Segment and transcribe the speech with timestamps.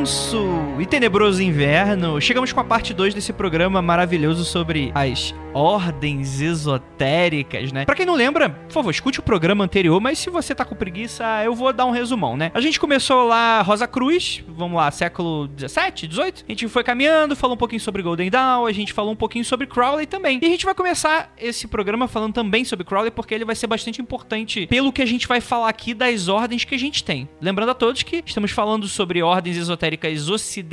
[0.00, 0.49] tenso
[0.80, 7.72] e tenebroso inverno, chegamos com a parte 2 desse programa maravilhoso sobre as ordens esotéricas,
[7.72, 7.84] né?
[7.84, 10.74] Pra quem não lembra, por favor, escute o programa anterior, mas se você tá com
[10.74, 12.50] preguiça, eu vou dar um resumão, né?
[12.54, 16.44] A gente começou lá Rosa Cruz, vamos lá, século 17, 18.
[16.48, 19.44] A gente foi caminhando, falou um pouquinho sobre Golden Dawn, a gente falou um pouquinho
[19.44, 20.38] sobre Crowley também.
[20.40, 23.66] E a gente vai começar esse programa falando também sobre Crowley, porque ele vai ser
[23.66, 27.28] bastante importante pelo que a gente vai falar aqui das ordens que a gente tem.
[27.40, 30.69] Lembrando a todos que estamos falando sobre ordens esotéricas ocidentais,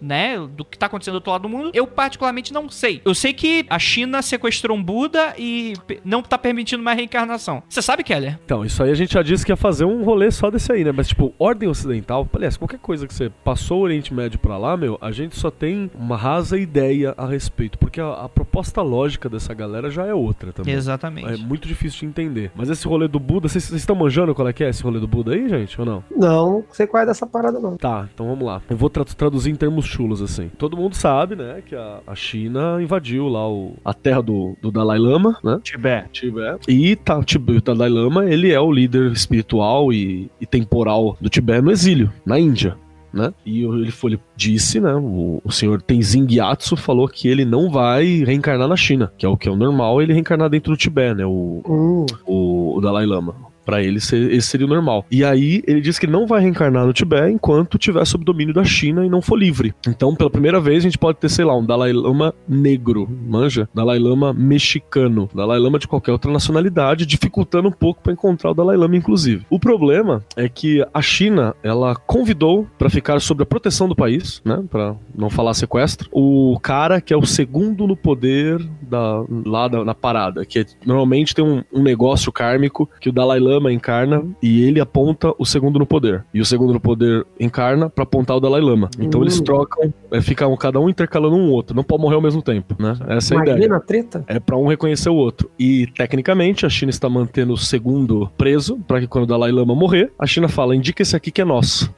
[0.00, 0.36] né?
[0.38, 1.70] Do que tá acontecendo do outro lado do mundo.
[1.74, 3.00] Eu, particularmente, não sei.
[3.04, 7.62] Eu sei que a China sequestrou um Buda e não tá permitindo mais reencarnação.
[7.68, 8.38] Você sabe, Keller?
[8.44, 10.84] Então, isso aí a gente já disse que ia fazer um rolê só desse aí,
[10.84, 10.92] né?
[10.92, 14.76] Mas, tipo, ordem ocidental, aliás, qualquer coisa que você passou o Oriente Médio pra lá,
[14.76, 19.28] meu, a gente só tem uma rasa ideia a respeito, porque a, a proposta lógica
[19.28, 20.74] dessa galera já é outra também.
[20.74, 21.28] Exatamente.
[21.28, 22.50] É muito difícil de entender.
[22.54, 25.00] Mas esse rolê do Buda, vocês vocês estão manjando qual é que é esse rolê
[25.00, 26.04] do Buda aí, gente, ou não?
[26.14, 27.76] Não, não sei qual é dessa parada, não.
[27.76, 28.62] Tá, então vamos lá.
[28.76, 30.50] Eu vou tra- traduzir em termos chulos, assim.
[30.58, 34.70] Todo mundo sabe, né, que a, a China invadiu lá o, a terra do, do
[34.70, 35.58] Dalai Lama, né?
[35.62, 36.26] Tibete.
[36.26, 36.70] Tibete.
[36.70, 41.62] E tá, o Dalai Lama, ele é o líder espiritual e, e temporal do Tibete
[41.62, 42.76] no exílio, na Índia.
[43.14, 43.32] Né?
[43.46, 44.94] E ele, foi, ele disse, né?
[44.94, 49.28] O, o senhor Tenzin Gyatso falou que ele não vai reencarnar na China, que é
[49.28, 51.24] o que é o normal, ele reencarnar dentro do Tibete, né?
[51.24, 53.34] O, Hum, o, o Dalai Lama.
[53.66, 55.04] Pra ele, esse seria o normal.
[55.10, 58.64] E aí, ele disse que não vai reencarnar no Tibete enquanto tiver sob domínio da
[58.64, 59.74] China e não for livre.
[59.88, 63.68] Então, pela primeira vez, a gente pode ter, sei lá, um Dalai Lama negro, manja?
[63.74, 68.54] Dalai Lama mexicano, Dalai Lama de qualquer outra nacionalidade, dificultando um pouco pra encontrar o
[68.54, 69.44] Dalai Lama, inclusive.
[69.50, 74.40] O problema é que a China, ela convidou pra ficar sob a proteção do país,
[74.44, 74.62] né?
[74.70, 79.84] Pra não falar sequestro, o cara que é o segundo no poder da, lá da,
[79.84, 84.22] na parada, que é- normalmente tem um, um negócio kármico que o Dalai Lama encarna
[84.42, 86.24] e ele aponta o segundo no poder.
[86.32, 88.88] E o segundo no poder encarna pra apontar o Dalai Lama.
[88.98, 89.24] Então Hum.
[89.24, 91.74] eles trocam, é, ficam cada um intercalando um outro.
[91.74, 92.94] Não pode morrer ao mesmo tempo, né?
[93.08, 93.74] Essa é a ideia.
[93.76, 94.24] a treta.
[94.26, 95.50] É pra um reconhecer o outro.
[95.58, 99.74] E, tecnicamente, a China está mantendo o segundo preso, pra que quando o Dalai Lama
[99.74, 101.92] morrer, a China fala, indica esse aqui que é nosso.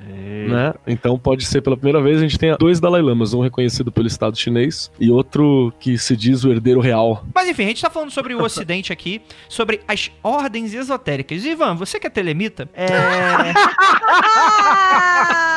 [0.49, 0.73] Né?
[0.87, 4.07] Então pode ser pela primeira vez a gente tenha dois Dalai Lamas, um reconhecido pelo
[4.07, 7.23] Estado chinês e outro que se diz o herdeiro real.
[7.35, 11.45] Mas enfim, a gente tá falando sobre o Ocidente aqui, sobre as ordens esotéricas.
[11.51, 12.87] Ivan, você que é telemita, é.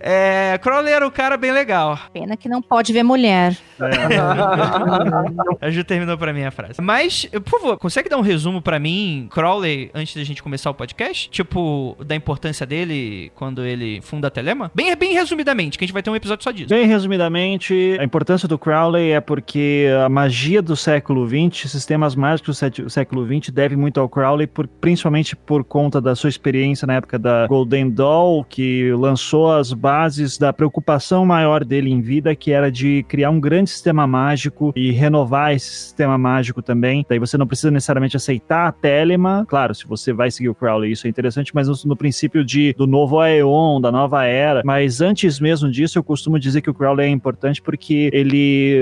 [0.00, 0.58] é.
[0.62, 1.98] Crowley era um cara bem legal.
[2.12, 3.56] Pena que não pode ver mulher.
[5.60, 6.80] A Ju terminou pra mim a frase.
[6.80, 10.74] Mas, por favor, consegue dar um resumo pra mim, Crowley, antes da gente começar o
[10.74, 11.30] podcast?
[11.30, 14.70] Tipo, da importância dele quando ele funda a Telema?
[14.74, 16.68] Bem, bem resumidamente, que a gente vai ter um episódio só disso.
[16.68, 22.42] Bem resumidamente, a importância do Crowley é porque a magia do século XX, sistemas mágicos
[22.42, 26.86] do sé- século XX, deve muito ao Crowley, por- principalmente por conta da sua experiência
[26.86, 32.34] na época da Golden Dawn, que lançou as bases da preocupação maior dele em vida,
[32.36, 37.04] que era de criar um grande sistema mágico e renovar esse sistema mágico também.
[37.08, 39.44] Daí você não precisa necessariamente aceitar a Telema.
[39.48, 42.86] Claro, se você vai seguir o Crowley, isso é interessante, mas no, princípio de, do
[42.86, 44.62] novo Aeon, da nova era.
[44.64, 48.78] Mas antes mesmo disso, eu costumo dizer que o Crowley é importante porque ele,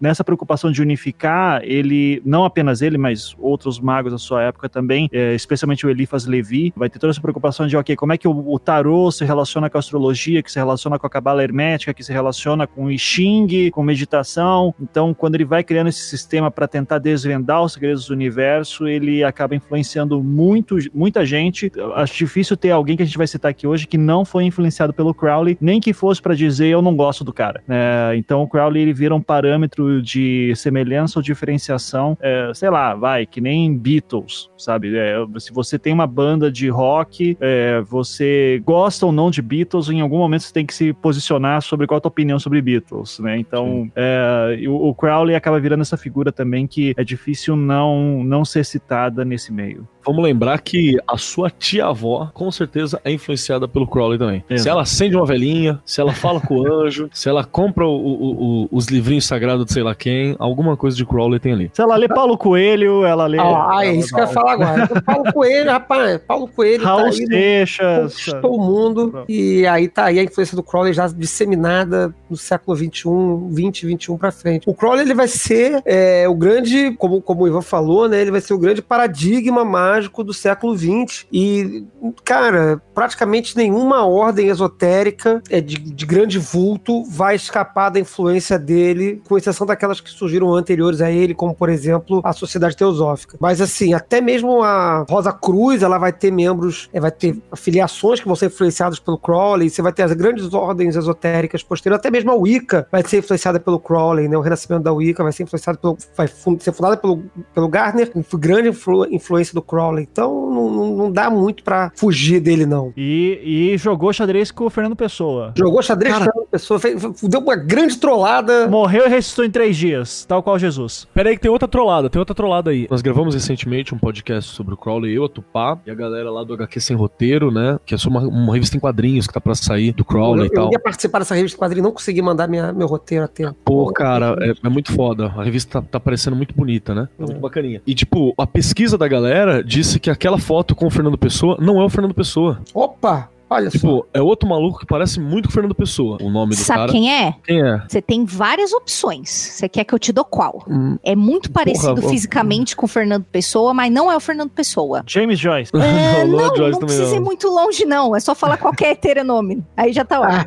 [0.00, 5.08] nessa preocupação de unificar, ele, não apenas ele, mas outros magos da sua época também,
[5.12, 8.26] é, especialmente o Eliphas Levi, vai ter toda essa preocupação de, ok, como é que
[8.26, 11.94] o, o tarô se relaciona com a astrologia, que se relaciona com a cabala hermética,
[11.94, 14.74] que se relaciona com o I Ching, com meditação.
[14.80, 19.22] Então, quando ele vai criando esse sistema para tentar desvendar os segredos do universo, ele
[19.22, 21.70] acaba influenciando muito, muita gente.
[21.94, 24.92] Acho difícil ter alguém que a gente vai citar aqui hoje que não foi influenciado
[24.92, 27.62] pelo Crowley, nem que fosse para dizer eu não gosto do cara.
[27.68, 32.94] É, então, o Crowley ele vira um parâmetro de semelhança ou diferenciação, é, sei lá,
[32.94, 34.96] vai, que nem Beatles, sabe?
[34.96, 39.90] É, se você tem uma banda de rock, é, você gosta ou não de Beatles,
[39.90, 43.18] em algum momento você tem que se posicionar sobre qual a tua opinião sobre Beatles,
[43.18, 43.36] né?
[43.38, 48.44] Então, é, o, o Crowley acaba virando essa figura também que é difícil não, não
[48.46, 49.86] ser citada nesse meio.
[50.04, 54.42] Vamos lembrar que a sua tia-avó, com certeza, é influenciada pelo Crowley também.
[54.50, 54.62] Exato.
[54.62, 57.90] Se ela acende uma velhinha, se ela fala com o anjo, se ela compra o-
[57.94, 61.70] o- o- os livrinhos sagrados de sei lá quem, alguma coisa de Crowley tem ali.
[61.72, 63.38] Se ela lê Paulo Coelho, ela lê.
[63.38, 64.88] Ah, é isso que eu ia falar agora.
[65.02, 68.12] Paulo Coelho, rapaz, Paulo Coelho Raul tá aí, no- Seixas.
[68.14, 73.48] conquistou mundo e aí tá aí a influência do Crowley já disseminada no século 21,
[73.48, 74.68] 20, 21 para frente.
[74.68, 78.20] O Crowley ele vai ser é, o grande, como, como o Ivan falou, né?
[78.20, 81.84] Ele vai ser o grande paradigma mágico do século 20 e,
[82.24, 89.22] cara, praticamente nenhuma ordem esotérica é, de, de grande vulto vai escapar da influência dele,
[89.28, 93.36] com exceção daquelas que surgiram anteriores a ele, como por exemplo a Sociedade Teosófica.
[93.40, 98.20] Mas assim, até mesmo a Rosa Cruz, ela vai ter membros, é, vai ter afiliações
[98.20, 102.10] que vão ser influenciadas pelo Crowley, você vai ter as grandes ordens esotéricas posteriores, até
[102.10, 104.36] mesmo a Wicca vai ser influenciada pelo Crowley, né?
[104.36, 107.22] O renascimento da Wicca vai ser influenciado pelo, vai ser fundada pelo,
[107.54, 110.06] pelo Gardner, grande influ, influência do Crowley.
[110.10, 112.92] Então não, não, não dá muito para fugir dele não.
[112.96, 115.52] E, e jogou xadrez com o Fernando Pessoa.
[115.56, 118.68] Jogou xadrez com o Fernando Pessoa, fez, deu uma grande trollada.
[118.68, 121.06] Morreu e ressuscitou em três dias, tal qual Jesus.
[121.14, 122.86] Pera aí que tem outra trollada, tem outra trollada aí.
[122.90, 126.44] Nós gravamos recentemente um podcast sobre o Crowley, eu, a Tupá, e a galera lá
[126.44, 127.78] do HQ Sem Roteiro, né?
[127.86, 130.46] Que é só uma, uma revista em quadrinhos que tá pra sair do Crowley eu,
[130.46, 130.64] e tal.
[130.66, 133.56] Eu ia participar dessa revista em quadrinhos, não consegui mandar minha, meu roteiro a tempo.
[133.64, 135.26] Pô, cara, é, é muito foda.
[135.36, 137.08] A revista tá, tá parecendo muito bonita, né?
[137.18, 137.82] É muito bacaninha.
[137.86, 141.80] E, tipo, a pesquisa da galera disse que aquela foto com o Fernando Pessoa não
[141.80, 142.60] é o Fernando Pessoa.
[142.74, 143.31] Opa!
[143.52, 144.06] Olha tipo, só.
[144.14, 146.16] é outro maluco que parece muito com o Fernando Pessoa.
[146.22, 146.92] O nome do Sabe cara.
[146.92, 147.34] quem é?
[147.44, 147.82] Quem é?
[147.86, 149.28] Você tem várias opções.
[149.28, 150.64] Você quer que eu te dou qual?
[150.68, 150.96] Hum.
[151.02, 155.02] É muito parecido Porra, fisicamente com o Fernando Pessoa, mas não é o Fernando Pessoa.
[155.06, 155.70] James Joyce.
[155.92, 157.24] É, não, Lord Joyce não precisa ir não.
[157.24, 158.16] muito longe, não.
[158.16, 159.62] É só falar qualquer heteronome.
[159.76, 160.46] Aí já tá lá.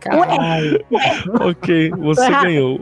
[0.00, 0.84] Caralho.
[1.40, 2.78] ok, você ganhou.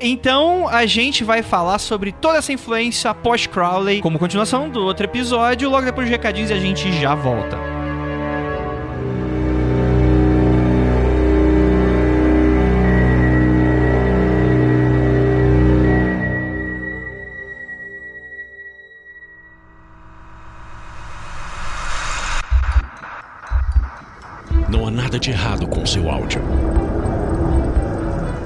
[0.00, 5.68] Então a gente vai falar sobre toda essa influência pós-Crowley como continuação do outro episódio.
[5.68, 7.58] Logo depois dos recadinhos e a gente já volta.
[24.68, 26.42] Não há nada de errado com seu áudio.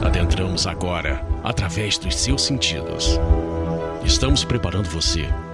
[0.02, 3.18] Adentramos agora através dos seus sentidos.
[4.04, 5.28] Estamos preparando você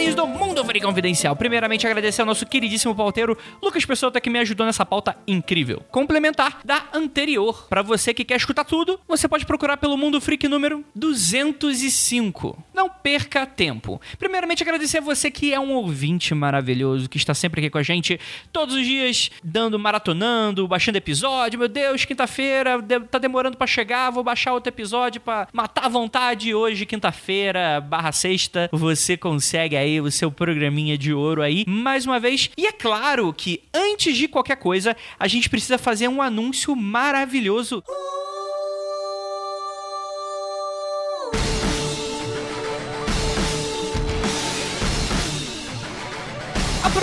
[0.00, 1.36] Área de recadinhos do Free Confidencial.
[1.36, 5.82] Primeiramente, agradecer ao nosso queridíssimo pauteiro Lucas Pessoa, que me ajudou nessa pauta incrível.
[5.90, 7.66] Complementar da anterior.
[7.68, 12.62] Pra você que quer escutar tudo, você pode procurar pelo Mundo Freak número 205.
[12.74, 14.00] Não perca tempo.
[14.18, 17.82] Primeiramente, agradecer a você que é um ouvinte maravilhoso, que está sempre aqui com a
[17.82, 18.18] gente,
[18.52, 21.58] todos os dias, dando, maratonando, baixando episódio.
[21.58, 26.54] Meu Deus, quinta-feira, tá demorando pra chegar, vou baixar outro episódio pra matar a vontade.
[26.54, 32.18] Hoje, quinta-feira, barra sexta, você consegue aí o seu programinha de ouro aí, mais uma
[32.18, 32.48] vez.
[32.56, 37.84] E é claro que, antes de qualquer coisa, a gente precisa fazer um anúncio maravilhoso.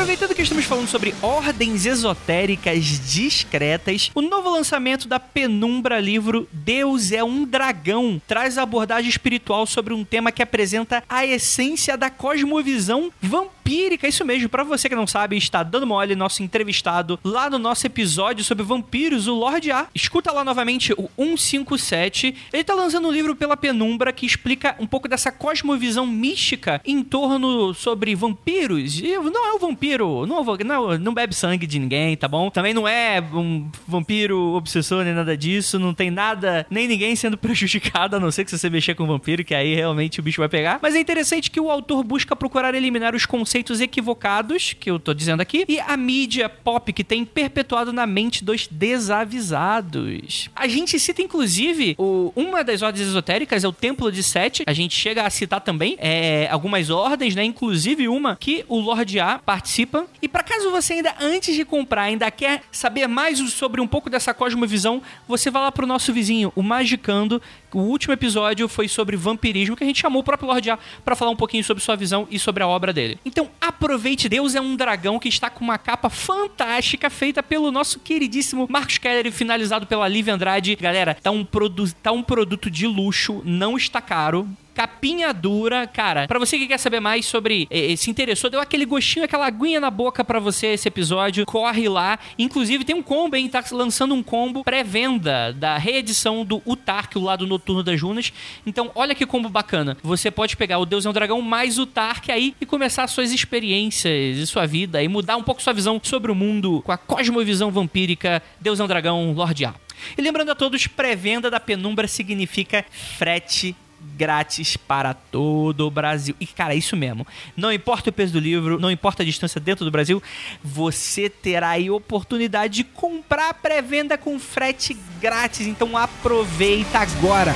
[0.08, 7.12] Aproveitando que estamos falando sobre ordens esotéricas discretas, o novo lançamento da Penumbra livro Deus
[7.12, 12.10] é um Dragão traz a abordagem espiritual sobre um tema que apresenta a essência da
[12.10, 14.08] cosmovisão vampírica.
[14.08, 17.86] Isso mesmo, pra você que não sabe, está dando mole nosso entrevistado lá no nosso
[17.86, 19.88] episódio sobre vampiros, o Lorde A.
[19.94, 22.34] Escuta lá novamente o 157.
[22.54, 27.04] Ele tá lançando um livro pela Penumbra que explica um pouco dessa cosmovisão mística em
[27.04, 29.02] torno sobre vampiros.
[29.02, 32.50] E não é um vampiro, não, não, não bebe sangue de ninguém, tá bom?
[32.50, 37.38] Também não é um vampiro obsessor nem nada disso, não tem nada, nem ninguém sendo
[37.38, 40.50] prejudicado, a não ser que você mexer com vampiro, que aí realmente o bicho vai
[40.50, 40.80] pegar.
[40.82, 45.14] Mas é interessante que o autor busca procurar eliminar os conceitos equivocados, que eu tô
[45.14, 50.50] dizendo aqui, e a mídia pop que tem perpetuado na mente dos desavisados.
[50.56, 54.64] A gente cita, inclusive, o, uma das ordens esotéricas é o Templo de Sete.
[54.66, 57.44] A gente chega a citar também é, algumas ordens, né?
[57.44, 59.87] Inclusive uma que o Lorde A participa.
[60.22, 64.10] E para caso você ainda, antes de comprar, ainda quer saber mais sobre um pouco
[64.10, 67.42] dessa cosmovisão, você vai lá pro nosso vizinho, o Magicando.
[67.74, 71.16] O último episódio foi sobre vampirismo, que a gente chamou o próprio Lorde A pra
[71.16, 73.20] falar um pouquinho sobre sua visão e sobre a obra dele.
[73.26, 78.00] Então aproveite, Deus é um dragão que está com uma capa fantástica feita pelo nosso
[78.00, 80.76] queridíssimo Marcos Keller e finalizado pela Lívia Andrade.
[80.76, 86.28] Galera, tá um, produ tá um produto de luxo, não está caro capinha dura, cara.
[86.28, 89.80] Pra você que quer saber mais sobre, eh, se interessou, deu aquele gostinho, aquela aguinha
[89.80, 92.20] na boca pra você esse episódio, corre lá.
[92.38, 93.50] Inclusive tem um combo, hein?
[93.50, 98.32] Tá lançando um combo pré-venda da reedição do Utark, o lado noturno das Runas.
[98.68, 99.98] Então, olha que combo bacana.
[100.04, 103.32] Você pode pegar o Deus é um Dragão mais o Tark aí e começar suas
[103.32, 106.98] experiências e sua vida e mudar um pouco sua visão sobre o mundo com a
[106.98, 109.74] cosmovisão vampírica Deus é um Dragão Lorde A.
[110.16, 112.86] E lembrando a todos, pré-venda da Penumbra significa
[113.18, 113.76] frete
[114.16, 116.36] grátis para todo o Brasil.
[116.40, 117.26] E, cara, é isso mesmo.
[117.56, 120.22] Não importa o peso do livro, não importa a distância dentro do Brasil,
[120.64, 125.68] você terá aí oportunidade de comprar pré-venda com frete grátis.
[125.68, 127.54] Então aproveita agora.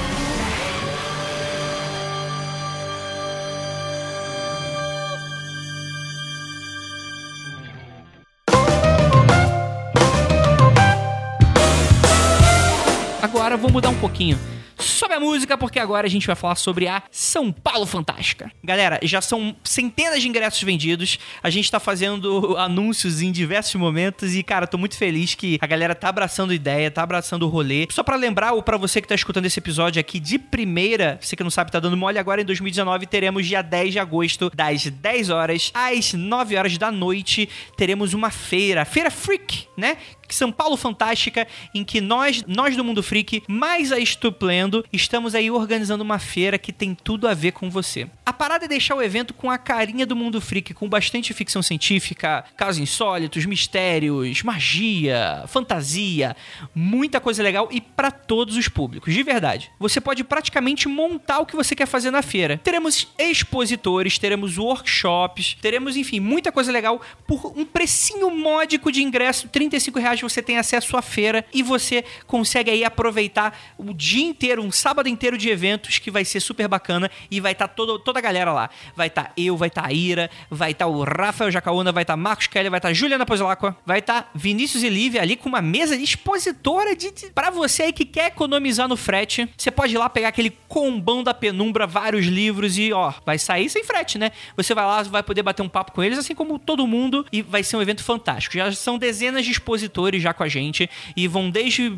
[13.21, 14.37] Agora vou mudar um pouquinho.
[14.77, 18.51] Sobe a música, porque agora a gente vai falar sobre a São Paulo Fantástica.
[18.63, 21.19] Galera, já são centenas de ingressos vendidos.
[21.41, 25.67] A gente tá fazendo anúncios em diversos momentos e, cara, tô muito feliz que a
[25.67, 27.87] galera tá abraçando ideia, tá abraçando o rolê.
[27.91, 31.35] Só pra lembrar, ou pra você que tá escutando esse episódio aqui de primeira, você
[31.35, 34.85] que não sabe, tá dando mole, agora em 2019 teremos dia 10 de agosto, das
[34.85, 39.97] 10 horas às 9 horas da noite, teremos uma feira, Feira Freak, né?
[40.35, 45.49] São Paulo Fantástica, em que nós, nós do Mundo Freak, mais a Estuplendo, estamos aí
[45.49, 48.07] organizando uma feira que tem tudo a ver com você.
[48.25, 51.61] A parada é deixar o evento com a carinha do Mundo Freak, com bastante ficção
[51.61, 56.35] científica, casos insólitos, mistérios, magia, fantasia,
[56.73, 59.71] muita coisa legal e para todos os públicos, de verdade.
[59.79, 62.57] Você pode praticamente montar o que você quer fazer na feira.
[62.57, 69.47] Teremos expositores, teremos workshops, teremos, enfim, muita coisa legal por um precinho módico de ingresso,
[69.49, 74.61] 35 reais você tem acesso à feira e você consegue aí aproveitar o dia inteiro,
[74.61, 78.19] um sábado inteiro de eventos que vai ser super bacana e vai estar tá toda
[78.19, 78.69] a galera lá.
[78.95, 81.91] Vai estar tá eu, vai estar tá a Ira, vai estar tá o Rafael Jacaúna,
[81.91, 85.21] vai estar tá Marcos Kelly, vai estar tá Juliana Pozilacqua, vai estar Vinícius e Lívia
[85.21, 89.49] ali com uma mesa expositora de, de para você aí que quer economizar no frete.
[89.57, 93.69] Você pode ir lá pegar aquele combão da penumbra, vários livros e ó, vai sair
[93.69, 94.31] sem frete, né?
[94.55, 97.41] Você vai lá, vai poder bater um papo com eles, assim como todo mundo, e
[97.41, 98.55] vai ser um evento fantástico.
[98.55, 101.97] Já são dezenas de expositores já com a gente e vão desde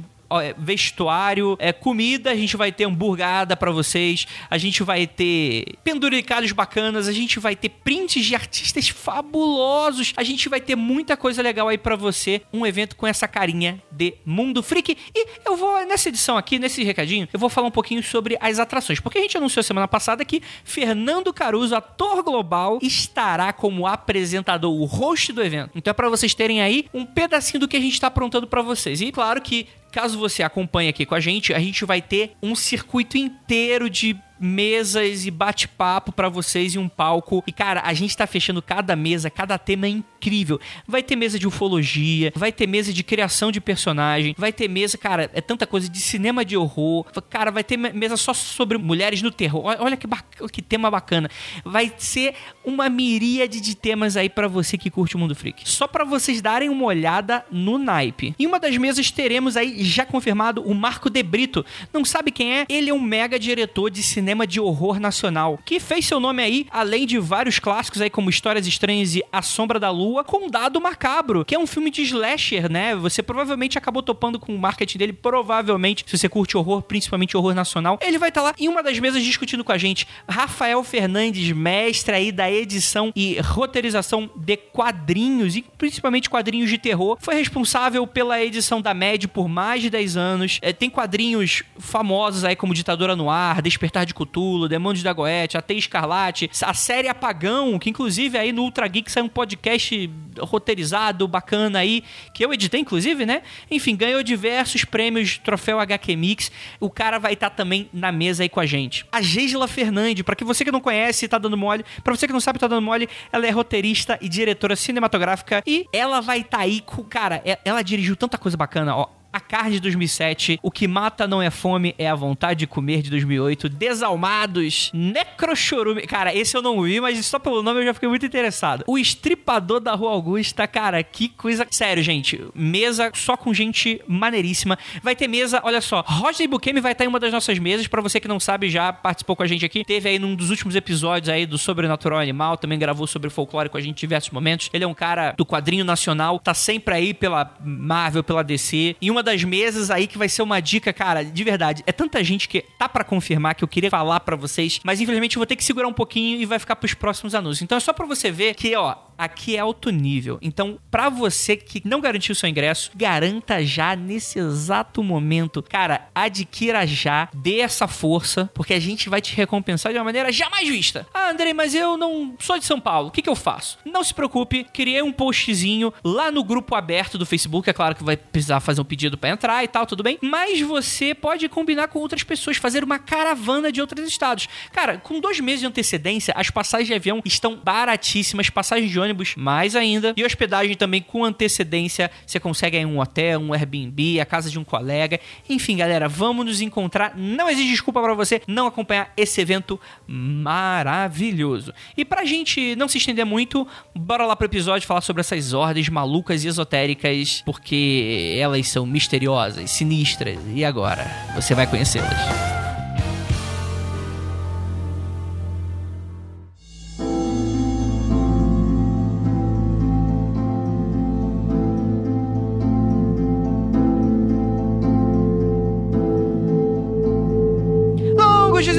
[0.58, 6.52] vestuário, é, comida, a gente vai ter hamburgada para vocês, a gente vai ter penduricados
[6.52, 11.42] bacanas, a gente vai ter prints de artistas fabulosos, a gente vai ter muita coisa
[11.42, 14.98] legal aí para você, um evento com essa carinha de Mundo Freak.
[15.14, 18.60] E eu vou, nessa edição aqui, nesse recadinho, eu vou falar um pouquinho sobre as
[18.60, 24.74] atrações, porque a gente anunciou semana passada que Fernando Caruso, ator global, estará como apresentador,
[24.74, 25.72] o host do evento.
[25.76, 28.62] Então é para vocês terem aí um pedacinho do que a gente tá aprontando para
[28.62, 29.02] vocês.
[29.02, 32.56] E claro que Caso você acompanhe aqui com a gente, a gente vai ter um
[32.56, 37.44] circuito inteiro de mesas e bate-papo para vocês e um palco.
[37.48, 40.60] E cara, a gente tá fechando cada mesa, cada tema é incrível.
[40.88, 44.98] Vai ter mesa de ufologia, vai ter mesa de criação de personagem, vai ter mesa,
[44.98, 47.06] cara, é tanta coisa de cinema de horror.
[47.30, 49.64] Cara, vai ter mesa só sobre mulheres no terror.
[49.80, 50.08] Olha que,
[50.52, 51.30] que tema bacana.
[51.64, 52.36] Vai ser
[52.66, 55.70] uma miríade de temas aí para você que curte o Mundo Freak.
[55.70, 58.36] Só para vocês darem uma olhada no naipe.
[58.38, 61.66] Em uma das mesas teremos aí já confirmado o Marco De Brito.
[61.94, 62.66] Não sabe quem é?
[62.68, 66.42] Ele é um mega diretor de cinema cinema de horror nacional, que fez seu nome
[66.42, 70.50] aí, além de vários clássicos aí como Histórias Estranhas e A Sombra da Lua, com
[70.50, 72.96] Dado Macabro, que é um filme de slasher, né?
[72.96, 77.54] Você provavelmente acabou topando com o marketing dele, provavelmente, se você curte horror, principalmente horror
[77.54, 78.00] nacional.
[78.02, 80.08] Ele vai estar tá lá em uma das mesas discutindo com a gente.
[80.26, 87.18] Rafael Fernandes, mestre aí da edição e roteirização de quadrinhos, e principalmente quadrinhos de terror,
[87.20, 90.60] foi responsável pela edição da MED por mais de 10 anos.
[90.62, 95.58] É, tem quadrinhos famosos aí como Ditadura no Ar, Despertar de Cthulhu, Demônios da Goethe,
[95.58, 101.28] Até Escarlate, a série Apagão, que inclusive aí no Ultra Geek saiu um podcast roteirizado,
[101.28, 102.04] bacana aí,
[102.34, 103.42] que eu editei inclusive, né?
[103.70, 106.52] Enfim, ganhou diversos prêmios, troféu HQ Mix.
[106.80, 109.06] O cara vai estar tá também na mesa aí com a gente.
[109.12, 112.34] A Geisla Fernandes, para que você que não conhece, tá dando mole, para você que
[112.34, 116.58] não sabe, tá dando mole, ela é roteirista e diretora cinematográfica e ela vai estar
[116.58, 119.23] tá aí com, cara, ela dirigiu tanta coisa bacana, ó.
[119.34, 123.02] A Carne de 2007, O que Mata Não É Fome é a Vontade de Comer
[123.02, 126.04] de 2008, Desalmados, Necrochorume.
[126.04, 128.84] Cara, esse eu não vi, mas só pelo nome eu já fiquei muito interessado.
[128.86, 131.66] O Estripador da Rua Augusta, cara, que coisa.
[131.72, 134.78] Sério, gente, mesa só com gente maneiríssima.
[135.02, 138.04] Vai ter mesa, olha só, Roger Bukemi vai estar em uma das nossas mesas, para
[138.04, 139.84] você que não sabe, já participou com a gente aqui.
[139.84, 143.78] Teve aí num dos últimos episódios aí do Sobrenatural Animal, também gravou sobre folclore com
[143.78, 144.70] a gente em diversos momentos.
[144.72, 148.96] Ele é um cara do quadrinho nacional, tá sempre aí pela Marvel, pela DC.
[149.02, 151.84] E uma das mesas aí que vai ser uma dica, cara, de verdade.
[151.88, 155.36] É tanta gente que tá pra confirmar que eu queria falar pra vocês, mas infelizmente
[155.36, 157.62] eu vou ter que segurar um pouquinho e vai ficar pros próximos anúncios.
[157.62, 160.38] Então é só pra você ver que, ó, aqui é alto nível.
[160.42, 165.62] Então, pra você que não garantiu seu ingresso, garanta já nesse exato momento.
[165.64, 170.32] Cara, adquira já, dê essa força, porque a gente vai te recompensar de uma maneira
[170.32, 171.08] jamais vista.
[171.14, 173.10] Ah, Andrei, mas eu não sou de São Paulo.
[173.10, 173.78] O que, que eu faço?
[173.86, 177.70] Não se preocupe, criei um postzinho lá no grupo aberto do Facebook.
[177.70, 180.18] É claro que vai precisar fazer um pedido pra entrar e tal, tudo bem.
[180.22, 184.48] Mas você pode combinar com outras pessoas, fazer uma caravana de outros estados.
[184.72, 189.36] Cara, com dois meses de antecedência, as passagens de avião estão baratíssimas, passagens de ônibus
[189.36, 190.14] mais ainda.
[190.18, 192.10] E hospedagem também com antecedência.
[192.26, 195.20] Você consegue aí um hotel, um Airbnb, a casa de um colega.
[195.50, 197.14] Enfim, galera, vamos nos encontrar.
[197.16, 201.74] Não existe desculpa para você não acompanhar esse evento maravilhoso.
[201.96, 205.90] E pra gente não se estender muito, bora lá pro episódio falar sobre essas ordens
[205.90, 210.40] malucas e esotéricas, porque elas são misteriosas, sinistras.
[210.54, 211.06] E agora?
[211.36, 212.73] Você vai conhecê-las.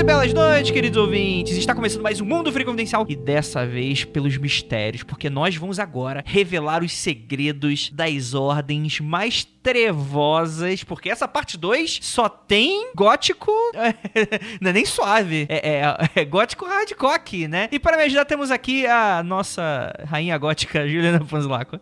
[0.05, 1.57] Belas noites, queridos ouvintes.
[1.57, 5.79] Está começando mais um Mundo Free Confidencial e dessa vez pelos mistérios, porque nós vamos
[5.79, 13.51] agora revelar os segredos das ordens mais trevosas, porque essa parte 2 só tem gótico,
[14.61, 17.69] não é nem suave, é, é- é gótico hardcore aqui, né?
[17.73, 21.79] E para me ajudar temos aqui a nossa rainha gótica, Juliana Panzlaco.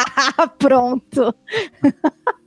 [0.58, 1.34] Pronto.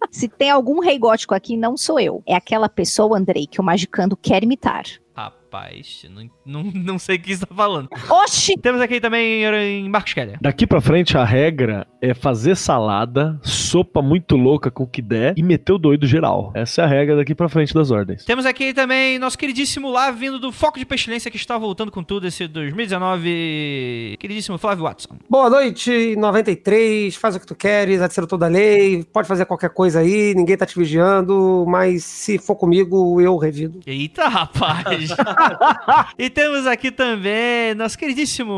[0.09, 2.23] Se tem algum rei gótico aqui, não sou eu.
[2.25, 4.83] É aquela pessoa, Andrei, que o magicando quer imitar.
[5.19, 5.38] up.
[5.49, 7.89] Rapaz, não, não, não sei o que você tá falando.
[8.07, 8.53] Oxi!
[8.61, 10.37] Temos aqui também em Marcos Keller.
[10.39, 15.33] Daqui pra frente, a regra é fazer salada, sopa muito louca com o que der
[15.35, 16.51] e meter o doido geral.
[16.53, 18.25] Essa é a regra daqui pra frente das ordens.
[18.25, 22.03] Temos aqui também nosso queridíssimo lá, vindo do Foco de Pestilência, que está voltando com
[22.03, 24.17] tudo esse 2019.
[24.19, 25.17] Queridíssimo Flávio Watson.
[25.27, 29.71] Boa noite, 93, faz o que tu queres, atirou toda a lei, pode fazer qualquer
[29.71, 33.79] coisa aí, ninguém tá te vigiando, mas se for comigo, eu revido.
[33.87, 35.09] Eita, rapaz!
[36.17, 38.53] e temos aqui também nosso queridíssimo.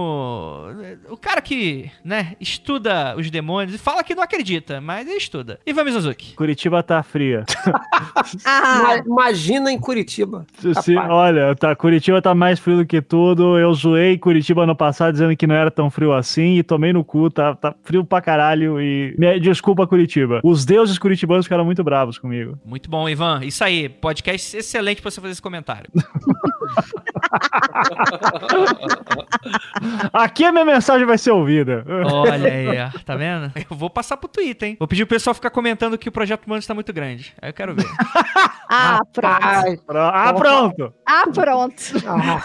[1.09, 5.59] O cara que, né, estuda os demônios e fala que não acredita, mas ele estuda.
[5.65, 6.33] Ivan Mizuzuki.
[6.35, 7.43] Curitiba tá fria.
[8.45, 10.45] Ah, Ma- Imagina em Curitiba.
[10.81, 13.57] Se- olha, tá, Curitiba tá mais frio do que tudo.
[13.57, 17.03] Eu zoei Curitiba no passado dizendo que não era tão frio assim e tomei no
[17.03, 19.15] cu, tá, tá frio pra caralho e.
[19.17, 20.39] Me, desculpa, Curitiba.
[20.43, 22.57] Os deuses curitibanos ficaram muito bravos comigo.
[22.65, 23.41] Muito bom, Ivan.
[23.43, 25.89] Isso aí, podcast excelente pra você fazer esse comentário.
[30.13, 31.83] Aqui a minha mensagem vai ser ouvida.
[31.87, 32.67] Olha aí.
[33.05, 33.51] Tá vendo?
[33.69, 34.75] Eu vou passar pro Twitter, hein?
[34.79, 37.33] Vou pedir o pessoal ficar comentando que o Projeto Humanos tá muito grande.
[37.41, 37.85] Aí eu quero ver.
[38.69, 39.37] ah, pronto.
[39.41, 40.93] Ai, Ah, pronto!
[41.05, 41.75] Ah, pronto.
[42.07, 42.41] ah,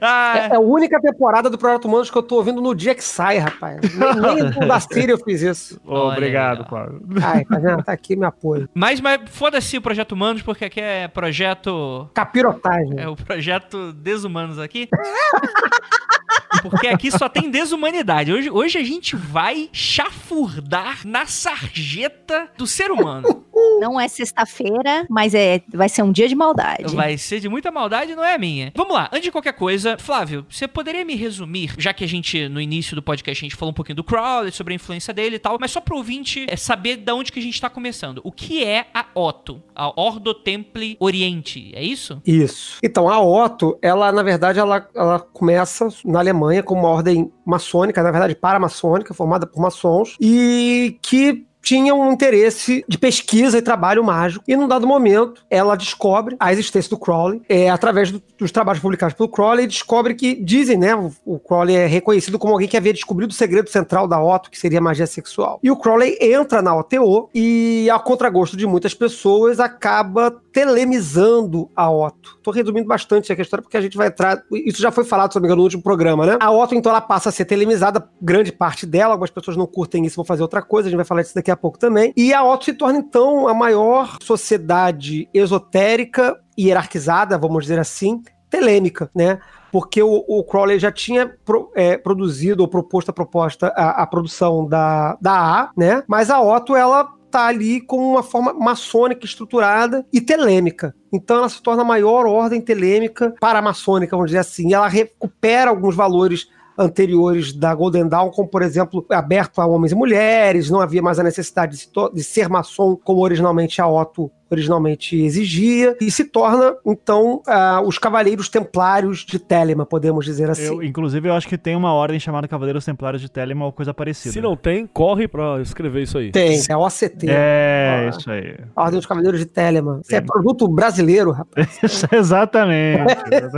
[0.00, 3.04] Ah, é a única temporada do Projeto Humanos que eu tô ouvindo no dia que
[3.04, 3.80] sai, rapaz.
[3.94, 5.80] Nem, nem no da Síria eu fiz isso.
[5.86, 6.68] Olha obrigado.
[6.68, 7.00] Flávio.
[7.22, 7.82] Ai, tá vendo?
[7.84, 8.68] Tá aqui meu apoio.
[8.74, 12.98] mas, mas foda-se o Projeto Humanos, porque aqui é projeto Capirotagem.
[13.02, 14.88] É o projeto Desumanos aqui.
[16.62, 18.32] Porque aqui só tem desumanidade.
[18.32, 23.44] Hoje, hoje a gente vai chafurdar na sarjeta do ser humano.
[23.80, 26.94] Não é sexta-feira, mas é, vai ser um dia de maldade.
[26.94, 28.72] Vai ser de muita maldade, não é a minha.
[28.74, 32.48] Vamos lá, antes de qualquer coisa, Flávio, você poderia me resumir, já que a gente,
[32.48, 35.36] no início do podcast, a gente falou um pouquinho do Crowley, sobre a influência dele
[35.36, 38.20] e tal, mas só pro ouvinte é, saber de onde que a gente tá começando.
[38.24, 39.62] O que é a Otto?
[39.74, 42.20] A Ordo Templi Oriente, é isso?
[42.26, 42.78] Isso.
[42.82, 48.02] Então, a Otto, ela, na verdade, ela, ela começa na Alemanha como uma ordem maçônica,
[48.02, 54.02] na verdade, paramaçônica, formada por maçons, e que tinha um interesse de pesquisa e trabalho
[54.02, 54.44] mágico.
[54.48, 58.82] E num dado momento, ela descobre a existência do Crowley, é, através do- dos trabalhos
[58.82, 62.66] publicados pelo Crowley, e descobre que, dizem, né, o, o Crowley é reconhecido como alguém
[62.66, 65.60] que havia descobrido o segredo central da Otto, que seria a magia sexual.
[65.62, 71.90] E o Crowley entra na OTO e, a contragosto de muitas pessoas, acaba telemizando a
[71.90, 72.38] Otto.
[72.42, 74.42] Tô resumindo bastante aqui a história, porque a gente vai entrar...
[74.52, 76.36] Isso já foi falado, se não me engano, no último programa, né?
[76.40, 80.04] A Otto, então, ela passa a ser telemizada, grande parte dela, algumas pessoas não curtem
[80.04, 82.12] isso, vão fazer outra coisa, a gente vai falar disso daqui a pouco também.
[82.16, 89.10] E a Otto se torna, então, a maior sociedade esotérica hierarquizada, vamos dizer assim, telêmica,
[89.14, 89.38] né?
[89.70, 94.06] Porque o, o Crowley já tinha pro- é, produzido ou proposto a proposta, a, a
[94.06, 96.02] produção da, da A, né?
[96.06, 100.94] Mas a Otto, ela tá ali com uma forma maçônica estruturada e telêmica.
[101.12, 104.72] Então ela se torna a maior ordem telêmica paramaçônica, vamos dizer assim.
[104.72, 106.46] Ela recupera alguns valores
[106.78, 111.18] anteriores da Golden Dawn, como por exemplo, aberto a homens e mulheres, não havia mais
[111.18, 116.74] a necessidade de, de ser maçom como originalmente a Otto originalmente exigia, e se torna,
[116.86, 120.66] então, ah, os Cavaleiros Templários de Telema, podemos dizer assim.
[120.66, 123.92] Eu, inclusive, eu acho que tem uma ordem chamada Cavaleiros Templários de Telema ou coisa
[123.94, 124.32] parecida.
[124.32, 126.30] Se não tem, corre pra escrever isso aí.
[126.30, 127.26] Tem, é OCT.
[127.28, 128.08] É, Ah.
[128.08, 128.56] isso aí.
[128.76, 130.00] A Ordem dos Cavaleiros de Telema.
[130.04, 131.80] Isso é produto brasileiro, rapaz.
[132.12, 133.02] Exatamente.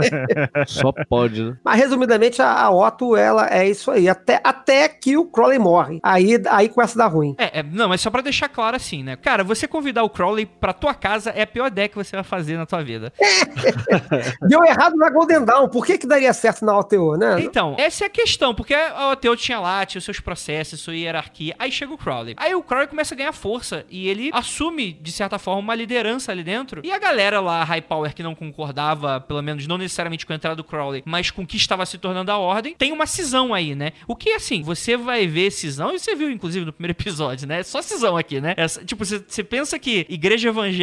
[0.67, 1.57] Só pode, né?
[1.63, 4.07] Mas, resumidamente, a, a Otto, ela é isso aí.
[4.09, 5.99] Até, até que o Crowley morre.
[6.03, 7.35] Aí, aí começa a dar ruim.
[7.37, 9.15] É, é, não, mas só pra deixar claro assim, né?
[9.15, 12.23] Cara, você convidar o Crowley pra tua casa é a pior ideia que você vai
[12.23, 13.11] fazer na tua vida.
[14.47, 15.67] Deu errado na Golden Dawn.
[15.67, 17.41] Por que que daria certo na OTO, né?
[17.41, 20.95] Então, essa é a questão, porque a OTO tinha lá, tinha os seus processos, sua
[20.95, 21.55] hierarquia.
[21.57, 22.35] Aí chega o Crowley.
[22.37, 26.31] Aí o Crowley começa a ganhar força e ele assume, de certa forma, uma liderança
[26.31, 26.81] ali dentro.
[26.83, 30.35] E a galera lá, High Power, que não concordava, pelo menos não necessariamente com a
[30.35, 33.53] entrada do Crowley, mas com o que estava se tornando a ordem, tem uma cisão
[33.53, 33.91] aí, né?
[34.07, 37.63] O que, assim, você vai ver cisão, e você viu, inclusive, no primeiro episódio, né?
[37.63, 38.53] Só cisão aqui, né?
[38.57, 40.74] Essa- tipo, você, você pensa que igreja evangélica,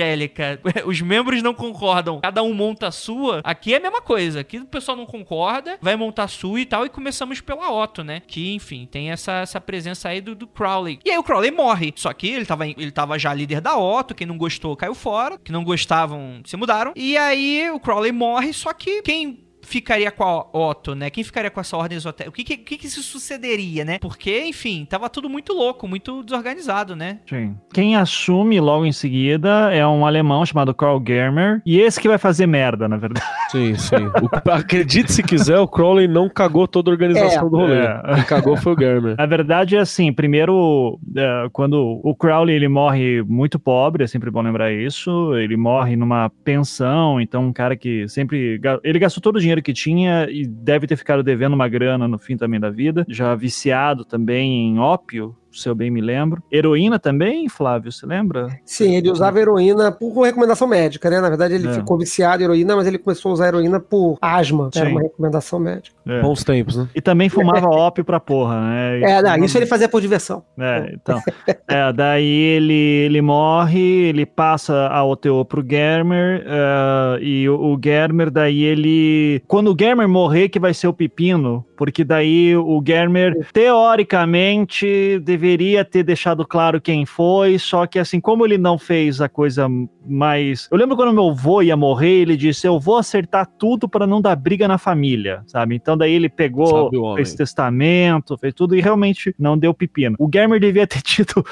[0.87, 4.41] os membros não concordam, cada um monta a sua, aqui é a mesma coisa.
[4.41, 8.03] Aqui o pessoal não concorda, vai montar a sua e tal, e começamos pela Otto,
[8.03, 8.23] né?
[8.27, 10.99] Que, enfim, tem essa, essa presença aí do, do Crowley.
[11.05, 11.93] E aí o Crowley morre.
[11.97, 15.39] Só que ele tava, ele tava já líder da Otto, quem não gostou caiu fora,
[15.39, 16.93] que não gostavam se mudaram.
[16.97, 21.09] E aí o Crowley morre, só que quem ficaria com a Otto, né?
[21.11, 22.31] Quem ficaria com essa ordem esotérica?
[22.31, 23.99] O que que, que que se sucederia, né?
[23.99, 27.19] Porque, enfim, tava tudo muito louco, muito desorganizado, né?
[27.29, 27.57] Sim.
[27.73, 31.63] Quem assume logo em seguida é um alemão chamado Karl Germer.
[31.65, 33.25] E esse que vai fazer merda, na verdade.
[33.53, 33.97] Sim, sim.
[34.07, 37.51] O- acredite se quiser, o Crowley não cagou toda a organização É.
[37.51, 37.77] do rolê.
[37.81, 38.15] É.
[38.15, 39.15] Quem cagou foi o Germer.
[39.19, 44.31] Na verdade, é assim, primeiro, é, quando o Crowley ele morre muito pobre, é sempre
[44.31, 49.37] bom lembrar isso, ele morre numa pensão, então um cara que sempre, ele gastou todo
[49.37, 52.71] o dinheiro que tinha e deve ter ficado devendo uma grana no fim também da
[52.71, 56.43] vida, já viciado também em ópio, se eu bem me lembro.
[56.51, 58.49] Heroína também, Flávio, você lembra?
[58.65, 61.21] Sim, ele usava heroína por recomendação médica, né?
[61.21, 61.73] Na verdade, ele É.
[61.75, 64.71] ficou viciado em heroína, mas ele começou a usar heroína por asma.
[64.75, 64.93] Era Sim.
[64.93, 65.95] uma recomendação médica.
[66.07, 66.21] É.
[66.21, 66.89] Bons tempos, né?
[66.95, 68.99] E também fumava ópio pra porra, né?
[69.01, 70.43] E É, não, isso ele fazia por diversão.
[70.59, 71.21] É, então.
[71.69, 72.73] é, daí ele,
[73.07, 79.43] ele morre, ele passa a OTO pro Germer, é, e o, o Germer, daí ele.
[79.47, 85.42] Quando o Germer morrer, que vai ser o Pepino, porque daí o Germer, teoricamente, deveria
[85.85, 89.69] ter deixado claro quem foi, só que assim, como ele não fez a coisa
[90.07, 90.69] mais.
[90.71, 94.21] Eu lembro quando meu avô ia morrer, ele disse: Eu vou acertar tudo para não
[94.21, 95.75] dar briga na família, sabe?
[95.75, 100.17] Então daí ele pegou, fez testamento, fez tudo e realmente não deu pepino.
[100.19, 101.45] O Germer devia ter tido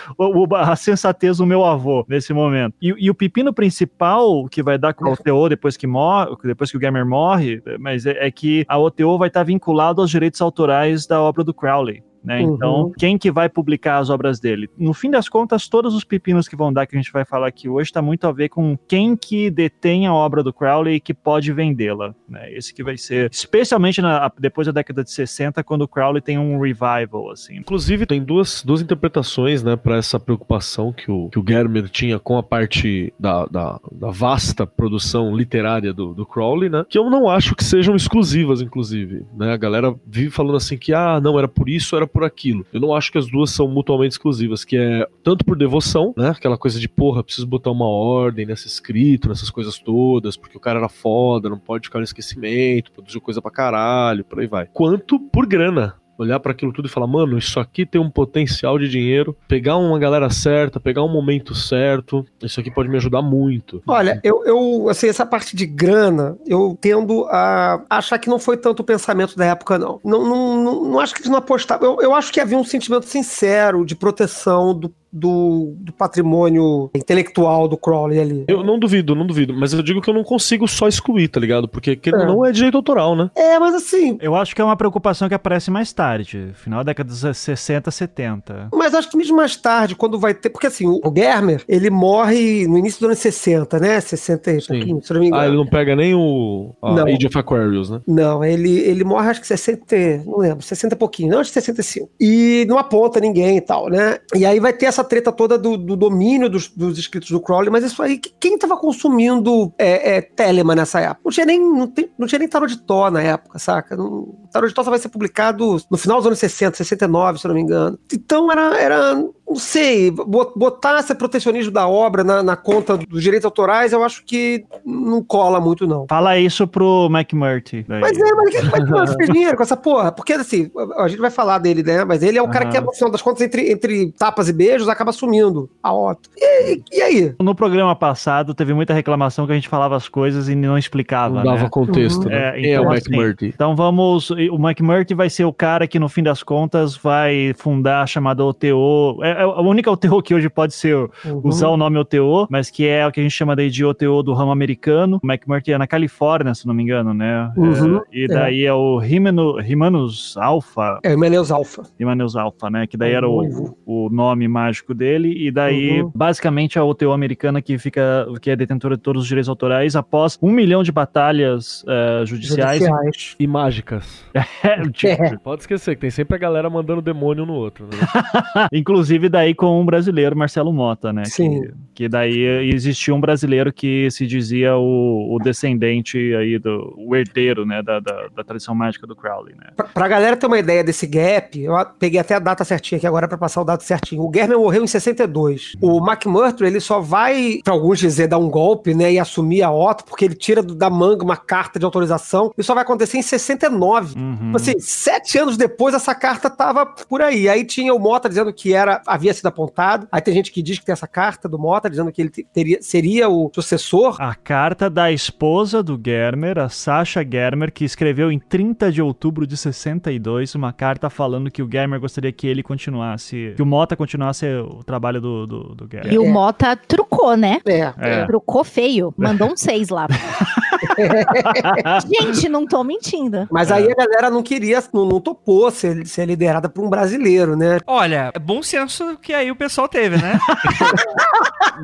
[0.54, 2.74] a sensatez do meu avô nesse momento.
[2.80, 6.70] E, e o pepino principal que vai dar com a OTO depois que morre, depois
[6.70, 10.40] que o Germer morre, mas é, é que a OTO vai estar vinculado aos direitos
[10.40, 12.02] autorais da obra do Crowley.
[12.22, 12.40] Né?
[12.42, 12.54] Uhum.
[12.54, 14.68] Então, quem que vai publicar as obras dele?
[14.76, 17.48] No fim das contas, todos os pepinos que vão dar, que a gente vai falar
[17.48, 21.00] aqui hoje, está muito a ver com quem que detém a obra do Crowley e
[21.00, 22.14] que pode vendê-la.
[22.28, 22.52] Né?
[22.52, 26.38] Esse que vai ser, especialmente na- depois da década de 60, quando o Crowley tem
[26.38, 27.56] um revival, assim.
[27.56, 32.18] Inclusive, tem duas, duas interpretações, né, para essa preocupação que o, que o Germer tinha
[32.18, 37.08] com a parte da, da, da vasta produção literária do, do Crowley, né, que eu
[37.08, 41.38] não acho que sejam exclusivas, inclusive, né, a galera vive falando assim que, ah, não,
[41.38, 42.66] era por isso, era por aquilo.
[42.72, 46.30] Eu não acho que as duas são mutuamente exclusivas, que é tanto por devoção, né,
[46.30, 50.60] aquela coisa de, porra, preciso botar uma ordem nesse escrito, nessas coisas todas, porque o
[50.60, 54.66] cara era foda, não pode ficar no esquecimento, produziu coisa pra caralho, por aí vai.
[54.72, 58.78] Quanto por grana, olhar para aquilo tudo e falar, mano, isso aqui tem um potencial
[58.78, 63.22] de dinheiro, pegar uma galera certa, pegar um momento certo, isso aqui pode me ajudar
[63.22, 63.82] muito.
[63.86, 68.56] Olha, eu, eu, assim, essa parte de grana, eu tendo a achar que não foi
[68.56, 70.00] tanto o pensamento da época, não.
[70.04, 71.94] Não, não, não, não acho que eles não apostavam.
[71.94, 77.66] Eu, eu acho que havia um sentimento sincero de proteção do, do, do patrimônio intelectual
[77.68, 78.44] do Crowley ali.
[78.48, 81.40] Eu não duvido, não duvido, mas eu digo que eu não consigo só excluir, tá
[81.40, 81.68] ligado?
[81.68, 82.12] Porque que É.
[82.26, 83.30] não é direito autoral, né?
[83.36, 86.90] É, mas assim, Eu acho que é uma preocupação que aparece mais tarde, final da
[86.90, 88.68] década de 60, 70.
[88.72, 90.50] Mas acho que mesmo mais tarde, quando vai ter.
[90.50, 94.00] Porque assim, o Germer, ele morre no início dos anos 60, né?
[94.00, 95.42] 60 e pouquinho, se não me engano.
[95.42, 97.06] Ah, ele não pega nem o a Não.
[97.06, 98.00] Age of Aquarius, né?
[98.06, 101.50] Não, ele, ele morre acho que 60, e- não lembro, 60 e pouquinho, não, acho
[101.50, 102.08] que 65.
[102.20, 104.18] E não aponta ninguém e tal, né?
[104.34, 107.70] E aí vai ter essa treta toda do, do domínio dos, dos escritos do Crowley,
[107.70, 111.20] mas isso aí, que- quem tava consumindo é, é, Telema nessa época?
[111.24, 113.96] Não tinha nem, não, tem- não tinha nem tarot de Tó na época, saca?
[113.96, 117.46] Não, tarot de Tó só vai ser publicado no final dos anos 60, 69, se
[117.46, 117.98] eu não me engano.
[118.12, 123.20] Então era, era não sei, bo- botar esse protecionismo da obra na, na conta dos
[123.22, 126.06] direitos autorais, eu acho que não cola muito, não.
[126.08, 127.84] Fala isso pro McMurtry.
[127.88, 128.00] daí.
[128.00, 130.12] Mas é, mas é que vai fez dinheiro com essa porra?
[130.12, 132.04] Porque assim, a gente vai falar dele, né?
[132.04, 134.88] Mas ele é o cara que, no final das contas, entre, entre tapas e beijos,
[134.88, 136.30] acaba sumindo a Otto.
[136.36, 137.34] E, e- e aí?
[137.40, 141.36] No programa passado, teve muita reclamação que a gente falava as coisas e não explicava,
[141.36, 141.68] Não dava né?
[141.68, 142.30] contexto, Uhum.
[142.30, 142.48] né?
[142.50, 143.48] É, Quem é o então, McMurtry?
[143.48, 144.30] Então vamos.
[144.30, 148.44] O McMurtry vai ser o cara que, no fim das contas, vai fundar a chamada
[148.44, 149.18] OTO.
[149.22, 151.40] É a única OTO que hoje pode ser Uhum.
[151.44, 154.22] usar o nome OTO, mas que é o que a gente chama daí de OTO
[154.22, 155.20] do ramo americano.
[155.22, 157.52] O McMurtry é na Califórnia, se não me engano, né?
[157.56, 161.82] Uhum, É, e daí é, o Himeno, Himanus Alpha, É o Meneus Alpha.
[161.98, 162.86] Himanus Alpha, né?
[162.86, 165.32] Que daí É era o, o nome mágico dele.
[165.46, 166.12] E daí, Uhum.
[166.14, 170.38] basicamente, a OTO americana que fica, que é detentora de todos os direitos autorais, após
[170.40, 172.78] um milhão de batalhas eh, judiciais.
[172.80, 173.36] Judiciais.
[173.38, 174.24] E mágicas.
[174.62, 175.36] É, tipo, É.
[175.42, 177.86] Pode esquecer que tem sempre a galera mandando demônio um no outro.
[177.86, 177.90] Né?
[178.72, 181.24] Inclusive daí com um brasileiro, Marcelo Mota, né?
[181.24, 181.62] Sim.
[181.62, 187.14] Que, que daí existia um brasileiro que se dizia o, o descendente aí do o
[187.16, 187.82] herdeiro, né?
[187.82, 189.68] Da, da, da tradição mágica do Crowley, né?
[189.76, 192.96] Pra, pra galera ter uma ideia desse gap, eu a- peguei até a data certinha
[192.98, 194.22] aqui agora pra passar o dado certinho.
[194.22, 195.76] O Germer morreu em 62.
[195.80, 199.70] O McMurtry, ele só vai, pra alguns dizer, dar um golpe, né, e assumir a
[199.70, 202.52] Otto, porque ele tira do- da manga uma carta de autorização.
[202.58, 204.18] Isso só vai acontecer em 69.
[204.18, 204.36] Uhum.
[204.46, 207.48] Tipo Assim, sete anos depois, essa carta tava por aí.
[207.48, 210.08] Aí tinha o Mota dizendo que era havia sido apontado.
[210.10, 212.46] Aí tem gente que diz que tem essa carta do Mota dizendo que ele te-
[212.52, 214.16] teria, seria o sucessor.
[214.20, 219.46] A carta da esposa do Germer, a Sasha Germer, que escreveu em 30 de outubro
[219.46, 223.94] de 62 uma carta falando que o Germer gostaria que ele continuasse, que o Mota
[223.96, 226.12] continuasse o trabalho do, do, do Germer.
[226.12, 227.60] E o Mota trucou, né?
[227.66, 228.24] É, É.
[228.26, 229.12] Trucou feio.
[229.16, 230.06] Mandou um seis lá.
[232.08, 233.46] Gente, não tô mentindo.
[233.50, 237.56] Mas aí a galera não queria, não, não topou ser, ser liderada por um brasileiro,
[237.56, 237.78] né?
[237.86, 240.38] Olha, é bom senso que aí o pessoal teve, né?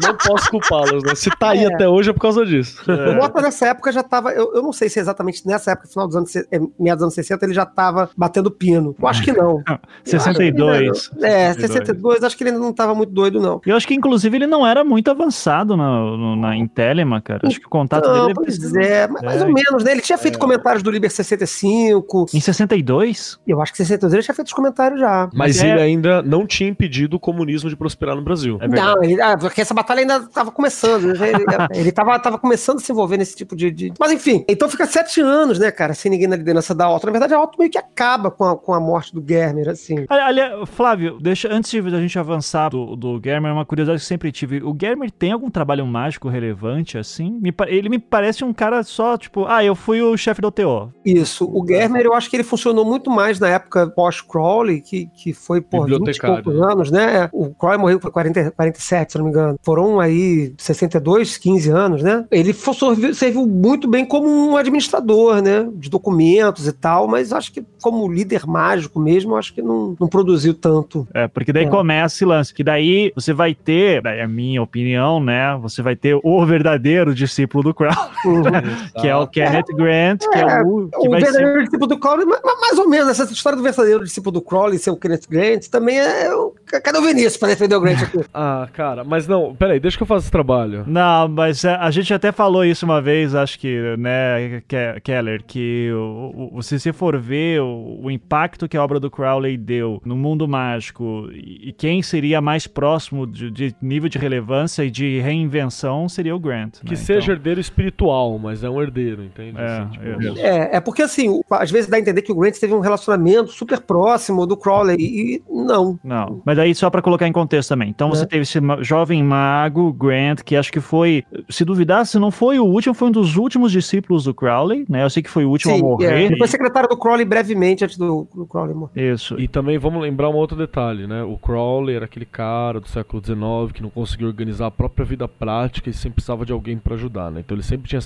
[0.02, 1.14] Não posso culpá-los, né?
[1.14, 1.72] Se tá aí É.
[1.74, 2.82] até hoje é por causa disso.
[2.86, 5.88] O Mota nessa época já tava, eu, eu não sei se é exatamente nessa época,
[5.88, 6.44] final dos anos, é,
[6.78, 8.94] meados dos anos 60, ele já tava batendo pino.
[9.00, 9.62] Eu acho que não.
[10.04, 11.10] 62.
[11.22, 13.60] É, 62, acho que ele ainda não tava muito doido, não.
[13.64, 17.40] Eu acho que, inclusive, ele não era muito avançado na, na, em Telema, cara.
[17.46, 18.68] Acho que o contato Não, dele pois sido-
[19.06, 19.44] é, mas mais É.
[19.46, 19.92] ou menos, né?
[19.92, 22.26] Ele tinha feito comentários do Liber 65.
[22.34, 23.38] Em 62?
[23.46, 25.28] Eu acho que 62 ele tinha feito os comentários já.
[25.32, 28.58] Mas Mas é- ele ainda não tinha impedido o comunismo de prosperar no Brasil.
[28.60, 28.68] É.
[28.68, 31.04] Não, ele, ah, porque essa batalha ainda tava começando.
[31.16, 31.28] né?
[31.30, 34.68] Ele, ele tava, tava começando a se envolver nesse tipo de, de- Mas enfim, então
[34.68, 37.06] fica sete anos, né, cara, sem ninguém na liderança da Otto.
[37.06, 40.04] Na verdade, a Otto meio que acaba com a, com a morte do Germer, assim.
[40.08, 44.04] Ali- ali- Flávio, deixa, antes de a gente avançar do, do Germer, uma curiosidade que
[44.04, 44.62] eu sempre tive.
[44.62, 47.38] O Germer tem algum trabalho mágico relevante, assim?
[47.40, 50.90] Me ele me parece um cara só, tipo, ah, eu fui o chefe do OTO.
[51.04, 51.44] Isso.
[51.44, 55.60] O Germer, eu acho que ele funcionou muito mais na época pós-Crowley, que, que foi
[55.60, 57.28] por 20 e poucos anos, né?
[57.32, 59.58] O Crowley morreu com 40, 47, se não me engano.
[59.62, 62.24] Foram aí 62, 15 anos, né?
[62.30, 65.68] Ele serviu, serviu muito bem como um administrador, né?
[65.74, 69.94] De documentos e tal, mas acho que como líder mágico mesmo, eu acho que não,
[70.00, 71.06] não produziu tanto.
[71.12, 71.68] É, porque daí É.
[71.68, 72.54] começa esse lance.
[72.54, 75.54] Que daí você vai ter, daí é a minha opinião, né?
[75.60, 77.96] Você vai ter o verdadeiro discípulo do Crowley,
[79.00, 81.32] que é o Kenneth Grant, que é, o que o vai ser.
[81.32, 84.42] verdadeiro discípulo do Crowley, ma- ma- mais ou menos, essa história do verdadeiro discípulo do
[84.42, 86.34] Crowley ser o Kenneth Grant também é.
[86.34, 88.18] o- Cadê o Vinícius pra defender o Grant aqui?
[88.34, 90.84] Ah, cara, mas não, peraí, deixa que eu faça esse trabalho.
[90.86, 95.42] Não, mas é, a gente até falou isso uma vez, acho que, né, Ke- Keller,
[95.46, 99.56] que o, o- se você for ver o, o impacto que a obra do Crowley
[99.56, 104.84] deu no mundo mágico e, e quem seria mais próximo de, de nível de relevância
[104.84, 106.80] e de reinvenção seria o Grant.
[106.84, 106.96] Que né?
[106.96, 109.58] seja Então, herdeiro espiritual, mas é um herdeiro, entende?
[109.60, 110.38] É, Assim, tipo.
[110.38, 113.50] É, é porque assim, às vezes dá a entender que o Grant teve um relacionamento
[113.52, 115.98] super próximo do Crowley, e não.
[116.04, 117.88] Não, mas aí só pra colocar em contexto também.
[117.90, 118.28] Então você Né?
[118.28, 122.64] teve esse jovem mago, Grant, que acho que foi, se duvidar, se não foi o
[122.64, 125.02] último, foi um dos últimos discípulos do Crowley, né?
[125.04, 126.24] Eu sei que foi o último a Sim, morrer.
[126.24, 126.28] é.
[126.28, 129.12] Depois secretário do Crowley brevemente antes do, do Crowley morrer.
[129.12, 129.38] Isso.
[129.40, 131.22] E também vamos lembrar um outro detalhe, né?
[131.22, 135.26] O Crowley era aquele cara do século XIX que não conseguia organizar a própria vida
[135.28, 137.40] prática e sempre precisava de alguém pra ajudar, né?
[137.40, 138.00] Então ele sempre tinha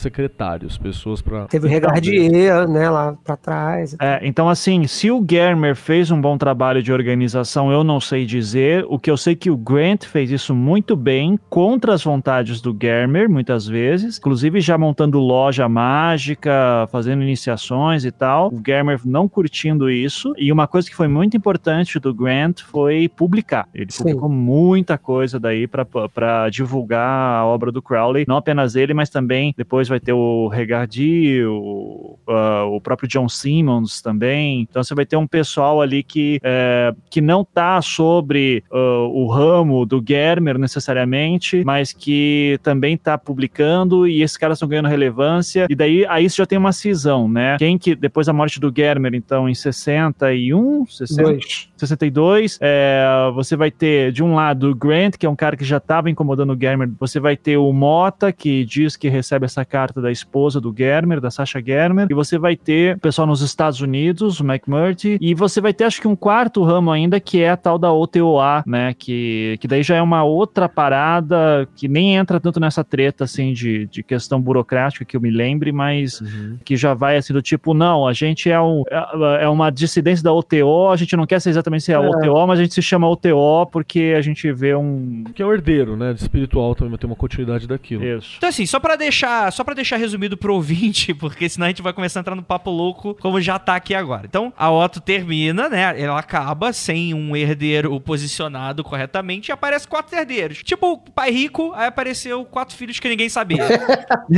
[0.51, 1.47] secretários, pessoas pra.
[1.47, 3.97] Teve o Regardier, né, lá pra trás.
[4.01, 8.27] É, então, assim, se o Germer fez um bom trabalho de organização, eu não sei
[8.27, 8.85] dizer.
[8.89, 12.61] O que eu sei é que o Grant fez isso muito bem, contra as vontades
[12.61, 14.19] do Germer, muitas vezes.
[14.19, 18.53] Inclusive, já montando loja mágica, fazendo iniciações e tal.
[18.53, 20.33] O Germer não curtindo isso.
[20.37, 23.69] E uma coisa que foi muito importante do Grant foi publicar.
[23.75, 24.05] Ele Sim.
[24.05, 28.25] publicou muita coisa daí pra divulgar a obra do Crowley.
[28.27, 34.01] Não apenas ele, mas também depois vai ter o O, ah, o próprio John Simmons
[34.01, 34.63] também.
[34.63, 39.09] Então você vai ter um pessoal ali que, é, que não tá sob sobre uh,
[39.09, 44.89] o ramo do Germer necessariamente, mas que também tá publicando e esses caras estão ganhando
[44.89, 45.67] relevância.
[45.69, 47.57] E daí aí você já tem uma cisão, né?
[47.59, 51.69] Quem que depois da morte do Germer, então em 61, 60, Dois.
[51.77, 55.65] 62, é, você vai ter de um lado o Grant, que é um cara que
[55.65, 56.91] já estava incomodando o Germer.
[56.99, 60.30] Você vai ter o Mota, que diz que recebe essa carta da esposa
[60.61, 62.07] do Germer, da Sasha Germer.
[62.11, 65.19] E você vai ter o pessoal nos Estados Unidos, o McMurtry.
[65.21, 67.93] E você vai ter, acho que um quarto ramo ainda, que é a tal da
[67.93, 68.95] OTOA, né?
[68.99, 73.53] Que, que daí já é uma outra parada que nem entra tanto nessa treta, assim,
[73.53, 76.23] de, de questão burocrática que eu me lembre, mas
[76.65, 80.23] que já vai assim do tipo, não, a gente é, um, é, é uma dissidência
[80.23, 82.09] da OTO, a gente não quer ser exatamente ser a É.
[82.09, 85.25] OTO, mas a gente se chama OTO porque a gente vê um.
[85.35, 86.13] Que é o herdeiro, né?
[86.13, 88.05] De espiritual também ter uma continuidade daquilo.
[88.05, 88.35] Isso.
[88.37, 91.83] Então assim, só pra deixar, só para deixar resumido pro ouvinte, porque senão a gente
[91.83, 94.27] vai começar a entrar no papo louco, como já tá aqui agora.
[94.27, 96.01] Então, a Otto termina, né?
[96.01, 100.63] Ela acaba sem um herdeiro posicionado corretamente e aparece quatro herdeiros.
[100.63, 103.65] Tipo, o pai rico, aí apareceu quatro filhos que ninguém sabia.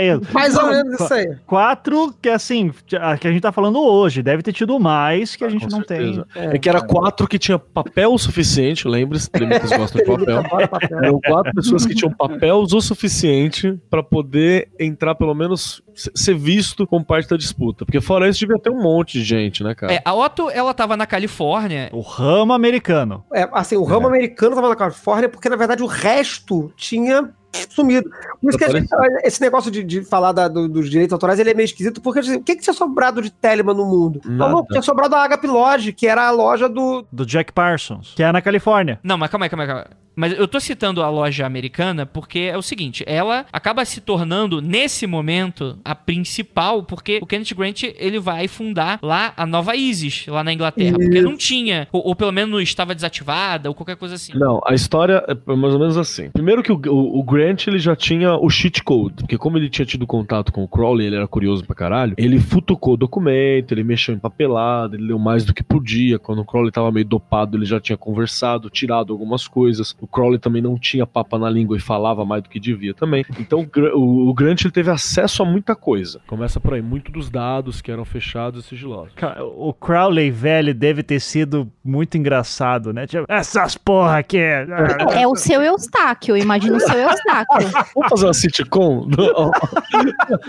[0.00, 0.32] Isso.
[0.32, 1.36] Mais ou menos isso aí.
[1.46, 5.44] Quatro que assim, a- que a gente tá falando hoje, deve ter tido mais que
[5.44, 6.26] a gente Com não certeza.
[6.32, 6.42] tem.
[6.50, 10.42] É, que era quatro que tinha papel o suficiente, lembre-se, Tremitas gostam de papel.
[10.68, 10.98] Papel.
[10.98, 16.34] Eram quatro pessoas que tinham papel o suficiente pra poder entrar, pelo menos, se- ser
[16.34, 17.84] visto como parte da disputa.
[17.84, 19.92] Porque fora isso, devia ter um monte de gente, né, cara?
[19.94, 21.88] É, a Otto, ela tava na Califórnia.
[21.92, 23.24] O ramo americano.
[23.32, 27.30] É, assim, o ramo americano tava na Califórnia porque, na verdade, o resto tinha
[27.70, 28.08] sumido.
[28.40, 28.88] Por isso que a gente-
[29.24, 32.20] esse negócio de, de falar da- do- dos direitos autorais ele é meio esquisito, porque
[32.20, 34.20] assim, o que, que tinha sobrado de Telemann no mundo?
[34.24, 34.52] Nada.
[34.52, 37.04] Não, tinha sobrado a Agape Lodge, que era a loja do.
[37.12, 38.98] Do Jack Parsons, que é na Califórnia.
[39.02, 39.96] Não, mas calma aí, calma aí, calma aí.
[40.16, 44.60] Mas eu tô citando a loja americana porque é o seguinte, ela acaba se tornando,
[44.60, 50.26] nesse momento, a principal, porque o Kenneth Grant, ele vai fundar lá a nova ISIS,
[50.26, 50.98] lá na Inglaterra.
[50.98, 51.26] Porque Isso.
[51.26, 54.32] não tinha, ou, ou pelo menos estava desativada, ou qualquer coisa assim.
[54.34, 56.28] Não, a história é mais ou menos assim.
[56.30, 59.68] Primeiro que o, o- o Grant ele já tinha o cheat code, porque como ele
[59.68, 63.72] tinha tido contato com o Crowley, ele era curioso pra caralho, ele futucou o documento,
[63.72, 66.18] ele mexeu em papelada, ele leu mais do que podia.
[66.18, 69.94] Quando o Crowley tava meio dopado, ele já tinha conversado, tirado algumas coisas.
[70.00, 73.24] O Crowley também não tinha papa na língua e falava mais do que devia também.
[73.38, 73.60] Então
[73.94, 76.20] o o, Grant ele teve acesso a muita coisa.
[76.26, 79.12] Começa por aí, muito dos dados que eram fechados e sigilosos.
[79.56, 83.06] O Crowley velho deve ter sido muito engraçado, né?
[83.06, 84.38] Tipo, essas porra aqui.
[84.38, 87.20] É o seu Eustáquio, eu imagino o seu Eustáquio.
[87.94, 89.50] Vamos fazer uma sitcom do,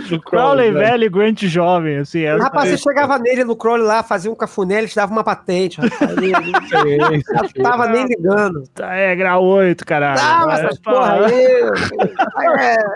[0.10, 0.80] do Crowley né?
[0.80, 2.22] velho e Grant jovem, assim.
[2.22, 5.24] é- Rapaz, você chegava nele no Crowley lá, fazia um cafuné, ele te dava uma
[5.24, 5.80] patente.
[5.80, 6.12] Rapaz.
[6.22, 6.32] Ele,
[7.16, 7.24] ele
[7.64, 8.64] tava nem ligando.
[8.80, 10.20] É, grau 8, caralho.
[10.22, 11.62] Ah, É, essas porra aí.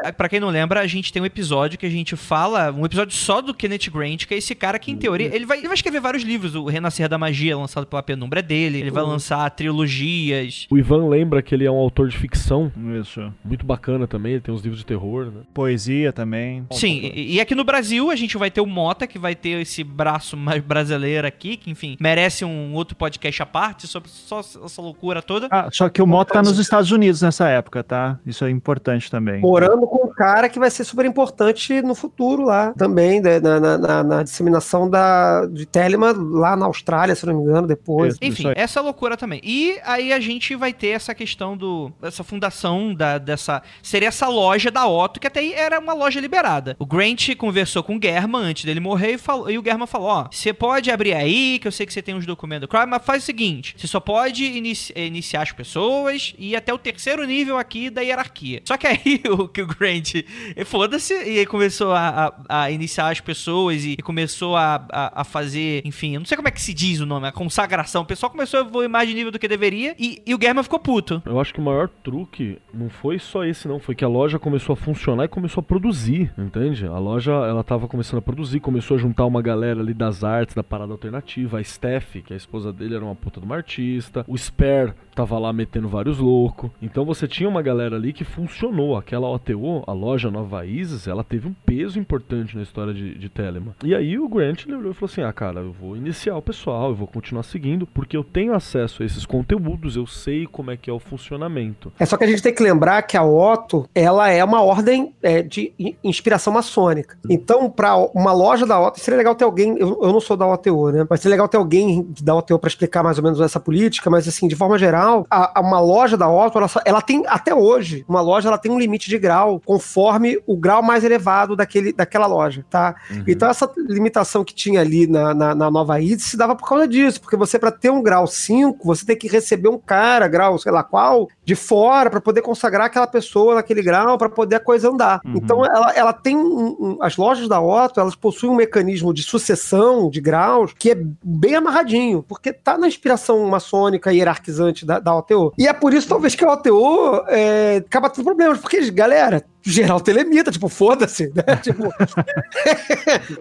[0.05, 2.85] É, Pra quem não lembra, a gente tem um episódio que a gente fala, um
[2.85, 5.67] episódio só do Kenneth Grant, que é esse cara que, em teoria, ele vai, ele
[5.67, 6.55] vai escrever vários livros.
[6.55, 8.79] O Renascer da Magia, lançado pela Penumbra, é dele.
[8.79, 10.67] Ele vai lançar trilogias.
[10.69, 12.71] O Ivan lembra que ele é um autor de ficção
[13.01, 13.31] Isso.
[13.43, 13.74] muito bacana
[14.07, 15.41] também, ele tem uns livros de terror, né?
[15.53, 16.65] Poesia também.
[16.71, 19.61] Sim, e, e aqui no Brasil a gente vai ter o Mota, que vai ter
[19.61, 24.39] esse braço mais brasileiro aqui, que, enfim, merece um outro podcast à parte sobre só
[24.39, 25.47] essa loucura toda.
[25.51, 28.19] Ah, só que o Moto tá nos Estados Unidos nessa época, tá?
[28.25, 29.41] Isso é importante também.
[29.41, 33.59] morando com um cara que vai ser super importante no futuro lá também, né, na,
[33.59, 38.13] na- na- na disseminação da, de Telemann lá na Austrália, se não me engano, depois.
[38.15, 38.19] Isso.
[38.21, 38.53] Enfim, aí.
[38.57, 39.39] essa loucura também.
[39.43, 41.91] E aí a gente vai ter essa questão do.
[42.01, 43.61] essa fundação da, dessa.
[43.81, 46.75] Seria essa loja da Otto, que até aí era uma loja liberada.
[46.79, 50.07] O Grant conversou com o German antes dele morrer e, falou, e o German falou:
[50.07, 52.85] Ó, você pode abrir aí, que eu sei que você tem uns documentos do crime,
[52.87, 56.73] mas faz o seguinte: você só pode inici- eh, iniciar as pessoas e ir até
[56.73, 58.61] o terceiro nível aqui da hierarquia.
[58.65, 60.15] Só que aí o, que o Grant
[60.55, 64.85] eh, foda-se e aí começou a, a- a iniciar as pessoas e, e começou a,
[64.91, 67.31] a, a fazer, enfim, eu não sei como é que se diz o nome, a
[67.31, 68.01] consagração.
[68.01, 70.63] O pessoal começou a evoluir mais de nível do que deveria e, e o German
[70.63, 71.21] ficou puto.
[71.25, 73.79] Eu acho que o maior truque não foi só esse, não.
[73.79, 76.85] Foi que a loja começou a funcionar e começou a produzir, entende?
[76.85, 80.55] A loja, ela tava começando a produzir, começou a juntar uma galera ali das artes,
[80.55, 81.59] da parada alternativa.
[81.59, 84.25] A Steph, que a esposa dele era uma puta de uma artista.
[84.27, 86.69] O Spare tava lá metendo vários loucos.
[86.81, 88.97] Então você tinha uma galera ali que funcionou.
[88.97, 93.29] Aquela OTO, a loja Nova Isis, ela teve um peso importante na história de, de
[93.29, 93.73] Telemann.
[93.83, 96.41] E aí o Grant ele olhou e falou assim: ah, cara, eu vou iniciar o
[96.41, 100.71] pessoal, eu vou continuar seguindo, porque eu tenho acesso a esses conteúdos, eu sei como
[100.71, 101.91] é que é o funcionamento.
[101.99, 105.13] É só que a gente tem que lembrar que a Otto, ela é uma ordem
[105.21, 107.17] é, de in- inspiração maçônica.
[107.29, 110.47] Então, para uma loja da Otto, seria legal ter alguém, eu, eu não sou da
[110.47, 111.05] OTO, né?
[111.09, 114.27] Mas seria legal ter alguém da OTO para explicar mais ou menos essa política, mas
[114.27, 117.53] assim, de forma geral, a, a uma loja da Otto, ela, só- ela tem, até
[117.53, 121.91] hoje, uma loja ela tem um limite de grau, conforme o grau mais elevado daquele,
[121.93, 122.95] daquela loja, tá?
[123.27, 126.87] Então essa limitação que tinha ali na, na, na Nova Id se dava por causa
[126.87, 130.57] disso, porque você, para ter um grau 5, você tem que receber um cara, grau
[130.57, 134.59] sei lá qual, de fora, para poder consagrar aquela pessoa naquele grau, para poder a
[134.59, 135.19] coisa andar.
[135.25, 135.33] Uhum.
[135.35, 139.23] Então ela, ela tem um- um- as lojas da Otto, elas possuem um mecanismo de
[139.23, 144.99] sucessão de graus que é bem amarradinho, porque tá na inspiração maçônica e hierarquizante da,
[144.99, 145.53] da OTO.
[145.57, 149.99] E é por isso, talvez, que a OTO é, acaba tendo problemas, porque, galera, geral
[149.99, 151.43] telemita, tipo, foda-se, né?
[151.61, 151.83] Tipo,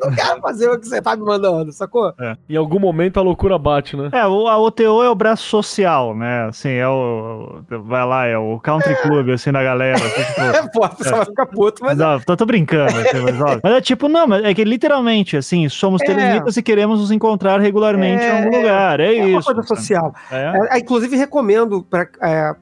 [0.01, 2.12] não quero fazer o que você tá me mandando, sacou?
[2.49, 4.09] Em algum momento a loucura bate, né?
[4.12, 6.47] É, o, a OTO é o braço social, né?
[6.49, 7.61] Assim, é o.
[7.85, 9.97] Vai lá, é o country club, assim, da galera.
[9.97, 12.97] assim, tipo, É, pô, a pessoa vai ficar puto, mas Mas, ó, tô, tô brincando,
[12.99, 16.07] assim, mas, ó, mas é tipo, não, mas é que literalmente, assim, somos É.
[16.07, 19.01] telemitas e queremos nos encontrar regularmente É, em algum lugar.
[19.01, 19.47] É, é uma isso.
[19.53, 19.81] coisa sabe?
[19.81, 20.14] social.
[20.31, 20.77] É.
[20.77, 22.55] É, inclusive, recomendo, pra, é,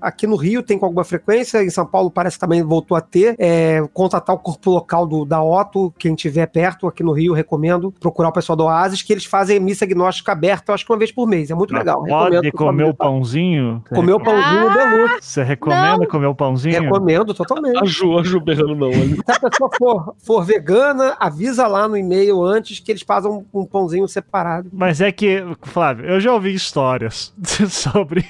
[0.00, 3.00] aqui no Rio tem com alguma frequência, em São Paulo parece que também voltou a
[3.00, 7.32] ter, é, contatar o corpo local do, da Otto, quem tiver perto, aqui no Rio,
[7.32, 10.92] recomendo procurar o pessoal do Oasis, que eles fazem missa agnóstica aberta, eu acho que
[10.92, 12.02] uma vez por mês, é muito legal.
[12.04, 13.82] Pode Recomendo comer o pra- pãozinho?
[13.88, 15.16] Você Comer o pãozinho Ah, deluxe.
[15.28, 16.82] Você recomenda comer o pãozinho?
[16.82, 17.78] Recomendo totalmente.
[17.78, 19.16] A Ju, a Ju berrando não ali.
[19.16, 23.44] Se a pessoa for, for vegana, avisa lá no e-mail antes que eles fazem um,
[23.52, 24.68] um pãozinho separado.
[24.72, 27.32] Mas é que, Flávio, eu já ouvi histórias
[27.68, 28.24] sobre,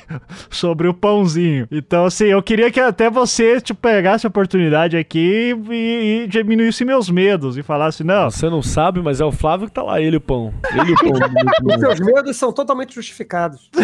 [0.51, 1.67] sobre o pãozinho.
[1.71, 4.54] Então, assim, eu queria que até você tipo, pegasse a oportunidade
[4.99, 9.33] aqui e, e diminuísse meus medos e falasse, não, Você não sabe, mas é o
[9.33, 10.53] Flávio que tá lá, ele o pão.
[10.73, 11.13] Ele o pão.
[11.75, 13.71] Os seus medos são totalmente justificados.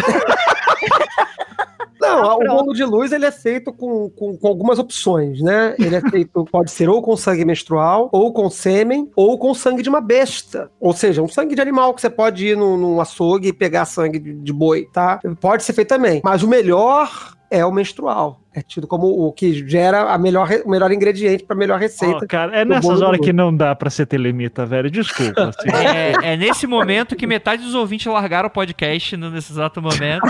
[2.01, 5.75] Não, o bolo de luz ele é feito com, com, com algumas opções, né?
[5.77, 9.83] Ele é feito, pode ser ou com sangue menstrual, ou com sêmen, ou com sangue
[9.83, 10.71] de uma besta.
[10.79, 13.85] Ou seja, um sangue de animal que você pode ir num, num açougue e pegar
[13.85, 15.19] sangue de, de boi, tá?
[15.39, 16.21] Pode ser feito também.
[16.23, 18.39] Mas o melhor é o menstrual.
[18.53, 22.25] É tido como o que gera a melhor, o melhor ingrediente para a melhor receita.
[22.25, 24.91] Ó, cara, é nessas horas que não dá pra ser telemita, velho.
[24.91, 25.53] Desculpa.
[25.57, 25.69] assim.
[25.69, 30.27] É, é nesse momento que metade dos ouvintes largaram o podcast nesse exato momento.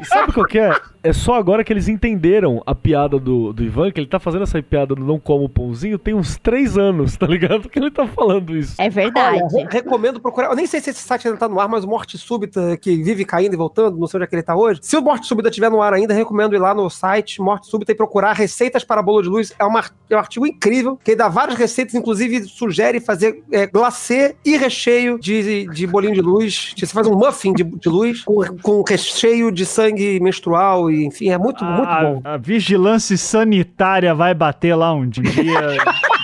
[0.00, 0.76] E sabe qual que é?
[1.02, 4.42] É só agora que eles entenderam a piada do, do Ivan, que ele tá fazendo
[4.42, 7.68] essa piada do não como pãozinho tem uns três anos, tá ligado?
[7.68, 8.74] Que ele tá falando isso.
[8.78, 9.40] É verdade.
[9.42, 10.50] Olha, re- recomendo procurar.
[10.50, 13.02] Eu nem sei se esse site ainda tá no ar, mas o Morte Súbita, que
[13.02, 14.78] vive caindo e voltando, não sei onde é que ele tá hoje.
[14.82, 17.94] Se o Morte Súbita estiver no ar ainda, recomendo lá no site Morte Súbita e
[17.94, 19.52] procurar receitas para bolo de luz.
[19.58, 24.36] É, uma, é um artigo incrível, que dá várias receitas, inclusive sugere fazer é, glacê
[24.44, 26.74] e recheio de, de bolinho de luz.
[26.76, 31.30] Você faz um muffin de, de luz com, com recheio de sangue menstrual, e enfim,
[31.30, 32.20] é muito, muito a, bom.
[32.24, 35.24] a vigilância sanitária vai bater lá um dia.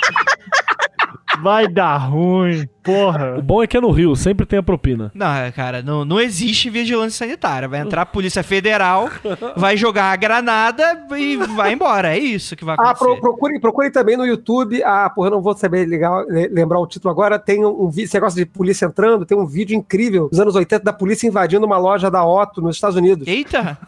[1.42, 2.68] vai dar ruim.
[2.82, 3.36] Porra.
[3.38, 5.10] O bom é que é no Rio, sempre tem a propina.
[5.14, 7.68] Não, cara, não, não existe vigilância sanitária.
[7.68, 9.08] Vai entrar a Polícia Federal,
[9.56, 12.16] vai jogar a granada e vai embora.
[12.16, 13.04] É isso que vai Ah, acontecer.
[13.04, 14.82] pro, procure, procure também no YouTube.
[14.82, 17.38] Ah, porra, eu não vou saber ligar, le- lembrar o título agora.
[17.38, 20.56] Tem um, um vídeo, esse negócio de polícia entrando, tem um vídeo incrível dos anos
[20.56, 23.28] 80 da polícia invadindo uma loja da Otto nos Estados Unidos.
[23.28, 23.78] Eita!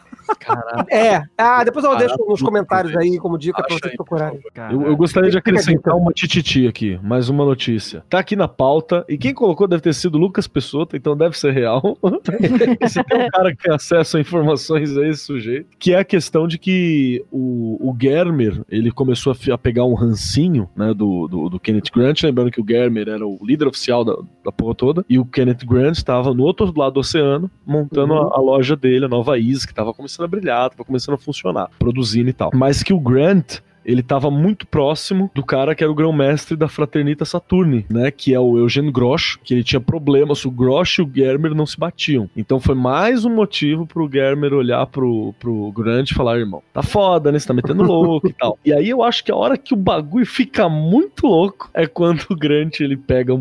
[0.90, 1.22] É.
[1.36, 4.40] Ah, depois eu Caraca, deixo nos comentários aí como dica pra Acha vocês aí, procurarem.
[4.70, 8.04] Eu, eu gostaria de acrescentar uma tititi aqui, mais uma notícia.
[8.08, 11.36] Tá aqui na pauta, e quem colocou deve ter sido o Lucas Pessota, então deve
[11.38, 11.98] ser real.
[12.88, 16.04] Se tem um cara que tem acesso a informações a esse sujeito, que é a
[16.04, 21.26] questão de que o, o Germer, ele começou a, a pegar um rancinho, né, do,
[21.28, 24.74] do, do Kenneth Grant, lembrando que o Germer era o líder oficial da, da porra
[24.74, 28.28] toda, e o Kenneth Grant estava no outro lado do oceano, montando Uhum.
[28.28, 31.18] a, a loja dele, a Nova Is, que tava começando a brilhar, tava começando a
[31.18, 32.50] funcionar, produzindo e tal.
[32.54, 36.68] Mas que o Grant, ele estava muito próximo do cara que era o grão-mestre da
[36.68, 38.10] Fraternita Saturni, né?
[38.10, 41.66] Que é o Eugene Grosch, que ele tinha problemas, o Grosch e o Germer não
[41.66, 42.28] se batiam.
[42.36, 46.82] Então foi mais um motivo pro Germer olhar pro, pro Grant e falar, irmão, tá
[46.82, 47.38] foda, né?
[47.38, 48.58] Você tá metendo louco e tal.
[48.64, 52.24] E aí eu acho que a hora que o bagulho fica muito louco é quando
[52.30, 53.40] o Grant ele pega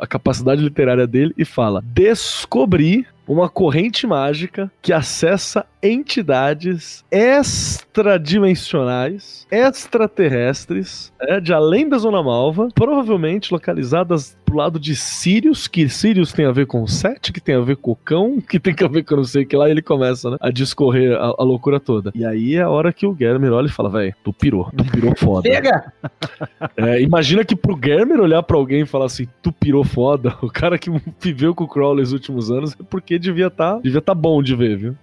[0.00, 11.12] a capacidade literária dele e fala: descobri uma corrente mágica que acessa entidades extradimensionais, extraterrestres,
[11.20, 16.46] é, de além da Zona Malva, provavelmente localizadas pro lado de Sirius, que Sirius tem
[16.46, 19.04] a ver com Sete, que tem a ver com o cão, que tem a ver
[19.04, 21.78] com não sei o que lá, e ele começa, né, a discorrer a, a loucura
[21.78, 22.10] toda.
[22.14, 24.84] E aí é a hora que o Germer olha e fala, velho, tu pirou, tu
[24.84, 25.48] pirou foda.
[25.48, 25.92] Chega!
[26.76, 30.48] É, imagina que pro Germer olhar pra alguém e falar assim, tu pirou foda, o
[30.48, 34.14] cara que viveu com o Crowley nos últimos anos, é porque devia tá, devia tá
[34.14, 34.96] bom de ver, viu?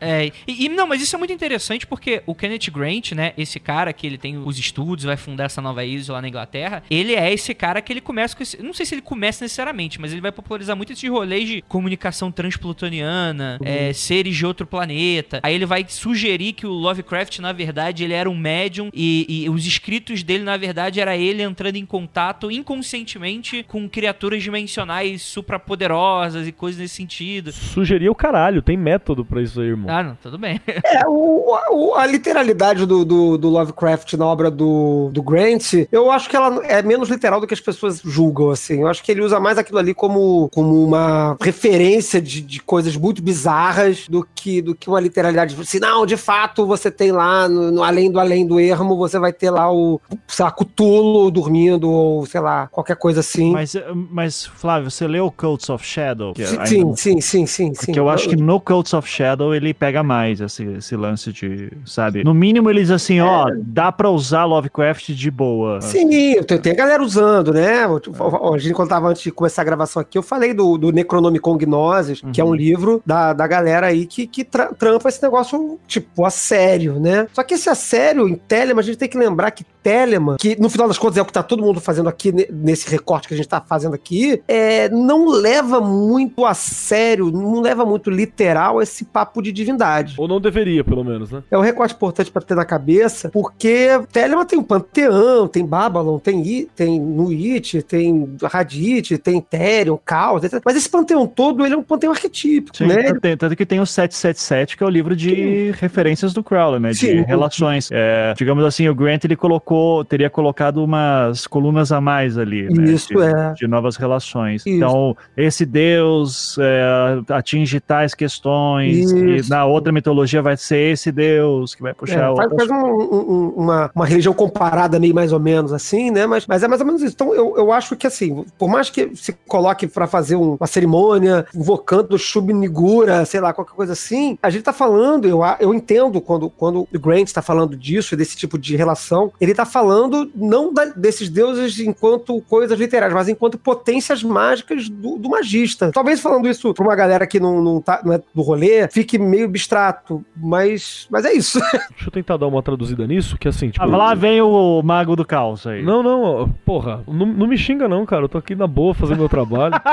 [0.00, 3.32] É, É, e, e não, mas isso é muito interessante porque o Kenneth Grant, né,
[3.36, 6.82] esse cara que ele tem os estudos, vai fundar essa nova ilha lá na Inglaterra,
[6.90, 10.00] ele é esse cara que ele começa com esse, não sei se ele começa necessariamente,
[10.00, 15.40] mas ele vai popularizar muito esses rolês de comunicação transplutoniana, é, seres de outro planeta.
[15.42, 19.50] Aí ele vai sugerir que o Lovecraft, na verdade, ele era um médium e, e
[19.50, 26.46] os escritos dele, na verdade, era ele entrando em contato inconscientemente com criaturas dimensionais suprapoderosas
[26.46, 27.52] e coisas nesse sentido.
[27.52, 29.90] Sugeria o caralho, tem método pra isso aí, irmão.
[29.90, 30.60] Ah, tudo bem.
[30.90, 36.10] É, o, o- a literalidade do, do, do Lovecraft na obra do, do Grant, eu
[36.10, 38.80] acho que ela é menos literal do que as pessoas julgam, assim.
[38.80, 42.96] Eu acho que ele usa mais aquilo ali como, como uma referência de, de coisas
[42.96, 45.56] muito bizarras do que, do que uma literalidade.
[45.60, 49.18] Assim, não, de fato, você tem lá, no, no além do além do ermo, você
[49.18, 53.52] vai ter lá o, sei lá, Cthulhu dormindo, ou sei lá, qualquer coisa assim.
[53.52, 53.74] Mas,
[54.10, 56.32] mas, Flávio, você leu Cults of Shadow?
[56.36, 57.86] Sim, ainda sim, não- sim, sim, sim, sim.
[57.86, 61.70] Porque eu acho que no Cults of Shadow ele pega mais esse, esse lance de,
[61.84, 62.24] sabe?
[62.24, 65.80] No mínimo ele diz assim, ó, dá pra usar Lovecraft de boa.
[65.80, 66.08] Sim,
[66.44, 67.84] tem, tem a galera usando, né?
[67.84, 71.56] A gente, quando tava antes de começar a gravação aqui, eu falei do, do Necronomicon
[71.56, 75.78] Gnosis, que é um livro da, da galera aí que, que tra- trampa esse negócio,
[75.86, 77.26] tipo, a sério, né?
[77.32, 80.60] Só que esse a sério, em Telemann, a gente tem que lembrar que Telemann, que
[80.60, 83.28] no final das contas é o que tá todo mundo fazendo aqui, ne- nesse recorte
[83.28, 88.10] que a gente tá fazendo aqui, é, não leva muito a sério, não leva muito
[88.10, 89.80] literal esse papo de divindade.
[90.18, 91.42] Ou não deveria, pelo menos, né?
[91.50, 96.18] É um recorte importante pra ter na cabeça, porque Telemann tem um panteão, tem Babylon,
[96.18, 100.60] tem, I, tem Nuit, tem Radit, tem Therion, Caos, etc.
[100.64, 103.02] Mas esse panteão todo, ele é um panteão arquetípico, Sim, né?
[103.04, 106.80] tanto, tem- tanto que tem o 777, que é o livro de referências do Crowley,
[106.80, 106.90] né?
[106.90, 107.22] De Sim.
[107.22, 107.88] relações.
[107.92, 112.68] É, digamos assim, o Grant ele colocou, teria colocado umas colunas a mais ali.
[112.68, 112.84] né?
[112.92, 113.52] Isso, de, é.
[113.54, 114.60] de novas relações.
[114.66, 114.68] Isso.
[114.68, 119.16] Então, esse Deus é, atinge tais questões, Isso.
[119.16, 122.74] e na outra mitologia vai ser esse Deus que vai puxar É, faz, faz um-
[122.74, 126.26] um- um- uma, uma religião comparada meio mais ou menos assim, né?
[126.26, 127.14] Mas, mas é mais ou menos isso.
[127.14, 130.66] Então eu, eu acho que assim, por mais que se coloque pra fazer um- uma
[130.66, 136.20] cerimônia invocando Shub-Nigura, sei lá, qualquer coisa assim, a gente tá falando, eu, eu entendo
[136.20, 140.72] quando, quando o Grant tá falando disso, desse tipo de relação, ele tá falando não
[140.72, 145.90] da- desses deuses enquanto coisas literárias, mas enquanto potências mágicas do, do magista.
[145.92, 149.18] Talvez falando isso pra uma galera que não, não, tá, não é do rolê, fique
[149.18, 151.60] meio abstrato, mas, mas é isso.
[151.90, 153.82] Deixa eu tentar dar uma traduzida nisso, que assim, tipo.
[153.84, 155.82] Ah, lá vem o mago do caos aí.
[155.82, 158.24] Não, não, porra, não, não me xinga não, cara.
[158.24, 159.74] Eu tô aqui na boa fazendo meu trabalho.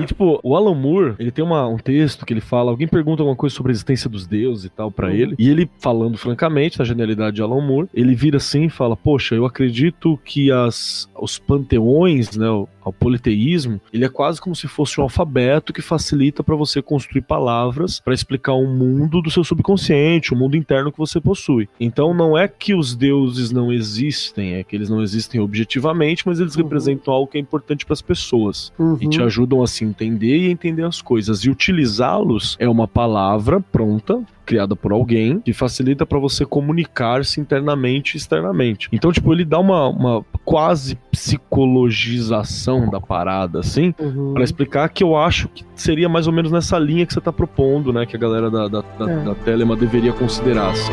[0.00, 3.22] E, tipo, o Alan Moore, ele tem uma- um texto que ele fala, alguém pergunta
[3.22, 6.78] alguma coisa sobre a existência dos deuses e tal pra ele, e ele, falando francamente
[6.78, 11.08] da genialidade de Alan Moore, ele vira assim e fala, poxa, eu acredito que as,
[11.18, 12.46] os panteões, né,
[12.90, 16.82] o, o politeísmo, ele é quase como se fosse um alfabeto que facilita pra você
[16.82, 21.68] construir palavras pra explicar um mundo do seu subconsciente, o mundo interno que você possui.
[21.78, 26.40] Então não é que os deuses não existem, é que eles não existem objetivamente, mas
[26.40, 26.62] eles Uhum.
[26.64, 28.98] representam algo que é importante pras pessoas e Uhum.
[29.10, 31.44] te ajudam a se entender e entender as coisas.
[31.44, 38.16] E utilizá-los é uma palavra pronta, criada por alguém, que facilita pra você comunicar-se internamente
[38.16, 38.88] e externamente.
[38.90, 44.32] Então, tipo, ele dá uma, uma quase psicologização da parada, assim, Uhum.
[44.34, 47.32] Pra explicar que eu acho que seria mais ou menos nessa linha que você tá
[47.32, 48.06] propondo, né?
[48.06, 49.16] Que a galera da, da, da, É.
[49.24, 50.92] da Telema deveria considerar, assim.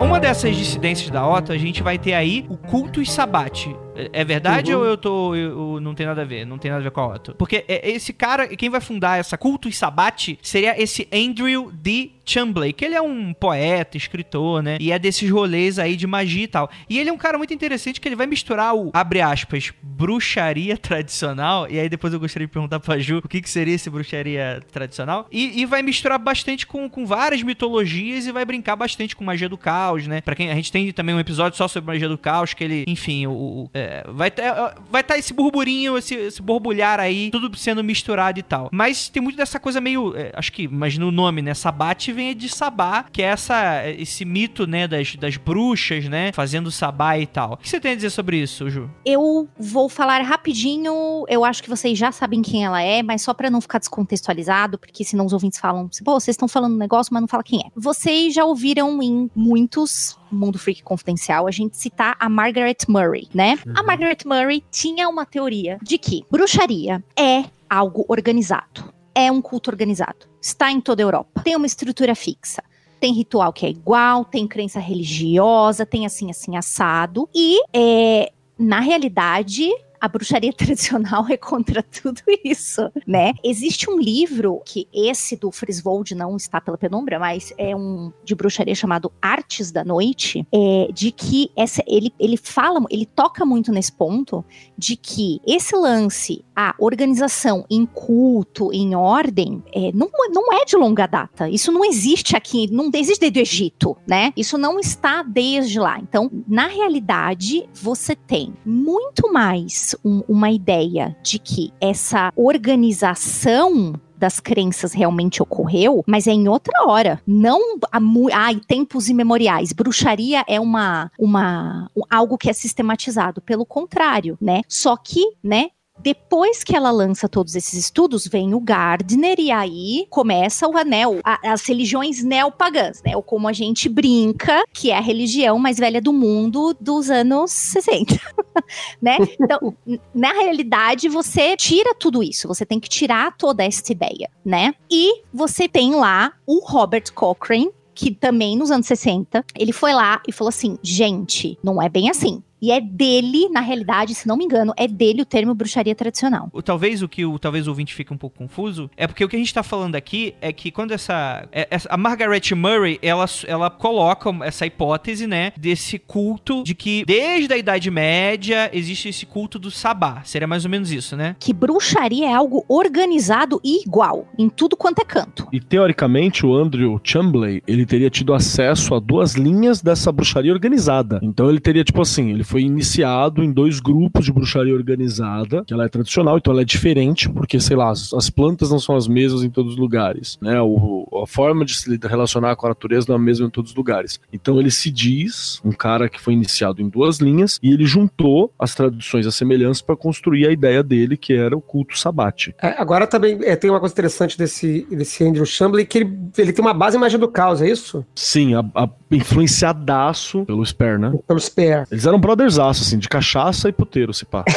[0.00, 3.74] Uma dessas dissidências da OTA, a gente vai ter aí o Cultus Sabate.
[3.98, 4.80] É é verdade Uhum.
[4.80, 5.34] ou eu tô.
[5.34, 6.44] eu- eu- não tem nada a ver?
[6.46, 7.34] Não tem nada a ver com a OTA.
[7.34, 12.12] Porque é- esse cara, quem vai fundar essa Cultus Sabate seria esse Andrew D.
[12.28, 14.76] Chamblay, que ele é um poeta, escritor, né?
[14.78, 16.68] E é desses rolês aí de magia e tal.
[16.86, 20.76] E ele é um cara muito interessante que ele vai misturar o, abre aspas, bruxaria
[20.76, 21.66] tradicional.
[21.70, 24.60] E aí depois eu gostaria de perguntar pra Ju o que, que seria esse bruxaria
[24.70, 25.26] tradicional.
[25.32, 29.48] E, e vai misturar bastante com, com várias mitologias e vai brincar bastante com magia
[29.48, 30.20] do caos, né?
[30.20, 32.84] Pra quem a gente tem também um episódio só sobre magia do caos, que ele,
[32.86, 34.44] enfim, o, o- é, vai ter
[34.90, 38.68] vai tá esse burburinho, esse, esse borbulhar aí, tudo sendo misturado e tal.
[38.72, 41.54] Mas tem muito dessa coisa meio, é, acho que, imagina o nome, né?
[41.54, 46.32] Sabate vem de Sabá, que é essa, esse mito, né, das, das bruxas, né?
[46.32, 47.54] Fazendo Sabá e tal.
[47.54, 48.90] O que você tem a dizer sobre isso, Ju?
[49.04, 51.24] Eu vou falar rapidinho.
[51.28, 54.78] Eu acho que vocês já sabem quem ela é, mas só pra não ficar descontextualizado,
[54.78, 57.60] porque senão os ouvintes falam, pô, vocês estão falando um negócio, mas não fala quem
[57.60, 57.70] é.
[57.74, 63.58] Vocês já ouviram em muitos Mundo Freak Confidencial a gente citar a Margaret Murray, né?
[63.74, 68.92] A Margaret Murray tinha uma teoria de que bruxaria é algo organizado.
[69.14, 70.26] é um culto organizado.
[70.40, 71.42] Está em toda a Europa.
[71.42, 72.62] Tem uma estrutura fixa.
[73.00, 77.28] Tem ritual que é igual, tem crença religiosa, tem assim, assim, assado.
[77.34, 79.68] E, é, na realidade,
[80.00, 83.32] a bruxaria tradicional é contra tudo isso, né?
[83.42, 88.34] Existe um livro que esse do Friswold não está pela penumbra, mas é um de
[88.34, 93.72] bruxaria chamado Artes da Noite, é, de que essa, ele, ele fala, ele toca muito
[93.72, 94.44] nesse ponto
[94.76, 100.76] de que esse lance, a organização em culto, em ordem, é, não, não é de
[100.76, 101.48] longa data.
[101.48, 104.32] Isso não existe aqui, não existe desde o Egito, né?
[104.36, 105.98] Isso não está desde lá.
[106.00, 114.40] Então, na realidade, você tem muito mais um, uma ideia de que essa organização das
[114.40, 117.22] crenças realmente ocorreu, mas é em outra hora.
[117.26, 117.98] Não há,
[118.34, 119.72] ah, tempos imemoriais.
[119.72, 123.40] Bruxaria é uma, uma algo que é sistematizado.
[123.40, 124.62] Pelo contrário, né?
[124.68, 125.68] Só que, né?
[126.00, 131.20] Depois que ela lança todos esses estudos, vem o Gardner e aí começa o anel,
[131.24, 133.16] as religiões neopagãs, né?
[133.16, 137.50] Ou como a gente brinca, que é a religião mais velha do mundo dos anos
[137.50, 138.20] 60,
[139.02, 139.18] né?
[139.40, 139.74] Então,
[140.14, 144.74] na realidade, você tira tudo isso, você tem que tirar toda essa ideia, né?
[144.90, 150.22] E você tem lá o Robert Cochrane, que também nos anos 60, ele foi lá
[150.26, 152.42] e falou assim: gente, não é bem assim.
[152.60, 156.48] E é dele, na realidade, se não me engano, é dele o termo bruxaria tradicional.
[156.52, 159.28] O, talvez o que o talvez o ouvinte fique um pouco confuso é porque o
[159.28, 162.98] que a gente tá falando aqui é que quando essa, é, essa a Margaret Murray,
[163.02, 169.08] ela, ela coloca essa hipótese, né, desse culto de que desde a Idade Média existe
[169.08, 170.22] esse culto do sabá.
[170.24, 171.36] Seria mais ou menos isso, né?
[171.38, 175.46] Que bruxaria é algo organizado e igual em tudo quanto é canto.
[175.52, 181.20] E teoricamente o Andrew Chambley, ele teria tido acesso a duas linhas dessa bruxaria organizada.
[181.22, 185.74] Então ele teria tipo assim, ele foi iniciado em dois grupos de bruxaria organizada, que
[185.74, 188.96] ela é tradicional, então ela é diferente, porque, sei lá, as, as plantas não são
[188.96, 190.58] as mesmas em todos os lugares, né?
[190.62, 193.72] O, a forma de se relacionar com a natureza não é a mesma em todos
[193.72, 194.18] os lugares.
[194.32, 198.50] Então ele se diz um cara que foi iniciado em duas linhas e ele juntou
[198.58, 202.54] as tradições, as semelhanças para construir a ideia dele, que era o culto sabate.
[202.62, 206.52] É, agora também é, tem uma coisa interessante desse, desse Andrew Chamberlain, que ele, ele
[206.54, 208.06] tem uma base em magia do caos, é isso?
[208.14, 211.12] Sim, a, a influenciadaço pelo Spare, né?
[211.26, 211.86] Pelo Spare.
[211.90, 214.44] Eles eram brothers brotherzaço, assim, de cachaça e puteiro, se pá.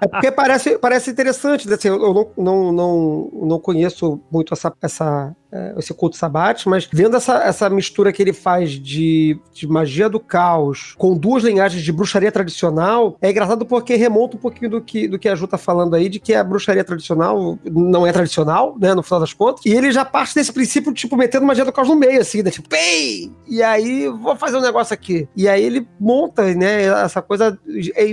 [0.00, 5.34] é porque parece, parece interessante, assim, eu não, não, não, não conheço muito essa, essa,
[5.52, 10.08] é, esse culto sabate, mas vendo essa, essa mistura que ele faz de, de magia
[10.08, 14.80] do caos com duas linhagens de bruxaria tradicional, é engraçado porque remonta um pouquinho do
[14.80, 18.12] que, do que a Ju tá falando aí, de que a bruxaria tradicional não é
[18.12, 21.64] tradicional, né, no final das contas, e ele já parte desse princípio, tipo, metendo magia
[21.64, 23.32] do caos no meio, assim, né, tipo, pei!
[23.46, 25.28] E aí, vou fazer um negócio aqui.
[25.34, 27.58] E aí ele monta, né, essa coisa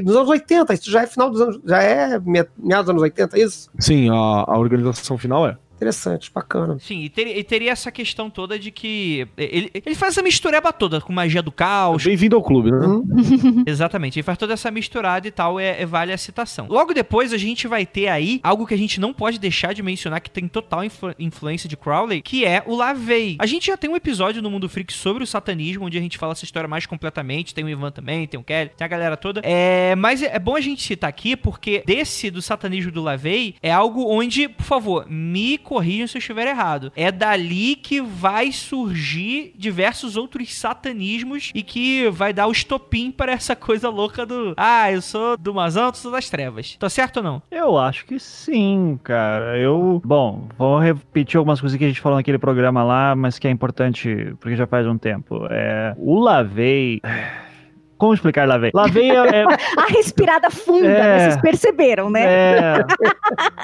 [0.03, 3.37] nos anos 80, isso já é final dos anos, já é meados dos anos 80,
[3.37, 3.69] é isso?
[3.79, 5.57] Sim, a, a organização final é.
[5.75, 6.77] Interessante, bacana.
[6.79, 9.27] Sim, e, ter, e, teria essa questão toda de que.
[9.37, 12.03] Ele, ele faz essa mistureba toda com magia do caos.
[12.03, 12.77] Bem-vindo ao clube, né?
[12.77, 13.63] Uhum.
[13.67, 16.67] Exatamente, ele faz toda essa misturada e tal, é, é, vale a citação.
[16.69, 19.83] Logo depois a gente vai ter aí algo que a gente não pode deixar de
[19.83, 23.35] mencionar, que tem total influ influência de Crowley, que é o Lavei.
[23.39, 26.17] A gente já tem um episódio no Mundo Freak sobre o satanismo, onde a gente
[26.17, 27.53] fala essa história mais completamente.
[27.53, 29.41] Tem o Ivan também, tem o Kelly, tem a galera toda.
[29.43, 33.55] É, mas é, é bom a gente citar aqui, porque desse do satanismo do Lavei
[33.61, 36.91] é algo onde, por favor, me corrijam se eu estiver errado.
[36.95, 43.31] É dali que vai surgir diversos outros satanismos e que vai dar o estopim para
[43.31, 46.75] essa coisa louca do ah, eu sou do Mazão, tu sou das trevas.
[46.79, 47.41] Tá certo ou não?
[47.51, 49.57] Eu acho que sim, cara.
[49.57, 53.47] Eu, bom, vou repetir algumas coisas que a gente falou naquele programa lá, mas que
[53.47, 55.47] é importante porque já faz um tempo.
[55.49, 57.01] É, o Lavei
[57.97, 58.71] como explicar Lavei?
[58.73, 59.43] Lavei é, é...
[59.77, 61.19] A respirada funda, é, né?
[61.19, 62.23] vocês perceberam, né?
[62.25, 62.85] É,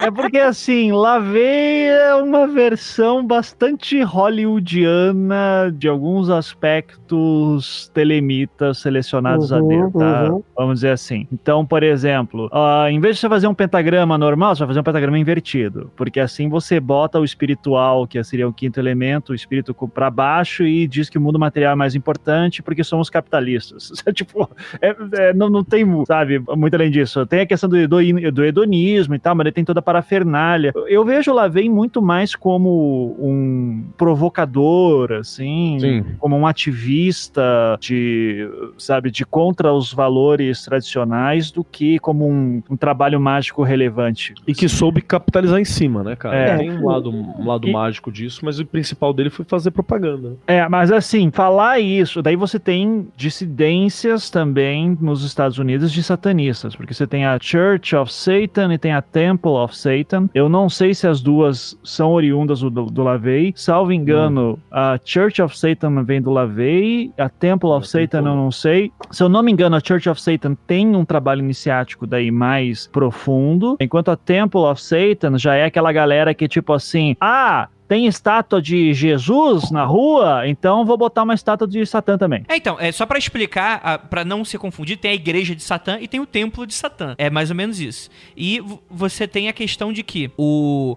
[0.01, 9.57] é porque, assim, Lavei é uma versão bastante hollywoodiana de alguns aspectos telemitas selecionados uhum,
[9.57, 10.31] a dedo, tá?
[10.31, 10.43] Uhum.
[10.55, 11.27] Vamos dizer assim.
[11.31, 14.79] Então, por exemplo, uh, em vez de você fazer um pentagrama normal, você vai fazer
[14.79, 19.35] um pentagrama invertido, porque assim você bota o espiritual, que seria o quinto elemento, o
[19.35, 23.91] espírito para baixo e diz que o mundo material é mais importante porque somos capitalistas.
[24.23, 24.49] tipo,
[24.81, 27.25] é, é, não, não tem, sabe, muito além disso.
[27.25, 30.73] Tem a questão do, do, do hedonismo e tal, mas ele tem toda a parafernália.
[30.87, 36.05] Eu vejo o Lavem muito mais como um provocador, assim, Sim.
[36.19, 38.47] como um ativista de,
[38.77, 44.33] sabe, de contra os valores tradicionais do que como um, um trabalho mágico relevante.
[44.47, 46.35] E que soube capitalizar em cima, né, cara?
[46.35, 46.57] É.
[46.57, 47.71] Tem um lado, um lado e...
[47.71, 50.35] mágico disso, mas o principal dele foi fazer propaganda.
[50.47, 56.03] É, mas assim, falar isso, daí você tem dissidência agências também nos Estados Unidos de
[56.03, 60.29] satanistas, porque você tem a Church of Satan e tem a Temple of Satan.
[60.33, 63.53] Eu não sei se as duas são oriundas do, do LaVey.
[63.55, 68.51] Salvo engano, a Church of Satan vem do LaVey, a Temple of Satan eu não
[68.51, 68.91] sei.
[69.11, 72.87] Se eu não me engano, a Church of Satan tem um trabalho iniciático daí mais
[72.87, 78.05] profundo, enquanto a Temple of Satan já é aquela galera que tipo assim, ah, tem
[78.05, 82.45] estátua de Jesus na rua, então vou botar uma estátua de Satã também.
[82.47, 85.61] É, então, é só para explicar, a- pra não se confundir, tem a igreja de
[85.61, 87.15] Satã e tem o templo de Satã.
[87.17, 88.09] É mais ou menos isso.
[88.37, 90.95] E você tem a questão de que o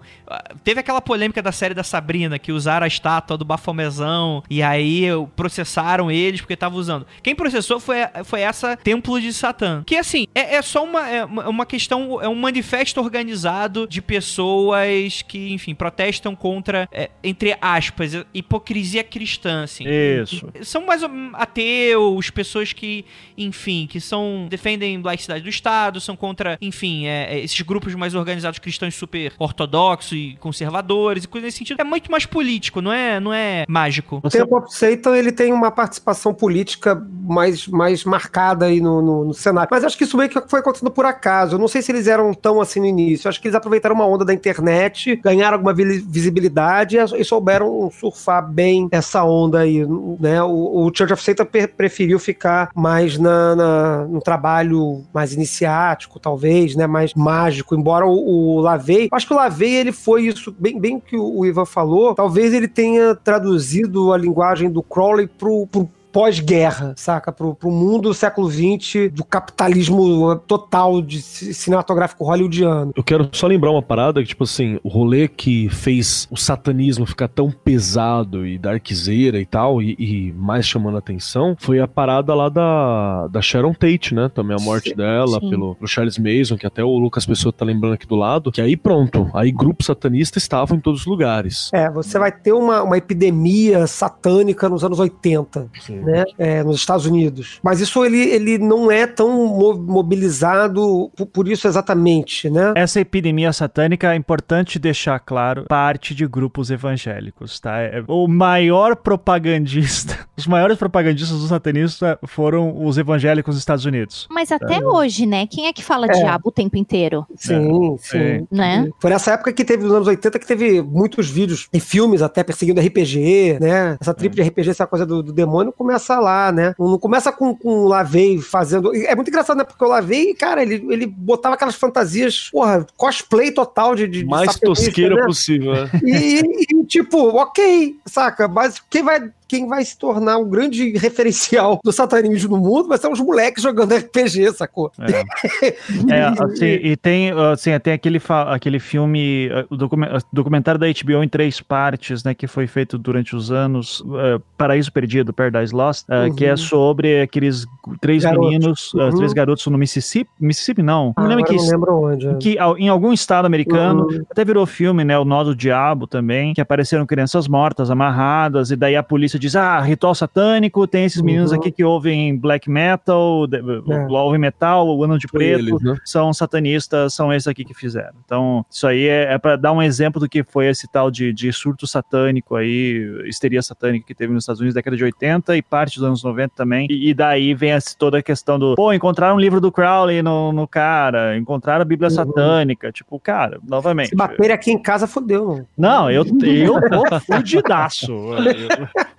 [0.62, 5.06] teve aquela polêmica da série da Sabrina que usaram a estátua do Bafomezão e aí
[5.34, 7.04] processaram eles porque tava usando.
[7.24, 9.82] Quem processou foi, foi essa templo de Satã.
[9.84, 15.22] Que assim, é, é só uma, é uma questão, é um manifesto organizado de pessoas
[15.22, 19.84] que, enfim, protestam contra, é, entre aspas, hipocrisia cristã, assim
[20.22, 20.46] Isso.
[20.62, 21.02] são mais
[21.34, 23.04] ateus, pessoas que,
[23.36, 28.14] enfim, que são defendem laicidade do Estado, são contra, enfim, é, é, esses grupos mais
[28.14, 31.80] organizados cristãos super ortodoxos e conservadores e coisas nesse sentido.
[31.80, 34.20] É muito mais político, não é, não é mágico.
[34.22, 39.24] O Temple of Satan ele tem uma participação política mais, mais marcada aí no, no,
[39.26, 39.68] no cenário.
[39.70, 41.56] Mas acho que isso meio que foi acontecendo por acaso.
[41.56, 43.26] Eu não sei se eles eram tão assim no início.
[43.26, 47.90] Eu acho que eles aproveitaram uma onda da internet, ganharam alguma vi- visibilidade e, souberam
[47.90, 49.84] surfar bem essa onda aí.
[50.18, 50.42] Né?
[50.42, 56.18] O, o Church of Satan pre- preferiu ficar mais na, na- no trabalho mais iniciático,
[56.18, 56.86] talvez, né?
[56.86, 57.74] mais mágico.
[57.74, 61.38] Embora o, o Lavey, acho que o Lavey ele foi isso, bem, bem que o,
[61.40, 67.32] o Ivan falou, talvez ele tenha traduzido a linguagem do Crowley pro, pro pós-guerra, saca?
[67.32, 72.92] Pro, pro mundo do século XX, do capitalismo total de ci- cinematográfico hollywoodiano.
[72.94, 77.04] Eu quero só lembrar uma parada que, tipo assim, o rolê que fez o satanismo
[77.04, 81.88] ficar tão pesado e darkzeira e tal, e, e mais chamando a atenção, foi a
[81.88, 84.30] parada lá da, da Sharon Tate, né?
[84.32, 85.50] Também a morte Sim, dela sim.
[85.50, 88.60] pelo, pelo Charles Mason, que até o Lucas Pessoa tá lembrando aqui do lado, que
[88.60, 91.70] aí pronto, aí grupos satanistas estavam em todos os lugares.
[91.74, 95.68] É, você vai ter uma, uma epidemia satânica nos anos 80.
[96.04, 97.58] Né, é, nos Estados Unidos.
[97.62, 102.72] Mas isso ele, ele não é tão mo- mobilizado por, por isso exatamente, né?
[102.76, 107.78] Essa epidemia satânica é importante deixar claro, parte de grupos evangélicos, tá?
[107.80, 114.26] É- O maior propagandista, os maiores propagandistas do satanismo foram os evangélicos dos Estados Unidos.
[114.30, 115.46] Mas até hoje, né?
[115.46, 117.26] Quem é que fala diabo o tempo inteiro?
[117.36, 118.18] Sim, sim.
[118.18, 118.42] É.
[118.50, 118.88] Né?
[119.00, 122.42] Foi nessa época que teve, nos anos 80, que teve muitos vídeos e filmes até
[122.42, 123.96] perseguindo RPG, né?
[124.00, 126.74] Essa trip de RPG, essa coisa do, do demônio, começa lá, né?
[126.78, 128.94] Não começa com, com o Lavey fazendo.
[128.94, 129.64] É muito engraçado, né?
[129.64, 134.06] Porque o Lavey, cara, ele, ele botava aquelas fantasias, porra, cosplay total de.
[134.06, 135.24] de Mais tosqueira né?
[135.24, 135.90] possível, né?
[136.04, 138.46] E, e, tipo, ok, saca?
[138.48, 142.98] Mas quem vai, quem vai se tornar um grande referencial do satanismo no mundo vai
[142.98, 144.90] ser os moleques jogando RPG, sacou?
[145.00, 145.24] É.
[146.10, 151.22] É, assim, e tem, assim, tem aquele, aquele filme, eh, o documen- documentário da HBO
[151.22, 156.04] em três partes, né, que foi feito durante os anos, eh, Paraíso Perdido, Paradise Lost,
[156.08, 156.34] eh, Uhum.
[156.34, 157.64] que é sobre aqueles
[158.00, 158.46] três Garotos.
[158.50, 159.16] meninos, eh, Uhum.
[159.16, 162.36] três garotos no Mississippi, Mississippi não, Ah, não lembro que, não lembro onde.
[162.38, 164.24] que al- em algum estado americano, Uhum.
[164.30, 168.76] até virou filme, né, o Nó do Diabo também, que apareceram crianças mortas, amarradas, e
[168.76, 171.58] daí a polícia diz, ah, ritual satânico, tem esses meninos Uhum.
[171.58, 174.12] aqui que ouvem black metal, É.
[174.12, 175.96] ouvem metal, o ano de Foi preto, eles, né?
[176.04, 178.14] são satanistas, são esses aqui que fizeram.
[178.24, 181.32] Então, isso aí é, é para dar um exemplo do que foi esse tal de,
[181.32, 185.56] de surto satânico aí, histeria satânica que teve nos Estados Unidos na década de 80
[185.56, 186.86] e parte dos anos 90 também.
[186.90, 190.22] E, e daí vem esse- toda a questão do, pô, encontraram um livro do Crowley
[190.22, 192.14] no, no cara, encontraram a Bíblia Uhum.
[192.14, 192.92] satânica.
[192.92, 194.10] Tipo, cara, novamente.
[194.10, 195.66] Se bater aqui em casa, fodeu.
[195.76, 198.12] Não, eu, eu tô fudidaço.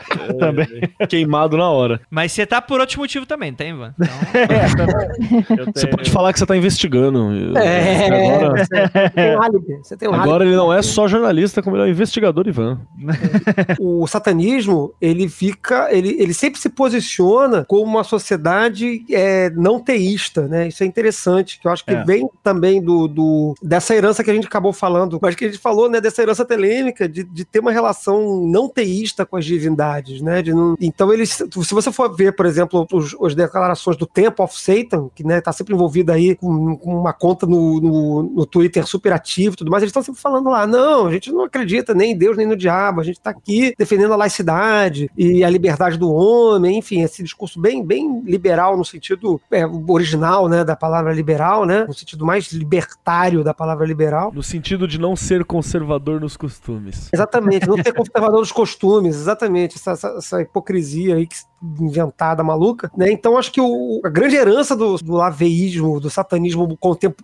[0.39, 0.67] Também.
[1.09, 1.99] Queimado na hora.
[2.09, 3.93] Mas você tá por outros motivos também, tem, Ivan?
[3.99, 4.85] Então,
[5.55, 5.61] É.
[5.61, 7.31] Eu Você tenho- pode falar que você tá investigando.
[7.57, 9.51] É, Agora,
[9.83, 12.79] você tem um agora ele não é só jornalista, como ele é um investigador, Ivan.
[13.79, 20.47] o satanismo ele fica ele, ele sempre se posiciona como uma sociedade é, não teísta
[20.47, 22.03] né isso é interessante que eu acho que É.
[22.03, 25.59] vem também do, do- dessa herança que a gente acabou falando mas que a gente
[25.59, 29.94] falou né dessa herança telêmica de, de ter uma relação não teísta com as divindades
[30.21, 34.43] né não- então eles se você for ver por exemplo os, as declarações do Temple
[34.43, 38.45] of Satan que né tá sempre envolvido aí com, com uma conta no, no, no
[38.45, 41.43] Twitter super ativo e tudo mais eles estão sempre falando lá não a gente não
[41.43, 45.43] acredita nem em Deus nem no diabo a gente tá aqui defendendo a laicidade e
[45.43, 50.63] a liberdade do homem, enfim, esse discurso bem, bem liberal no sentido é, original, né,
[50.63, 54.31] da palavra liberal, né, no sentido mais libertário da palavra liberal.
[54.33, 57.09] No sentido de não ser conservador nos costumes.
[57.13, 61.35] Exatamente, não ter conservador dos costumes, exatamente, essa, essa- hipocrisia aí que
[61.79, 63.11] inventada, maluca, né?
[63.11, 66.77] Então acho que o, a grande herança do, do laveísmo, do satanismo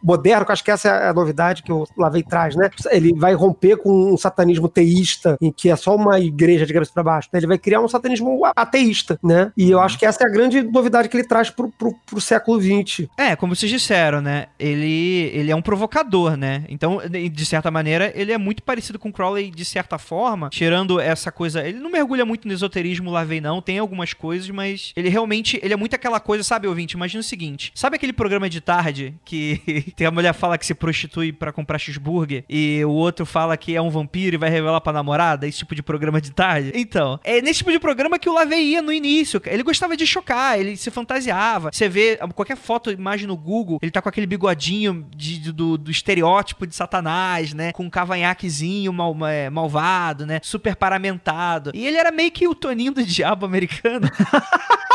[0.04, 2.70] moderno, que acho que essa é a novidade que o Lavei traz, né?
[2.89, 6.92] Ele vai romper com um satanismo teísta, em que é só uma igreja de cabeça
[6.94, 7.39] para baixo, né?
[7.39, 9.52] Ele vai criar um satanismo ateísta, né?
[9.56, 12.22] E eu acho que essa é a grande novidade que ele traz pro, pro, pro
[12.22, 13.08] século XX.
[13.18, 14.48] É, como vocês disseram, né?
[14.60, 16.66] Ele, ele é um provocador, né?
[16.70, 21.32] Então, de certa maneira, ele é muito parecido com Crowley de certa forma, tirando essa
[21.32, 21.66] coisa.
[21.68, 23.62] Ele não mergulha muito no esoterismo Lavei, não.
[23.62, 25.59] Tem algumas coisas, mas ele realmente.
[25.61, 26.95] Ele é muito aquela coisa, sabe, ouvinte?
[26.95, 29.61] Imagina o seguinte: sabe aquele programa de tarde que
[29.95, 33.75] tem a mulher fala que se prostitui para comprar cheeseburger e o outro fala que
[33.75, 35.47] é um vampiro e vai revelar pra namorada?
[35.47, 36.71] Esse tipo de programa de tarde?
[36.75, 39.41] Então, é nesse tipo de programa que o Lavei ia no início.
[39.45, 41.69] Ele gostava de chocar, ele se fantasiava.
[41.71, 45.77] Você vê qualquer foto, imagem no Google, ele tá com aquele bigodinho de, de, do,
[45.77, 47.71] do, estereótipo de Satanás, né?
[47.71, 50.39] Com um cavanhaquezinho mal, é, malvado, né?
[50.43, 51.71] Super paramentado.
[51.73, 54.09] E ele era meio que o Toninho do Diabo americano.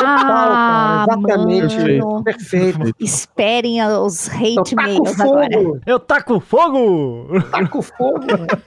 [0.03, 1.79] Ah, Exatamente.
[1.99, 2.23] Mano.
[2.23, 2.95] Perfeito.
[3.01, 5.49] Esperem os hate mails agora.
[5.87, 7.29] Eu taco fogo!
[7.51, 8.21] Taco fogo!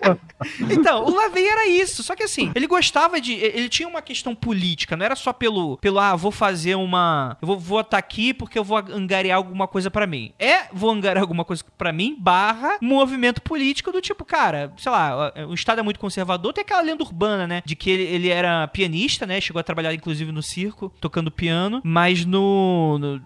[0.72, 2.02] então, o Lavey era isso.
[2.04, 3.34] Só que assim, ele gostava de.
[3.34, 5.78] Ele tinha uma questão política, não era só pelo.
[5.78, 7.38] pelo ah, vou fazer uma.
[7.41, 10.32] Eu vou votar aqui porque eu vou angariar alguma coisa para mim.
[10.39, 15.32] É, vou angariar alguma coisa para mim, barra movimento político do tipo, cara, sei lá,
[15.47, 17.62] o Estado é muito conservador, tem aquela lenda urbana, né?
[17.66, 19.39] De que ele, ele era pianista, né?
[19.39, 22.98] Chegou a trabalhar, inclusive, no circo, tocando piano, mas no.
[23.00, 23.22] no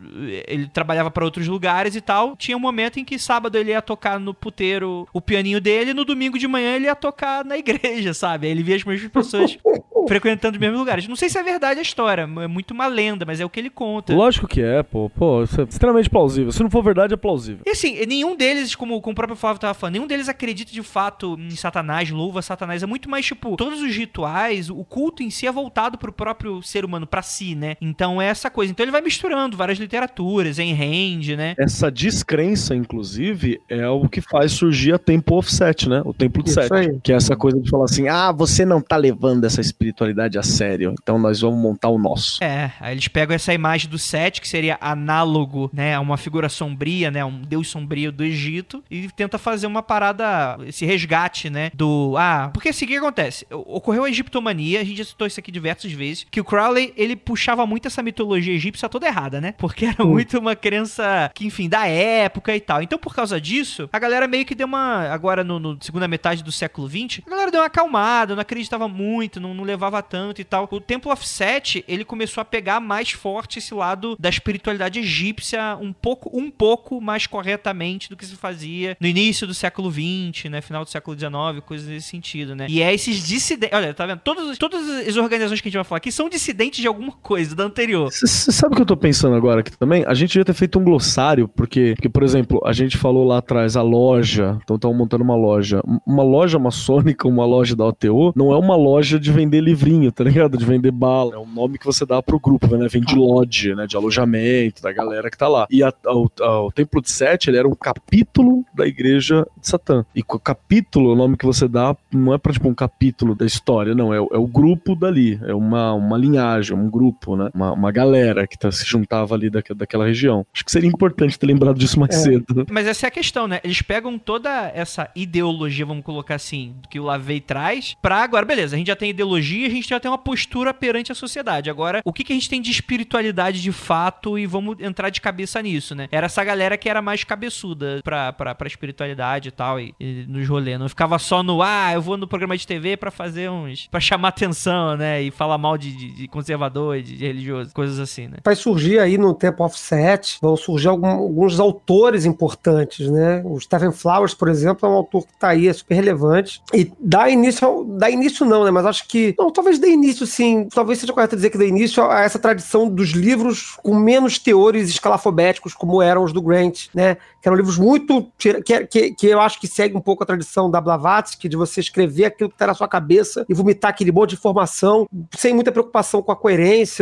[0.48, 2.36] ele trabalhava para outros lugares e tal.
[2.36, 5.94] Tinha um momento em que sábado ele ia tocar no puteiro o pianinho dele, e
[5.94, 8.48] no domingo de manhã ele ia tocar na igreja, sabe?
[8.48, 9.58] Aí ele via as mesmas pessoas
[10.08, 11.08] frequentando os mesmos lugares.
[11.08, 13.60] Não sei se é verdade a história, é muito uma lenda, mas é o que
[13.60, 14.14] ele conta.
[14.14, 15.10] Lógico que é, pô.
[15.10, 16.52] Pô, isso é extremamente plausível.
[16.52, 17.64] Se não for verdade, é plausível.
[17.66, 20.84] E assim, nenhum deles, como, como o próprio Flávio tava falando, nenhum deles acredita de
[20.84, 22.84] fato em Satanás, louva Satanás.
[22.84, 26.62] É muito mais, tipo, todos os rituais, o culto em si é voltado pro próprio
[26.62, 27.76] ser humano, para si, né?
[27.82, 28.72] Então é essa coisa.
[28.72, 31.56] Então ele vai misturando várias literaturas, em Rand, né?
[31.58, 36.02] Essa descrença, inclusive, é o que faz surgir a Temple of Set, né?
[36.06, 36.70] O Templo de Set.
[37.04, 40.44] Que é essa coisa de falar assim: ah, você não tá levando essa espiritualidade a
[40.44, 42.44] sério, então nós vamos montar o nosso.
[42.44, 46.50] É, aí eles pegam essa imagem do Set, que seria análogo, né, a uma figura
[46.50, 51.72] sombria, né, um deus sombrio do Egito, e tenta fazer uma parada, esse resgate, né,
[51.74, 52.16] do.
[52.18, 53.46] Ah, porque assim, o que acontece?
[53.52, 57.16] Ocorreu a egiptomania, a gente já citou isso aqui diversas vezes, que o Crowley, ele
[57.16, 59.54] puxava muito essa mitologia egípcia toda errada, né?
[59.58, 62.82] Porque era muito uma crença que, enfim, da época e tal.
[62.82, 65.08] Então, por causa disso, a galera meio que deu uma.
[65.10, 68.88] Agora, no, no segunda metade do século XX, a galera deu uma acalmada, não acreditava
[68.88, 70.68] muito, não, não levava tanto e tal.
[70.72, 75.78] O Temple of Set, ele começou a pegar mais forte esse lado da espiritualidade egípcia
[75.80, 80.50] um pouco, um pouco mais corretamente do que se fazia no início do século XX,
[80.50, 80.62] né?
[80.62, 82.68] Final do século XIX, coisas nesse sentido, né?
[82.70, 83.78] E é esses dissidentes.
[83.78, 84.20] Olha, tá vendo?
[84.20, 87.56] Todos, todas as organizações que a gente vai falar aqui são dissidentes de alguma coisa
[87.56, 88.12] da anterior.
[88.12, 90.04] Você sabe o que eu tô pensando agora aqui também?
[90.06, 93.38] A gente ia ter feito um glossário, porque, porque, por exemplo, a gente falou lá
[93.38, 95.82] atrás a loja, então estão montando uma loja.
[96.06, 100.26] Uma loja maçônica, uma loja da OTO, não é uma loja de vender livrinho, tá
[100.26, 100.58] ligado?
[100.58, 101.36] De vender bala.
[101.36, 102.88] É um nome que você dá pro grupo, né?
[102.90, 103.88] Vem de lodge, né?
[103.88, 105.66] De alojamento, da galera que tá lá.
[105.72, 109.68] E a, a, a, o Templo de Sete, ele era um capítulo da igreja de
[109.70, 110.06] Satã.
[110.14, 113.46] E o capítulo, o nome que você dá, não é pra, tipo, um capítulo da
[113.46, 114.14] história, não.
[114.14, 115.40] É, é o grupo dali.
[115.44, 117.50] É uma, uma linhagem, um grupo, né?
[117.54, 120.46] Uma, uma galera que tá, se juntava ali da, daquela região.
[120.54, 122.20] Acho que seria importante ter lembrado disso mais É.
[122.20, 122.66] cedo.
[122.72, 123.60] Mas essa é a questão, né?
[123.64, 128.76] Eles pegam toda essa ideologia, vamos colocar assim, que o Lavey traz, pra agora, beleza,
[128.76, 131.70] a gente já tem ideologia, a gente já tem uma postura perante a sociedade.
[131.70, 135.20] Agora, o que, que a gente tem de espiritualidade de fato e vamos entrar de
[135.22, 136.08] cabeça nisso, né?
[136.12, 140.26] Era essa galera que era mais cabeçuda pra, pra, pra espiritualidade e tal, e, e
[140.28, 140.80] nos rolês.
[140.80, 143.88] Não ficava só no, ah, eu vou no programa de TV pra fazer uns.
[143.88, 145.22] pra chamar atenção, né?
[145.22, 146.28] E falar mal de, de, de
[146.64, 148.38] conservador, de, de religioso, coisas assim, né?
[148.44, 153.42] Vai surgir aí no tempo offset, vão surgir algum- alguns autores importantes, né?
[153.46, 156.62] O Stephen Flowers, por exemplo, é um autor que tá aí, é super relevante.
[156.74, 158.72] E dá início, dá início não, né?
[158.72, 162.04] Mas acho que, não, talvez dê início sim, talvez seja correto dizer que dê início
[162.04, 167.16] a essa tradição dos livros com menos teores escalafobéticos, como eram os do Grant, né?
[167.42, 170.70] Que eram livros muito, que, que, que eu acho que segue um pouco a tradição
[170.72, 174.30] da Blavatsky, de você escrever aquilo que tá na sua cabeça e vomitar aquele monte
[174.30, 175.06] de informação,
[175.36, 176.53] sem muita preocupação com a coerência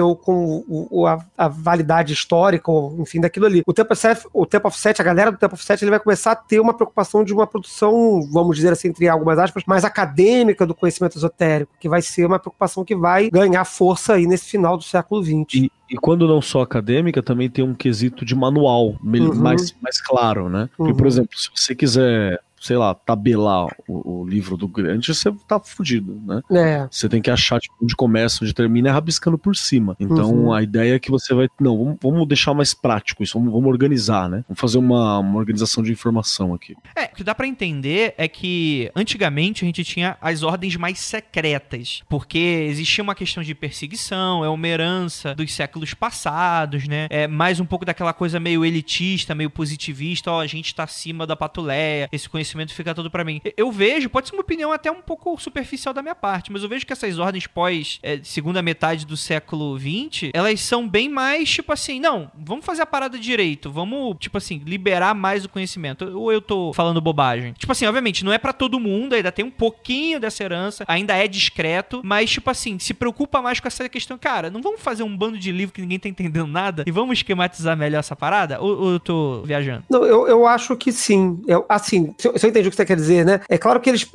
[0.01, 3.61] ou com o- a, a validade histórica, ou, enfim, daquilo ali.
[3.65, 5.99] O Tempo, Set, o Tempo of Set, a galera do Tempo of Set, ele vai
[5.99, 9.83] começar a ter uma preocupação de uma produção, vamos dizer assim, entre algumas aspas, mais
[9.83, 14.45] acadêmica do conhecimento esotérico, que vai ser uma preocupação que vai ganhar força aí nesse
[14.45, 15.53] final do século XX.
[15.55, 19.35] E, e quando não só acadêmica, também tem um quesito de manual Uhum.
[19.35, 20.69] mais, mais claro, né?
[20.77, 20.97] Porque, Uhum.
[20.97, 25.59] por exemplo, se você quiser sei lá, tabelar o, o livro do grande, você tá
[25.59, 26.41] fudido, né?
[26.51, 26.87] É.
[26.89, 29.95] Você tem que achar tipo, onde começa, onde termina, é rabiscando por cima.
[29.99, 30.53] Então Uhum.
[30.53, 31.49] a ideia é que você vai.
[31.59, 34.43] Não, vamos, vamos deixar mais prático isso, vamos, vamos organizar, né?
[34.47, 36.75] Vamos fazer uma, uma organização de informação aqui.
[36.95, 40.99] É, o que dá pra entender é que antigamente a gente tinha as ordens mais
[40.99, 42.37] secretas, porque
[42.69, 47.07] existia uma questão de perseguição, é uma herança dos séculos passados, né?
[47.09, 51.25] É mais um pouco daquela coisa meio elitista, meio positivista, ó, a gente tá acima
[51.25, 53.41] da patuleia, esse conhecimento fica todo pra mim.
[53.55, 56.69] Eu vejo, pode ser uma opinião até um pouco superficial da minha parte, mas eu
[56.69, 61.49] vejo que essas ordens pós é, segunda metade do século XX, elas são bem mais,
[61.49, 66.05] tipo assim, não, vamos fazer a parada direito, vamos, tipo assim, liberar mais o conhecimento.
[66.17, 67.53] Ou eu tô falando bobagem?
[67.53, 71.15] Tipo assim, obviamente, não é pra todo mundo, ainda tem um pouquinho dessa herança, ainda
[71.15, 75.03] é discreto, mas, tipo assim, se preocupa mais com essa questão, cara, não vamos fazer
[75.03, 78.59] um bando de livro que ninguém tá entendendo nada e vamos esquematizar melhor essa parada?
[78.61, 79.83] Ou, ou eu tô viajando?
[79.89, 81.41] Não, eu, eu acho que sim.
[81.47, 83.41] Eu, assim, se eu, se eu entendi o que você quer dizer, né?
[83.47, 84.09] É claro que eles,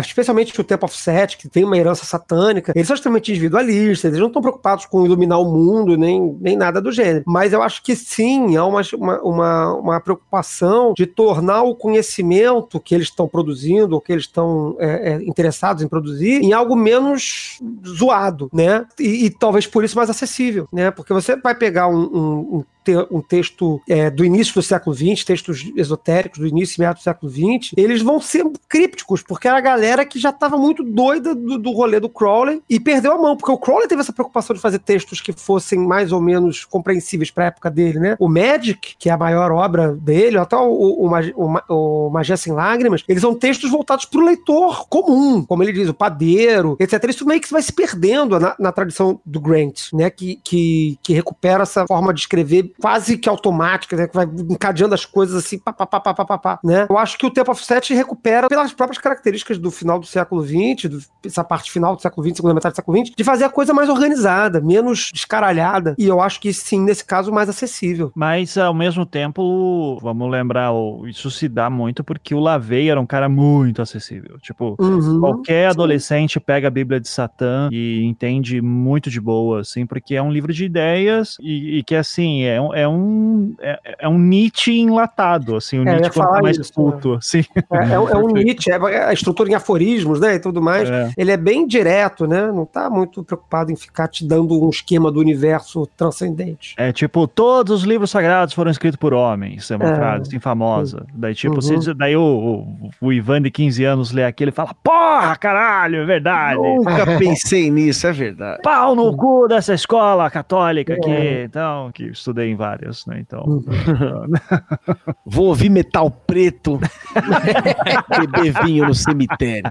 [0.00, 4.20] especialmente o Temple of Set, que tem uma herança satânica, eles são extremamente individualistas, eles
[4.20, 7.24] não estão preocupados com iluminar o mundo, nem, nem nada do gênero.
[7.26, 8.82] Mas eu acho que sim, há uma,
[9.22, 14.76] uma, uma, preocupação de tornar o conhecimento que eles estão produzindo, ou que eles estão
[14.78, 18.86] é, é, interessados em produzir, em algo menos zoado, né?
[18.98, 20.90] E, e talvez por isso mais acessível, né?
[20.90, 24.94] Porque você vai pegar um, um, um te- um texto é, do início do século
[24.94, 29.48] XX, textos esotéricos do início e meio do século XX, eles vão ser crípticos, porque
[29.48, 33.12] era a galera que já estava muito doida do, do rolê do Crowley e perdeu
[33.12, 36.20] a mão, porque o Crowley teve essa preocupação de fazer textos que fossem mais ou
[36.20, 38.16] menos compreensíveis para a época dele, né?
[38.18, 42.52] O Magic, que é a maior obra dele, até o, o, o, o Magia Sem
[42.52, 47.04] Lágrimas, eles são textos voltados para o leitor comum, como ele diz, o padeiro, etc.
[47.08, 50.10] Isso meio que vai se perdendo na, na tradição do Grant, né?
[50.10, 54.06] Que, que, que recupera essa forma de escrever quase que automática, né?
[54.08, 56.86] Que vai encadeando as coisas assim, pá, pá, pá, pá, pá, pá, pá, né?
[56.88, 60.42] Eu acho que o Tempo of Set recupera pelas próprias características do final do século
[60.44, 63.44] XX, do- essa parte final do século XX, segunda metade do século XX, de fazer
[63.44, 65.94] a coisa mais organizada, menos descaralhada.
[65.98, 68.12] E eu acho que sim, nesse caso, mais acessível.
[68.14, 70.70] Mas ao mesmo tempo, vamos lembrar,
[71.06, 74.38] isso se dá muito porque o Lavey era um cara muito acessível.
[74.40, 75.20] Tipo, Uhum.
[75.20, 80.22] qualquer adolescente pega a Bíblia de Satã e entende muito de boa, assim, porque é
[80.22, 84.18] um livro de ideias e, e que, assim, é um, é um, é, é um
[84.18, 87.44] Nietzsche enlatado, assim, o É, Nietzsche falar tá mais isso, puto, assim.
[87.72, 88.32] É, é, é um Perfeito.
[88.44, 90.88] Nietzsche, é a estrutura em aforismos, né, e tudo mais.
[90.88, 91.10] É.
[91.16, 92.46] Ele é bem direto, né?
[92.52, 96.74] Não tá muito preocupado em ficar te dando um esquema do universo transcendente.
[96.76, 99.70] É tipo, todos os livros sagrados foram escritos por homens.
[99.70, 99.94] É uma É.
[99.94, 101.04] frase assim famosa.
[101.14, 101.60] Daí, tipo, Uhum.
[101.60, 105.96] você daí o, o, o Ivan de 15 anos lê aquilo e fala: Porra, caralho,
[106.02, 106.58] é verdade.
[106.60, 108.60] Nunca pensei nisso, é verdade.
[108.62, 111.10] Pau no cu dessa escola católica aqui.
[111.10, 111.44] É.
[111.44, 113.18] Então, que estudei em várias, né?
[113.20, 113.42] Então.
[113.46, 113.62] Uhum.
[115.26, 116.78] Vou ouvir metal preto,
[118.18, 119.70] beber vinho no cemitério.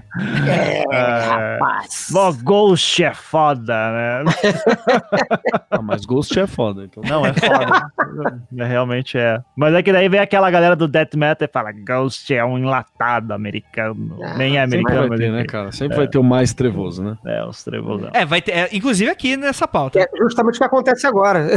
[0.90, 2.08] é, Rapaz.
[2.10, 4.24] Mó Ghost é foda, né?
[5.70, 7.02] Ah, mas Ghost é foda, então.
[7.06, 7.90] Não, é foda.
[8.58, 9.38] É, realmente é.
[9.56, 12.58] Mas é que daí vem aquela galera do Death Metal e fala: Ghost é um
[12.58, 14.18] enlatado americano.
[14.22, 15.72] Ah, Nem é Sempre americano, vai mas ter, né, cara?
[15.72, 17.16] Sempre vai ter o mais trevoso, né?
[17.24, 18.10] É, os trevosão.
[18.12, 18.52] É, vai ter.
[18.52, 19.98] é, inclusive aqui nessa pauta.
[19.98, 21.48] É justamente o que acontece agora.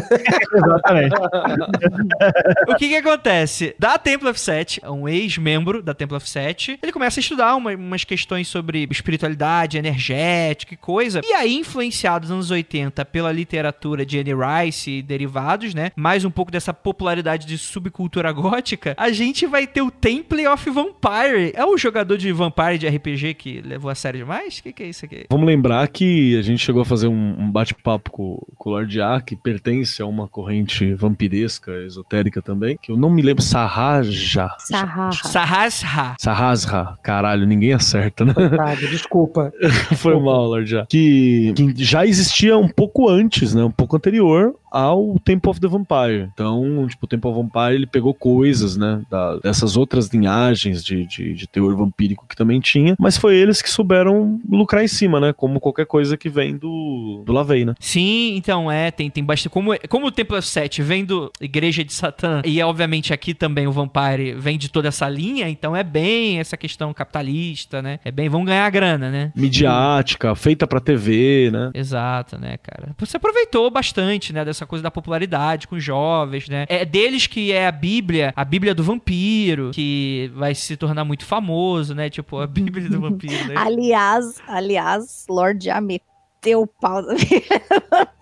[0.54, 1.15] Exatamente.
[2.68, 3.76] o que que acontece?
[3.80, 7.74] Da Temple of Set, um ex-membro da Temple of Set, ele começa a estudar uma-
[7.76, 11.22] umas questões sobre espiritualidade energética e coisa.
[11.24, 15.92] E aí, influenciado nos anos 80 pela literatura de Anne Rice e derivados, né?
[15.96, 20.70] Mais um pouco dessa popularidade de subcultura gótica, a gente vai ter o Temple of
[20.70, 21.52] Vampire.
[21.54, 24.58] É o jogador de Vampire de RPG que levou a sério demais?
[24.60, 25.26] O que, que é isso aqui?
[25.30, 29.02] Vamos lembrar que a gente chegou a fazer um, um bate-papo com, com o Lord
[29.02, 34.50] A, que pertence a uma corrente vampiresca, esotérica também, que eu não me lembro, Sarraja.
[34.60, 36.16] Sahasra.
[36.20, 38.34] Sarrasra, caralho, ninguém acerta, né?
[38.34, 39.54] Coitado, desculpa.
[39.98, 40.86] Foi mal, Lord A.
[40.88, 43.64] Que, que já existia um pouco antes, né?
[43.64, 46.30] Um pouco anterior ao Temple of the Vampire.
[46.34, 49.02] Então, tipo, o Temple of Vampire, ele pegou coisas, né?
[49.10, 53.62] da- dessas outras linhagens de, de, de teor vampírico que também tinha, mas foi eles
[53.62, 55.32] que souberam lucrar em cima, né?
[55.34, 57.74] Como qualquer coisa que vem do, do Lavey, né?
[57.80, 59.52] Sim, então é, tem, tem bastante.
[59.52, 63.34] Como, como o Templo of Set vem do Igreja de Satã, e é, obviamente aqui
[63.34, 68.00] também o Vampire vem de toda essa linha, então é bem essa questão capitalista, né?
[68.06, 69.32] É bem, vão ganhar grana, né?
[69.36, 71.72] Midiática, feita pra TV, né?
[71.74, 72.96] Exato, né, cara?
[72.98, 76.66] Você aproveitou bastante, né, dessa coisa da popularidade com os jovens, né?
[76.70, 81.26] É deles que é a Bíblia, a Bíblia do vampiro, que vai se tornar muito
[81.26, 82.10] famoso, né?
[82.10, 83.56] Tipo, a Bíblia do vampiro, né?
[83.66, 87.02] Aliás, aliás, Lord já meteu o pau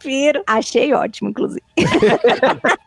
[0.03, 0.43] vampiro.
[0.47, 1.63] Achei ótimo, inclusive.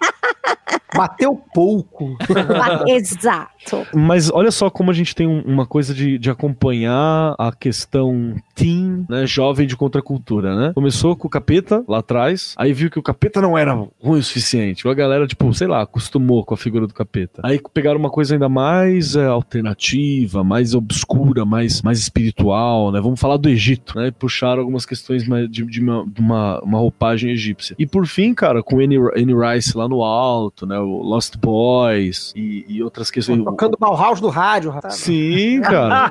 [0.97, 2.17] Bateu pouco.
[2.89, 3.87] Exato.
[3.95, 8.35] Mas olha só como a gente tem um- uma coisa de, de acompanhar a questão
[8.55, 10.73] teen, né, jovem de contracultura, né?
[10.75, 14.23] Começou com o capeta lá atrás, aí viu que o capeta não era ruim o
[14.23, 14.89] suficiente.
[14.89, 17.43] A galera, tipo, sei lá, acostumou com a figura do capeta.
[17.45, 23.01] Aí pegaram uma coisa ainda mais é, alternativa, mais obscura, mais, mais espiritual, né?
[23.01, 24.07] Vamos falar do Egito, né?
[24.09, 27.77] E puxaram algumas questões de, de uma, de uma, uma roupagem egípcia.
[27.79, 30.79] E por fim, cara, com Annie, Annie Rice lá no alto, né?
[30.79, 33.43] O Lost Boys e, e outras questões.
[33.45, 34.95] Tocando Bauhaus no rádio, rapaz.
[34.95, 36.11] Sim, cara.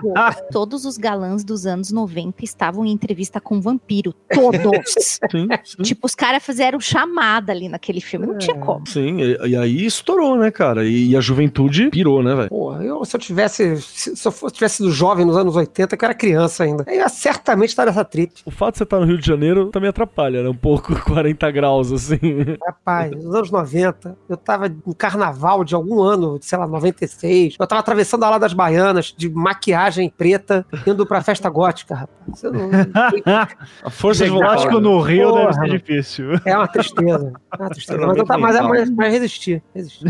[0.51, 4.13] Todos os galãs dos anos 90 estavam em entrevista com um vampiro.
[4.33, 4.85] Todos.
[5.31, 5.83] Sim, sim.
[5.83, 8.25] tipo, os caras fizeram chamada ali naquele filme.
[8.25, 8.87] Não tinha como.
[8.87, 10.85] Sim, e, e aí estourou, né, cara?
[10.85, 12.49] E, e a juventude pirou, né, velho?
[12.49, 13.77] Porra, eu, se eu tivesse.
[13.81, 16.83] Se, se eu fosse, tivesse sido jovem nos anos 80, que eu era criança ainda.
[16.87, 18.33] Eu ia certamente estar nessa trip.
[18.45, 20.49] O fato de você estar no Rio de Janeiro também atrapalha, né?
[20.49, 22.17] Um pouco 40 graus, assim.
[22.65, 27.55] Rapaz, nos anos 90, eu tava no carnaval de algum ano, sei lá, 96.
[27.59, 32.43] Eu tava atravessando a Ala das Baianas, de maquiagem preta, indo pra festa gótica, rapaz.
[32.43, 32.69] Eu não-
[33.83, 34.55] A força de vontade.
[34.63, 35.51] Gótico no Rio Porra.
[35.51, 36.25] deve ser difícil.
[36.45, 37.33] É uma tristeza.
[37.57, 38.05] É uma tristeza.
[38.07, 38.69] Mas, eu tava- mas, mental.
[38.69, 40.05] mas, mas resisti, resisti.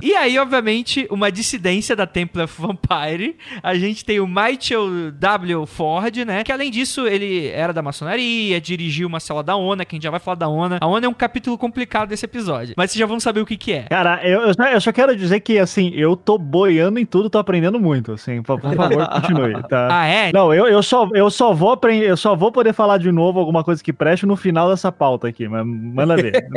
[0.00, 3.36] E aí, obviamente, uma dissidência da Temple of Vampire.
[3.62, 5.66] A gente tem o Michael W.
[5.66, 6.42] Ford, né?
[6.44, 10.04] Que além disso, ele era da maçonaria, dirigiu uma cela da ONA, que a gente
[10.04, 10.78] já vai falar da ONA.
[10.80, 12.74] A ONA é um capítulo complicado desse episódio.
[12.76, 13.82] Mas vocês já vão saber o que que é.
[13.82, 17.30] Cara, eu, eu, só, eu só quero dizer que, assim, eu tô boiando em tudo,
[17.30, 19.88] tô aprendendo muito, assim, por, por favor, continue, tá?
[19.90, 20.32] Ah, é?
[20.32, 23.38] Não, eu, eu, só, eu, só vou aprender, eu só vou poder falar de novo
[23.38, 26.32] alguma coisa que preste no final dessa pauta aqui, mas manda ver.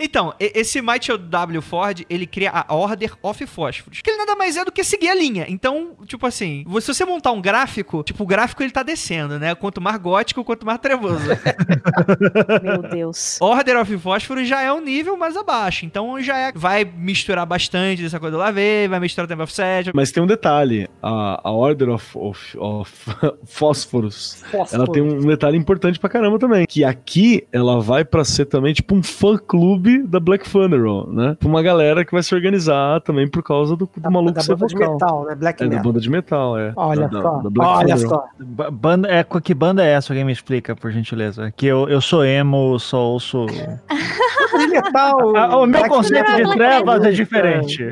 [0.00, 1.62] Então, esse Michael W.
[1.62, 4.00] Ford, ele cria a Order of Fósforos.
[4.00, 5.46] Que ele nada mais é do que seguir a linha.
[5.48, 9.54] Então, tipo assim, se você montar um gráfico, tipo, o gráfico ele tá descendo, né?
[9.54, 11.28] Quanto mais gótico, quanto mais trevoso.
[12.62, 13.38] Meu Deus.
[13.40, 15.84] Order of Fósforo já é um nível mais abaixo.
[15.86, 19.90] Então já é, vai misturar bastante dessa coisa do Lavê, vai misturar Temple of Set.
[19.94, 22.92] Mas tem um detalhe: a, a Order of, of, of
[23.46, 24.42] Fósforos.
[24.72, 26.66] Ela tem um detalhe importante pra caramba também.
[26.66, 31.36] Que aqui ela vai pra ser também tipo um fã-clube da Black Funeral, né?
[31.38, 34.40] Pra uma galera que vai se organizar também por causa do, do Da, maluco da
[34.40, 35.34] ser banda de metal, né?
[35.34, 35.84] Black É, da metal.
[35.84, 36.72] banda de metal, é.
[36.76, 38.20] Olha Da- só, da- da Black olha Funeral.
[38.38, 38.44] só.
[38.44, 40.12] Ba- Banda, é, que banda é essa?
[40.12, 41.52] Alguém me explica, por gentileza.
[41.56, 43.46] Que eu, eu sou emo, só ouço.
[44.70, 45.36] Metal.
[45.36, 47.84] Ah, o meu Black conceito de trevas é diferente.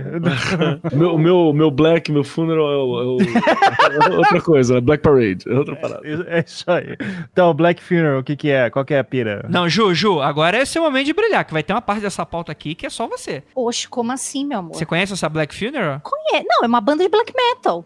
[0.93, 4.81] Meu, o meu, meu Black, meu funeral é, o- é o- é outra coisa, né?
[4.81, 6.01] Black Parade, é outra parada.
[6.29, 6.97] É isso aí.
[7.33, 8.71] Então, Black Funeral, o que que é?
[8.71, 9.45] Qual que é a pira?
[9.49, 12.25] Não, Ju, Ju, agora é seu momento de brilhar, que vai ter uma parte dessa
[12.25, 13.43] pauta aqui que é só você.
[13.55, 14.75] Oxe, como assim, meu amor?
[14.75, 16.01] Você conhece essa Black Funeral?
[16.33, 17.85] É, não, é uma banda de black metal.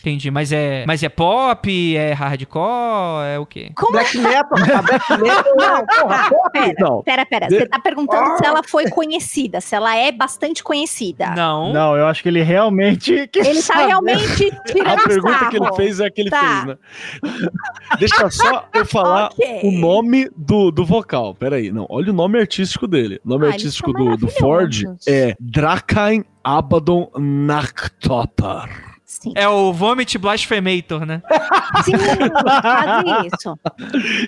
[0.00, 3.70] Entendi, mas é, mas é pop, é hardcore, é o quê?
[3.76, 4.58] Como Black metal.
[4.78, 6.50] A black metal é, porra, pop.
[6.52, 7.02] Pera, Não.
[7.02, 7.48] pera, pera.
[7.50, 11.30] Você tá perguntando se ela foi conhecida, se ela é bastante conhecida.
[11.36, 11.72] Não.
[11.72, 13.28] Não, eu acho que ele realmente.
[13.28, 13.86] quis Ele tá saber.
[13.88, 15.50] realmente tirando A pergunta sarro.
[15.50, 16.40] que ele fez é a que ele Tá.
[16.40, 16.76] fez, né?
[17.98, 19.60] Deixa só eu falar Ok.
[19.64, 21.34] o nome do, do vocal.
[21.34, 21.86] Peraí, não.
[21.90, 23.20] Olha o nome artístico dele.
[23.24, 24.72] O nome Ah, artístico do, do Ford
[25.06, 28.89] é Drakain Abaddon Naktotar.
[29.10, 31.20] Sim, É o Vomit Blasphemator, né?
[31.84, 31.90] sim,
[32.42, 33.58] quase isso.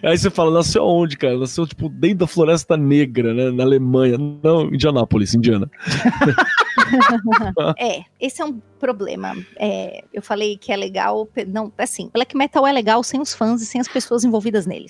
[0.02, 1.38] Aí você fala, nasceu onde, cara?
[1.38, 3.52] Nasceu, tipo, dentro da Floresta Negra, né?
[3.52, 4.18] Na Alemanha.
[4.18, 5.70] Não, Indianápolis, Indiana.
[7.78, 9.34] É, esse é um problema.
[9.56, 11.28] É, eu falei que é legal.
[11.46, 14.88] Não, assim, black metal é legal sem os fãs e sem as pessoas envolvidas nele.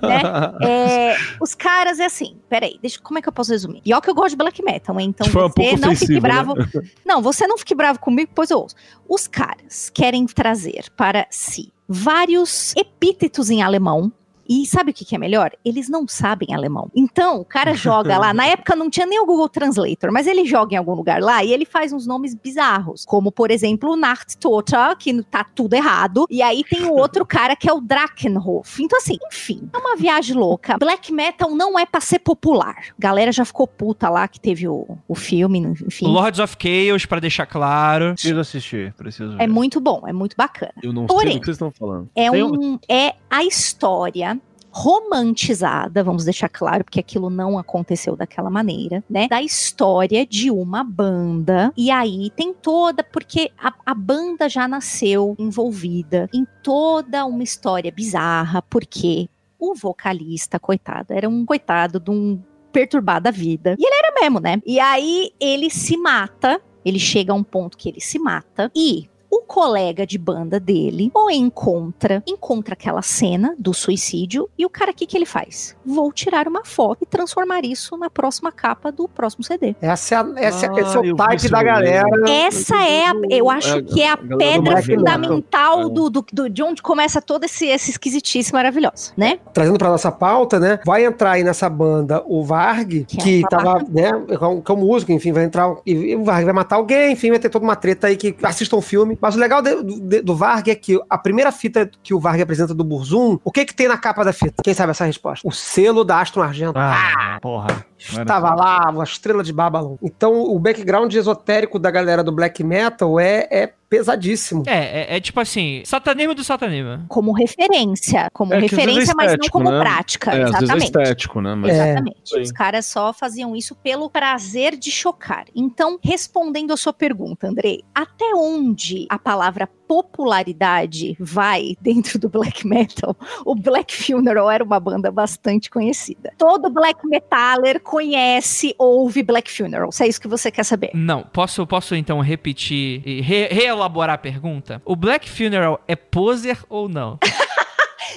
[0.00, 0.22] né?
[0.62, 3.80] É, os caras é assim, peraí, deixa, como é que eu posso resumir?
[3.84, 6.04] E ó que eu gosto de black metal, então foi um você pouco não fique
[6.04, 6.54] ofensivo, bravo.
[6.54, 6.66] né?
[7.04, 8.76] Não, você não fique bravo comigo, pois eu ouço.
[9.14, 14.10] Os caras querem trazer para si vários epítetos em alemão.
[14.48, 15.52] E sabe o que, que é melhor?
[15.64, 16.90] Eles não sabem alemão.
[16.94, 18.32] Então, o cara joga lá.
[18.34, 21.42] Na época não tinha nem o Google Translator, mas ele joga em algum lugar lá
[21.44, 23.04] e ele faz uns nomes bizarros.
[23.04, 26.26] Como, por exemplo, o Nacht Tota, que tá tudo errado.
[26.30, 28.82] E aí tem o outro cara que é o Drakenhof.
[28.82, 30.76] Então, assim, enfim, é uma viagem louca.
[30.78, 32.76] Black metal não é pra ser popular.
[32.98, 36.06] Galera já ficou puta lá que teve o, o filme, enfim.
[36.06, 38.12] Lords of Chaos, pra deixar claro.
[38.12, 39.42] Preciso assistir, preciso ver.
[39.42, 40.72] É muito bom, é muito bacana.
[40.82, 41.32] Eu não Porém.
[41.32, 42.08] sei do que vocês estão falando.
[42.14, 44.38] É, um, é a história
[44.72, 49.28] romantizada, vamos deixar claro, porque aquilo não aconteceu daquela maneira, né?
[49.28, 51.72] Da história de uma banda.
[51.76, 57.92] E aí tem toda, porque a, a banda já nasceu envolvida em toda uma história
[57.92, 62.40] bizarra, porque o vocalista, coitado, era um coitado de um
[62.72, 63.76] perturbado da vida.
[63.78, 64.60] E ele era mesmo, né?
[64.64, 69.08] E aí ele se mata, ele chega a um ponto que ele se mata e
[69.34, 74.90] o colega de banda dele o encontra, encontra aquela cena do suicídio e o cara
[74.90, 75.74] o que que ele faz?
[75.86, 79.74] Vou tirar uma foto e transformar isso na próxima capa do próximo CD.
[79.80, 82.06] Essa é, a- essa, Ah, esse é o type da galera.
[82.28, 84.82] Essa é, a, eu acho É, que é a do pedra metal.
[84.96, 85.88] fundamental É.
[85.88, 89.38] do, do, do- de onde começa todo esse, esse esquisitice maravilhoso, né?
[89.54, 90.78] Trazendo pra nossa pauta, né?
[90.84, 94.10] Vai entrar aí nessa banda o Varg, Que é que uma tava, né?
[94.26, 95.74] Que é um- é um músico, enfim, vai entrar.
[95.86, 98.34] E, e o Varg vai matar alguém, enfim, vai ter toda uma treta aí que
[98.42, 99.16] assistam o filme.
[99.22, 102.42] Mas o legal de- do, do Varg é que a primeira fita que o Varg
[102.42, 104.62] apresenta do Burzum, o que que tem na capa da fita?
[104.64, 105.46] Quem sabe essa resposta?
[105.46, 106.76] O selo da Aston Argento.
[106.76, 107.86] Ah, porra.
[108.10, 109.96] Estava lá, uma estrela de Babylon.
[110.02, 114.62] Então, o background esotérico da galera do black metal é, é pesadíssimo.
[114.66, 117.04] É, é, é tipo assim, satanismo do satanismo.
[117.08, 119.80] Como referência, como É às é referência, mas não como né?
[119.80, 120.30] prática.
[120.30, 120.84] É, às é exatamente.
[120.84, 121.54] estético, né?
[121.54, 121.90] Mas É.
[121.90, 122.40] Exatamente.
[122.40, 125.44] Os caras só faziam isso pelo prazer de chocar.
[125.54, 132.66] Então, respondendo a sua pergunta, Andrei, até onde a palavra popularidade vai dentro do black
[132.66, 133.14] metal?
[133.44, 136.32] O Black Funeral era uma banda bastante conhecida.
[136.38, 139.92] Todo black metaler conhece, ouve Black Funeral.
[139.92, 140.90] Se é isso que você quer saber.
[140.94, 144.80] Não, posso, posso então repetir e re- reelaborar a pergunta?
[144.84, 147.18] O Black Funeral é poser ou não?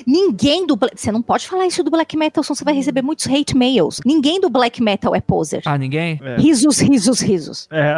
[0.05, 0.77] Ninguém do.
[0.95, 3.99] Você não pode falar isso do black metal, senão você vai receber muitos hate mails.
[4.05, 5.61] Ninguém do black metal é poser.
[5.65, 6.19] Ah, ninguém?
[6.23, 6.37] É.
[6.37, 7.67] Risos, risos, risos.
[7.71, 7.95] É.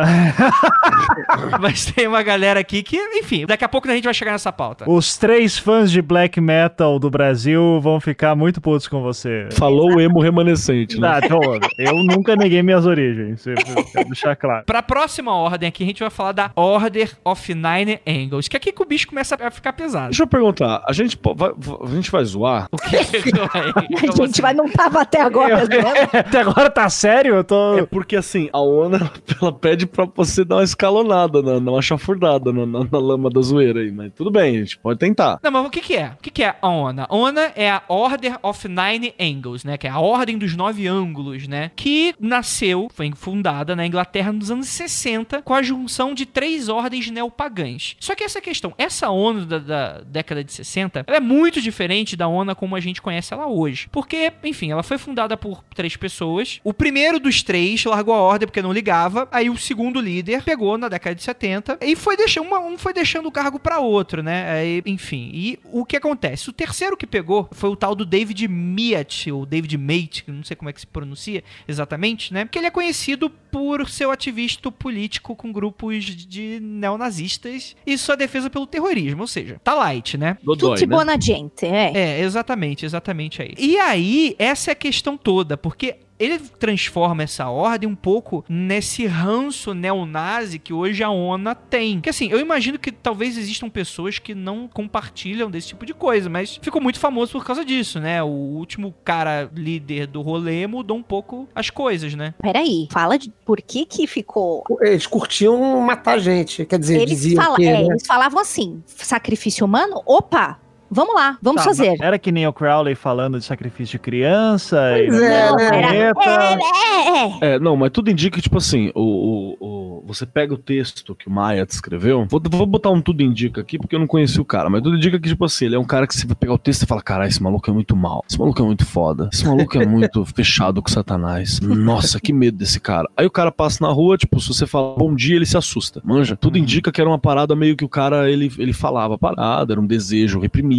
[1.61, 4.51] Mas tem uma galera aqui que, enfim, daqui a pouco a gente vai chegar nessa
[4.51, 4.89] pauta.
[4.89, 9.49] Os três fãs de black metal do Brasil vão ficar muito putos com você.
[9.51, 11.07] falou o emo remanescente, né?
[11.07, 11.39] Ah, então,
[11.77, 13.45] eu nunca neguei minhas origens.
[13.45, 13.55] Eu
[13.91, 14.65] quero deixar claro.
[14.65, 18.57] Pra próxima ordem aqui, a gente vai falar da Order of Nine Angles, que é
[18.57, 20.09] aqui que o bicho começa a ficar pesado.
[20.09, 21.51] Deixa eu perguntar, a gente, vai,
[21.87, 22.67] a gente vai zoar?
[22.71, 22.97] O que?
[24.07, 25.65] A gente vai, não tava até agora.
[25.65, 25.77] né?
[26.13, 27.35] Até agora tá sério?
[27.35, 27.77] Eu tô.
[27.77, 29.11] É porque assim, a ONA
[29.41, 33.29] ela pede pra você dar uma escalonada, na, dar uma chafurdada na, na- na lama
[33.29, 35.39] da zoeira aí, mas tudo bem, a gente pode tentar.
[35.43, 36.11] Não, mas o que que é?
[36.17, 37.05] O que que é a ONA?
[37.09, 39.77] A ONA é a Order of Nine Angles, né?
[39.77, 41.71] Que é a Ordem dos Nove Ângulos, né?
[41.75, 47.09] Que nasceu, foi fundada na Inglaterra nos anos 60 com a junção de três ordens
[47.09, 47.95] neopagãs.
[47.99, 52.15] Só que essa questão, essa ONU da, da década de 60, ela é muito diferente
[52.15, 53.87] da ONU como a gente conhece ela hoje.
[53.91, 56.59] Porque, enfim, ela foi fundada por três pessoas.
[56.63, 59.27] O primeiro dos três largou a ordem porque não ligava.
[59.31, 62.93] Aí o segundo líder pegou na década de 70 e foi deixando, uma- um foi
[62.93, 64.49] deixando o cargo para outro, né?
[64.51, 66.49] Aí, enfim, e o que acontece?
[66.49, 70.55] O terceiro que pegou foi o tal do David Miat, ou David Mate, não sei
[70.55, 72.47] como é que se pronuncia exatamente, né?
[72.51, 78.49] Que ele é conhecido por seu ativista político com grupos de neonazistas e sua defesa
[78.49, 80.37] pelo terrorismo, ou seja, tá light, né?
[80.43, 80.95] Dodói, Tutti né?
[80.95, 81.91] buona gente, é.
[81.93, 83.53] É, exatamente, exatamente aí.
[83.57, 89.05] E aí, essa é a questão toda, porque ele transforma essa ordem um pouco nesse
[89.05, 92.01] ranço neonazi que hoje a ONA tem.
[92.01, 96.27] Que assim, eu imagino que talvez existam pessoas que não compartilham desse tipo de coisa,
[96.27, 98.23] mas ficou muito famoso por causa disso, né?
[98.23, 102.33] O último cara líder do rolê mudou um pouco as coisas, né?
[102.41, 104.63] Peraí, fala de por que que ficou.
[104.81, 107.85] Eles curtiam matar gente, quer dizer, Eles, diziam fala- que, é, né?
[107.91, 110.01] eles falavam assim: sacrifício humano?
[110.03, 110.59] Opa!
[110.89, 111.95] Vamos lá, vamos Tá, fazer.
[112.01, 114.77] Era que nem o Crowley falando de sacrifício de criança.
[114.93, 115.97] Pois e- é, Não, né?
[115.97, 116.29] era- Planeta.
[116.29, 117.55] É, é, é.
[117.55, 121.13] É, não, mas tudo indica que, tipo assim, o, o, o- você pega o texto
[121.15, 124.39] que o Maia escreveu, vou, vou botar um tudo indica aqui, porque eu não conheci
[124.39, 126.35] o cara, mas tudo indica que, tipo assim, ele é um cara que você vai
[126.35, 128.85] pegar o texto e fala, caralho, esse maluco é muito mal, esse maluco é muito
[128.85, 133.09] foda, esse maluco é muito fechado com satanás, nossa, que medo desse cara.
[133.17, 136.01] Aí o cara passa na rua, tipo, se você fala bom dia, ele se assusta,
[136.05, 136.35] manja?
[136.37, 139.81] Tudo indica que era uma parada meio que o cara, ele, ele falava parada, era
[139.81, 140.76] um desejo reprimido,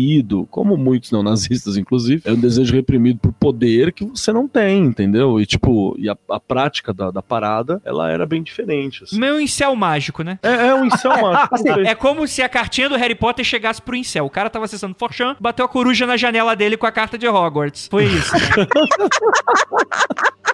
[0.50, 5.40] como muitos neonazistas, inclusive, é um desejo reprimido por poder que você não tem, entendeu?
[5.40, 9.18] E, tipo, e a, a prática da, da parada, ela era bem diferente, assim.
[9.18, 10.38] Meio incel mágico, né?
[10.42, 11.58] É, é um incel mágico.
[11.58, 11.86] sei.
[11.86, 14.26] É como se a cartinha do Harry Potter chegasse pro incel.
[14.26, 17.28] O cara tava acessando Forchan, bateu a coruja na janela dele com a carta de
[17.28, 17.88] Hogwarts.
[17.90, 18.32] Foi isso.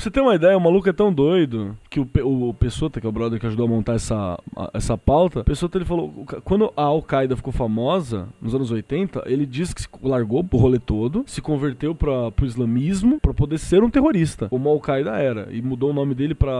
[0.00, 2.98] Pra você ter uma ideia, o maluco é tão doido que o, Pe- o Pessota,
[3.02, 5.84] que é o brother que ajudou a montar essa, a- essa pauta, o Pessota ele
[5.84, 10.42] falou: o quando a Al-Qaeda ficou famosa, nos anos 80, ele disse que se largou
[10.50, 14.72] o rolê todo, se converteu pra, pro islamismo pra poder ser um terrorista, como a
[14.72, 16.50] Al-Qaeda era, e mudou o nome dele pra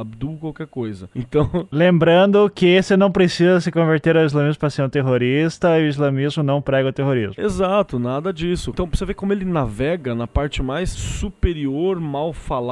[0.00, 1.08] Abdul qualquer coisa.
[1.14, 5.84] Então, Lembrando que você não precisa se converter ao islamismo para ser um terrorista e
[5.84, 7.34] o islamismo não prega o terrorismo.
[7.38, 8.70] Exato, nada disso.
[8.70, 12.63] Então, pra você ver como ele navega na parte mais superior, mal falada,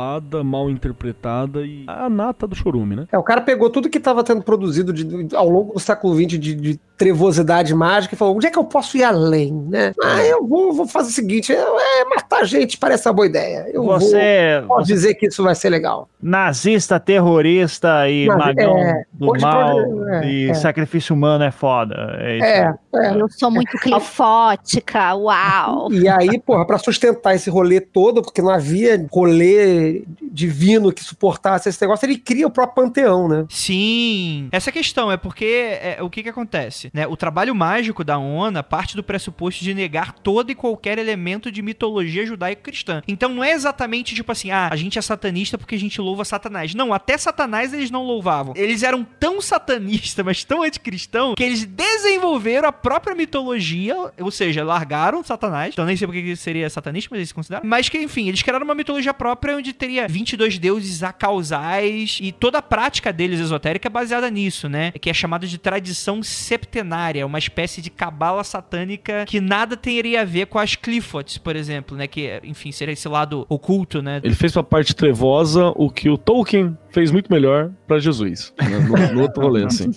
[0.44, 3.06] mal interpretada e a nata do chorume, né?
[3.12, 6.14] É, o cara pegou tudo que estava sendo produzido de- de- ao longo do século
[6.14, 9.92] XX de, de trevosidade mágica e falou: onde é que eu posso ir além, né?
[10.02, 13.66] Ah, eu vou, vou fazer o seguinte: eu- é, matar gente parece uma boa ideia.
[13.72, 16.08] Eu Você, vou, posso você dizer que isso vai ser legal.
[16.22, 20.54] nazista, terrorista e Mas, magão é, do pode- mal pode- é, e é.
[20.54, 22.16] sacrifício humano é foda.
[22.20, 22.44] É isso.
[22.44, 23.20] É, é.
[23.20, 25.92] Eu sou muito clifótica, uau.
[25.92, 29.81] E aí, porra, pra sustentar esse rolê todo, porque não havia rolê
[30.20, 33.46] divino que suportasse esse negócio, ele cria o próprio panteão, né?
[33.48, 34.48] Sim.
[34.52, 37.06] Essa é questão, é porque é, o que que acontece, né?
[37.06, 41.62] O trabalho mágico da ONA parte do pressuposto de negar todo e qualquer elemento de
[41.62, 43.02] mitologia judaico-cristã.
[43.06, 46.24] Então não é exatamente tipo assim, ah, a gente é satanista porque a gente louva
[46.24, 46.74] Satanás.
[46.74, 48.54] Não, até Satanás eles não louvavam.
[48.56, 54.64] Eles eram tão satanistas, mas tão anticristão, que eles desenvolveram a própria mitologia, ou seja,
[54.64, 55.72] largaram Satanás.
[55.72, 57.62] Então nem sei porque que seria satanista, mas eles se consideram.
[57.64, 62.58] Mas que, enfim, eles criaram uma mitologia própria onde teria 22 deuses acausais e toda
[62.58, 64.92] a prática deles esotérica é baseada nisso, né?
[64.92, 70.24] Que é chamada de tradição septenária, uma espécie de cabala satânica que nada teria a
[70.24, 72.06] ver com as Cliffords, por exemplo, né?
[72.06, 74.20] Que, enfim, seria esse lado oculto, né?
[74.22, 78.52] Ele fez pra parte trevosa o que o Tolkien fez muito melhor pra Jesus.
[78.58, 78.78] né?
[78.78, 79.90] No, no outro rolê, assim.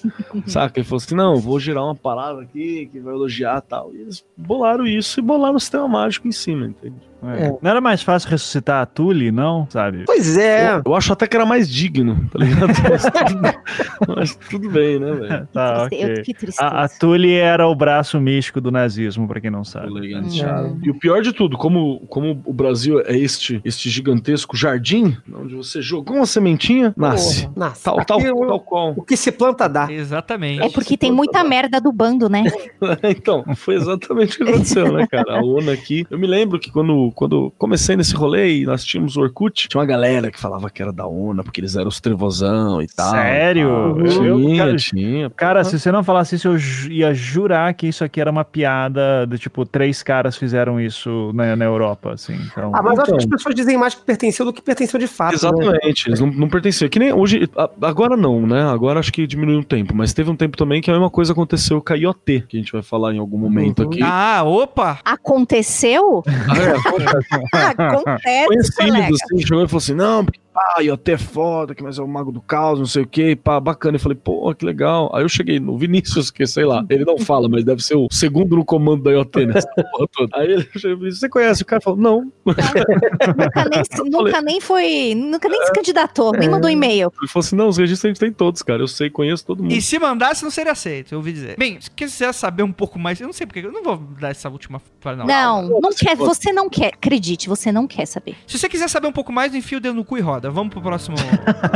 [0.45, 0.79] Saca?
[0.79, 3.93] Ele falou assim: não, vou girar uma parada aqui que vai elogiar e tal.
[3.93, 6.95] E eles bolaram isso e bolaram o sistema mágico em cima, entende?
[7.23, 7.49] É.
[7.61, 9.67] Não era mais fácil ressuscitar a Tully, não?
[9.69, 10.03] Sabe?
[10.05, 10.73] Pois é.
[10.75, 12.67] Eu, eu acho até que era mais digno, tá ligado?
[12.89, 15.47] Mas tudo, mas tudo bem, né, velho?
[15.53, 16.23] Tá, Triste- eu- ok.
[16.23, 16.67] Que tristeza.
[16.67, 19.87] A, a Tully era o braço místico do nazismo, pra quem não sabe.
[19.91, 20.79] Hum.
[20.83, 25.55] E o pior de tudo, como, como o Brasil é este, este gigantesco jardim, onde
[25.55, 27.43] você jogou uma sementinha, nasce.
[27.47, 27.83] Porra, nasce.
[27.83, 28.93] Tal, tal, o- tal qual.
[28.95, 29.91] O que se planta dá.
[29.91, 30.61] Exatamente.
[30.63, 32.43] É porque tem muita merda do bando, né?
[33.03, 35.37] então, foi exatamente o que aconteceu, né, cara?
[35.39, 36.05] A ONU aqui.
[36.09, 39.79] Eu me lembro que quando, quando comecei nesse rolê e nós tínhamos o Orkut, tinha
[39.79, 43.11] uma galera que falava que era da ONU, porque eles eram os trevozão e tal.
[43.11, 43.69] Sério?
[43.69, 45.29] Ah, Eu- tinha, cara, tinha.
[45.31, 46.57] Cara, se você não falasse isso, eu
[46.91, 51.55] ia jurar que isso aqui era uma piada do tipo, três caras fizeram isso na,
[51.55, 52.35] na Europa, assim.
[52.51, 53.37] Então, Ah, mas eu acho que as Então.
[53.37, 55.31] pessoas dizem mais que pertenceu do que pertenceu de fato.
[55.31, 55.35] né?
[55.35, 56.89] Exatamente, eles não, não pertenciam.
[56.89, 57.49] Que nem hoje,
[57.81, 58.63] agora não, né?
[58.63, 61.33] Agora acho que diminuiu um tempo, mas teve um tempo também que a mesma coisa
[61.33, 63.89] aconteceu com a IoT, que a gente vai falar em algum momento Uhum.
[63.89, 63.99] aqui.
[64.03, 64.99] Ah, opa!
[65.03, 66.23] Aconteceu?
[66.27, 66.73] Ah, é,
[67.51, 69.07] Acontece, conhecidos, colega.
[69.07, 72.07] assim, chegou e falou assim, não, porque pá, IoT é foda, que mas é o
[72.07, 73.97] mago do caos, não sei o que, pá, bacana.
[73.97, 75.11] Eu falei, pô, que legal.
[75.13, 78.07] Aí eu cheguei no Vinícius, que sei lá, ele não fala, mas deve ser o
[78.09, 80.37] segundo no comando da IoT, nessa porra toda.
[80.37, 81.63] Aí ele chegou e você conhece?
[81.63, 82.31] O cara falou, não.
[82.45, 85.13] Nunca nem, nunca nem foi.
[85.13, 87.11] Nunca nem se candidatou, nem mandou e-mail.
[87.19, 89.61] Ele falou assim, não, os registros a gente tem todos, cara, eu sei, conheço todo
[89.61, 89.73] mundo.
[89.73, 91.57] E se mandasse, não seria aceito, eu ouvi dizer.
[91.57, 94.29] Bem, se quiser saber um pouco mais, eu não sei porque, eu não vou dar
[94.29, 94.81] essa última.
[95.03, 95.25] Não.
[95.25, 96.93] Não, não quer, você não quer.
[96.93, 98.37] Acredite, você não quer saber.
[98.47, 100.44] Se você quiser saber um pouco mais, enfia o dedo no cu e roda.
[100.51, 101.17] Vamos pro próximo.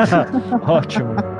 [0.67, 1.38] ótimo.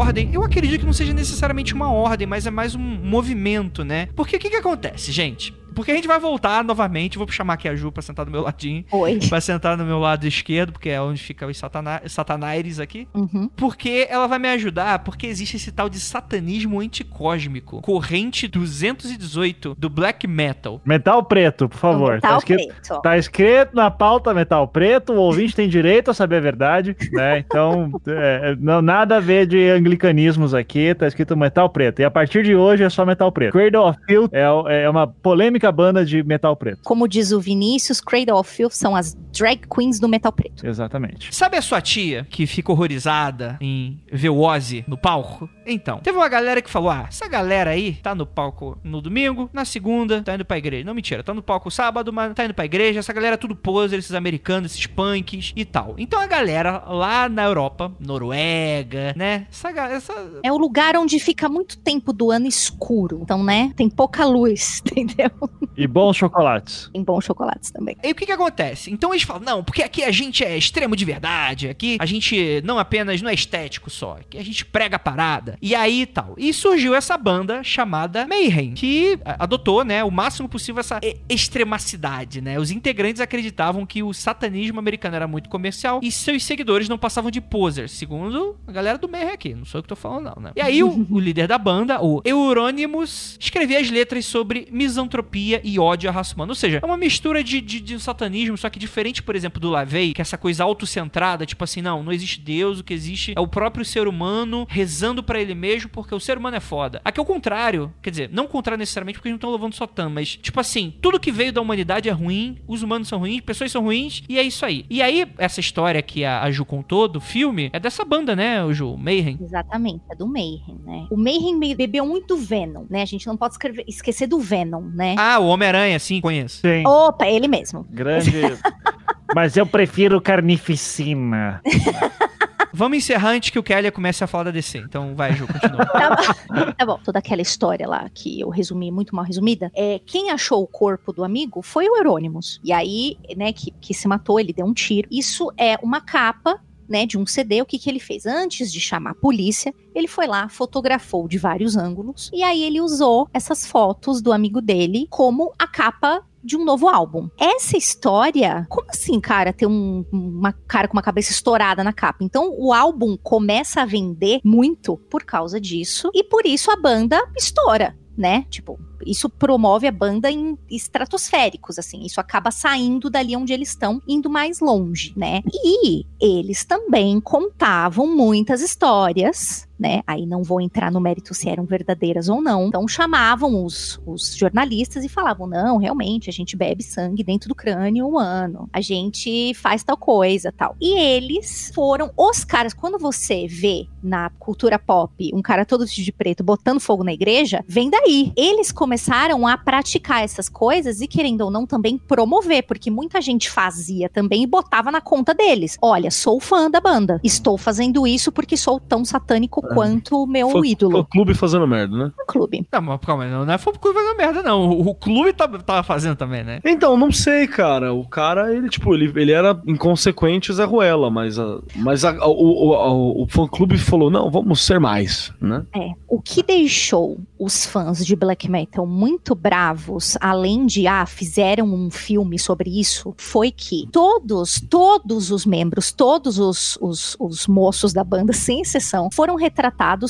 [0.00, 4.08] Ordem, eu acredito que não seja necessariamente uma ordem, mas é mais um movimento, né?
[4.16, 5.54] Porque o que que acontece, gente?
[5.74, 8.42] Porque a gente vai voltar novamente, vou chamar aqui a Ju pra sentar do meu
[8.42, 8.84] ladinho.
[8.90, 9.18] Oi.
[9.28, 13.08] Vai sentar no meu lado esquerdo, porque é onde fica os satana satanaires aqui.
[13.14, 13.48] Uhum.
[13.56, 17.80] Porque ela vai me ajudar, porque existe esse tal de satanismo anticósmico.
[17.82, 20.80] Corrente 218 do black metal.
[20.84, 22.14] Metal preto, por favor.
[22.14, 23.02] Metal tá, escrito, preto.
[23.02, 27.38] tá escrito na pauta metal preto, o ouvinte tem direito a saber a verdade, né?
[27.38, 32.00] Então, é, não, nada a ver de anglicanismos aqui, tá escrito metal preto.
[32.00, 33.52] E a partir de hoje é só metal preto.
[33.52, 36.82] Cradle of Filth é, é uma polêmica banda de metal preto.
[36.84, 40.66] Como diz o Vinícius, Cradle of Filth são as drag queens do metal preto.
[40.66, 41.34] Exatamente.
[41.34, 45.48] Sabe a sua tia que fica horrorizada em ver o Ozzy no palco?
[45.66, 49.50] Então, teve uma galera que falou: ah, essa galera aí tá no palco no domingo,
[49.52, 50.84] na segunda tá indo pra igreja.
[50.84, 53.00] Não, mentira, tá no palco sábado, mas tá indo pra igreja.
[53.00, 55.94] Essa galera é tudo poser, esses americanos, esses punks e tal.
[55.98, 59.46] Então a galera lá na Europa, Noruega, né?
[59.50, 63.20] Essa, essa, É o lugar onde fica muito tempo do ano escuro.
[63.22, 63.72] Então, né?
[63.76, 65.30] Tem pouca luz, entendeu?
[65.76, 66.88] E bons chocolates.
[66.92, 67.96] Tem bons chocolates também.
[68.02, 68.90] E o que que acontece?
[68.90, 72.60] Então eles falam, não, porque aqui a gente é extremo de verdade, aqui a gente
[72.64, 75.58] não apenas, não é estético só, aqui a gente prega a parada.
[75.60, 76.34] E aí tal.
[76.38, 82.40] E surgiu essa banda chamada Mayhem, que a- adotou, né, o máximo possível essa extremacidade,
[82.40, 82.58] né?
[82.58, 87.30] Os integrantes acreditavam que o satanismo americano era muito comercial e seus seguidores não passavam
[87.30, 90.42] de posers, segundo a galera do Mayhem aqui, não sou eu que tô falando não,
[90.42, 90.52] né?
[90.56, 95.78] E aí o, o líder da banda, o Euronymous, escrevia as letras sobre misantropia e
[95.78, 96.52] ódio à raça humana.
[96.52, 99.70] Ou seja, é uma mistura de, de, de satanismo, só que diferente, por exemplo, do
[99.70, 103.32] Lavey, que é essa coisa autocentrada, tipo assim, não, não existe Deus, o que existe
[103.36, 107.00] é o próprio ser humano rezando para ele mesmo, porque o ser humano é foda.
[107.04, 109.74] Aqui é o contrário, quer dizer, não o contrário necessariamente, porque eles não estão louvando
[109.74, 113.40] Satã, mas, tipo assim, tudo que veio da humanidade é ruim, os humanos são ruins,
[113.40, 114.84] pessoas são ruins, e é isso aí.
[114.90, 118.64] E aí, essa história que a, a Ju contou do filme, é dessa banda, né,
[118.64, 118.96] o Ju?
[118.96, 119.38] Mayhem.
[119.40, 121.06] Exatamente, é do Mayhem, né?
[121.10, 123.02] O Mayhem bebeu muito Venom, né?
[123.02, 125.14] A gente não pode escrever- esquecer do Venom, né?
[125.18, 126.60] Ah, o Homem-Aranha, sim, conheço.
[126.60, 126.86] Sim.
[126.86, 127.86] Opa, ele mesmo.
[127.90, 128.30] Grande.
[129.34, 131.62] Mas eu prefiro carnificina.
[132.72, 134.78] Vamos encerrar antes que o Kelly comece a falar da DC.
[134.78, 135.86] Então vai, Ju, continua.
[135.90, 136.72] Tá bom.
[136.72, 137.00] Tá bom.
[137.04, 141.12] Toda aquela história lá que eu resumi, muito mal resumida, é quem achou o corpo
[141.12, 142.60] do amigo foi o Eurônimos.
[142.62, 145.08] E aí, né, que, que se matou, ele deu um tiro.
[145.10, 146.60] Isso é uma capa.
[146.90, 148.26] Né, de um CD, o que, que ele fez?
[148.26, 152.80] Antes de chamar a polícia, ele foi lá, fotografou de vários ângulos, e aí ele
[152.80, 157.28] usou essas fotos do amigo dele como a capa de um novo álbum.
[157.38, 162.24] Essa história, como assim, cara, ter um, uma cara com uma cabeça estourada na capa?
[162.24, 167.20] Então, o álbum começa a vender muito por causa disso, e por isso a banda
[167.36, 167.96] estoura.
[168.16, 168.44] Né?
[168.50, 172.04] Tipo, isso promove a banda em estratosféricos, assim.
[172.04, 175.40] Isso acaba saindo dali onde eles estão, indo mais longe, né?
[175.52, 180.02] E eles também contavam muitas histórias, né?
[180.06, 182.68] Aí não vou entrar no mérito se eram verdadeiras ou não.
[182.68, 187.54] Então chamavam os, os jornalistas e falavam: não, realmente, a gente bebe sangue dentro do
[187.54, 190.76] crânio humano, a gente faz tal coisa, tal.
[190.80, 192.74] E eles foram os caras.
[192.74, 197.12] Quando você vê na cultura pop um cara todo vestido de preto botando fogo na
[197.12, 198.32] igreja, vem daí.
[198.36, 203.50] Eles começaram a praticar essas coisas e, querendo ou não, também promover, porque muita gente
[203.50, 205.78] fazia também e botava na conta deles.
[205.80, 207.20] Olha, sou fã da banda.
[207.22, 210.98] Estou fazendo isso porque sou tão satânico quanto o meu Fã- ídolo.
[210.98, 212.12] fã clube fazendo merda, né?
[212.18, 212.66] No clube.
[212.72, 214.68] Não, mas calma, não, não é fã por fazer merda, não.
[214.70, 216.60] O, o clube tá, tava fazendo também, né?
[216.64, 217.92] Então, não sei, cara.
[217.92, 222.30] O cara, ele, tipo, ele, ele era inconsequente Zé Ruela, mas, a, mas a- o,
[222.30, 225.64] o, o, o fã-clube falou, não, vamos ser mais, né?
[225.74, 231.66] É, o que deixou os fãs de black metal muito bravos, além de, ah, fizeram
[231.66, 237.92] um filme sobre isso, foi que todos, todos os membros, todos os, os, os moços
[237.92, 239.59] da banda, sem exceção, foram retratados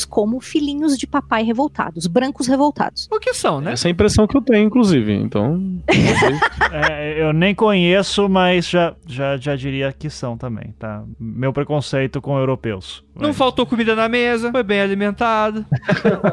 [0.08, 3.08] como filhinhos de papai revoltados, brancos revoltados.
[3.10, 3.72] O que são, né?
[3.72, 5.12] Essa é a impressão que eu tenho, inclusive.
[5.14, 5.60] Então.
[6.72, 11.02] É, eu nem conheço, mas já, já, já diria que são também, tá?
[11.18, 13.02] Meu preconceito com europeus.
[13.16, 15.66] Não Mas- faltou comida na mesa, foi bem alimentado.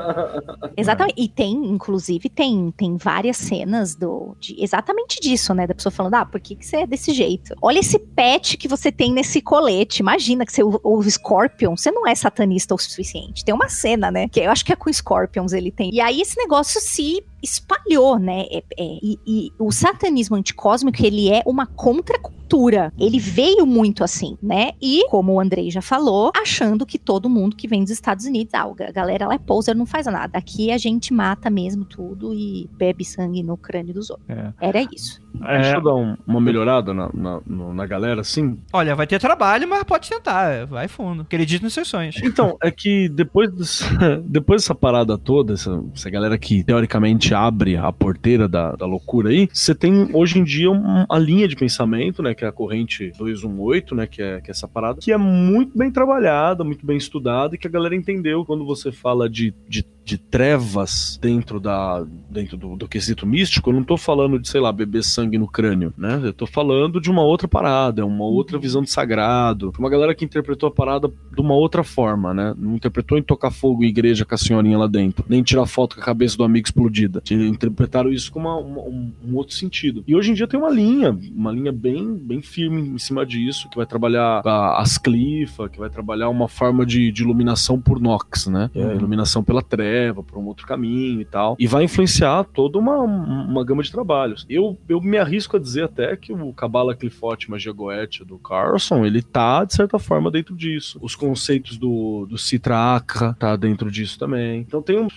[0.78, 1.16] Exatamente.
[1.18, 5.66] E tem, inclusive, tem, tem várias cenas do, de, exatamente disso, né?
[5.66, 7.56] Da pessoa falando, ah, por que, que você é desse jeito?
[7.62, 10.02] Olha esse pet que você tem nesse colete.
[10.02, 12.78] Imagina que você ouve Scorpion, você não é satanista o
[13.08, 13.46] suficiente.
[13.46, 14.28] Tem uma cena, né?
[14.28, 15.90] Que eu acho que é com Scorpions ele tem.
[15.94, 18.46] E aí esse negócio se espalhou, né?
[18.52, 22.94] É- é, e, e o satanismo anticósmico, ele é uma contracultura.
[22.98, 24.72] Ele veio muito assim, né?
[24.82, 28.54] E, como o Andrei já falou, achando que todo mundo que vem dos Estados Unidos,
[28.54, 30.38] ah, a galera lá é poser, não faz nada.
[30.38, 34.30] Aqui a gente mata mesmo tudo e bebe sangue no crânio dos outros.
[34.30, 34.54] É.
[34.62, 35.22] Era isso.
[35.34, 37.42] Deixa É, eu dar um- uma melhorada na, na,
[37.74, 38.58] na galera, assim.
[38.74, 40.66] Olha, vai ter trabalho, mas pode tentar.
[40.68, 41.24] Vai fundo.
[41.24, 42.16] Acredite nos seus sonhos.
[42.24, 43.84] Então, é que depois, desse-
[44.26, 49.30] depois dessa parada toda, essa, essa galera que teoricamente abre a porteira da, da loucura
[49.30, 52.52] aí, você tem hoje em dia um- a linha de pensamento, né, que é a
[52.52, 56.86] corrente 218, né, que é, que é essa parada, que é muito bem trabalhada, muito
[56.86, 61.60] bem estudada e que a galera entendeu quando você fala de, de, de trevas dentro,
[61.60, 65.38] da, dentro do, do quesito místico, eu não tô falando de, sei lá, beber sangue
[65.38, 69.74] no crânio, né, eu tô falando de uma outra parada, uma outra visão de sagrado,
[69.78, 72.56] uma galera que interpretou a parada de uma outra forma, né?
[72.58, 75.96] Não interpretou em tocar fogo em igreja com a senhorinha lá dentro, nem tirar foto
[75.96, 77.22] com a cabeça do amigo explodida.
[77.30, 80.04] Interpretaram isso com uma- uma- um, um outro sentido.
[80.08, 83.70] E hoje em dia tem uma linha, uma linha bem, bem firme em cima disso,
[83.70, 88.00] que vai trabalhar a, as clifas, que vai trabalhar uma forma de, de iluminação por
[88.00, 88.72] Nox, né?
[88.74, 91.56] É iluminação pela treva, por um outro caminho e tal.
[91.60, 94.46] E vai influenciar toda uma, uma gama de trabalhos.
[94.50, 99.06] Eu, eu me arrisco a dizer até que o Cabala Clifote Magia Goethe do Carlson,
[99.06, 101.00] ele tá, de certa forma, dentro disso.
[101.02, 104.62] Os conceitos do, do Citra Akra tá dentro disso também.
[104.62, 105.08] Então tem um...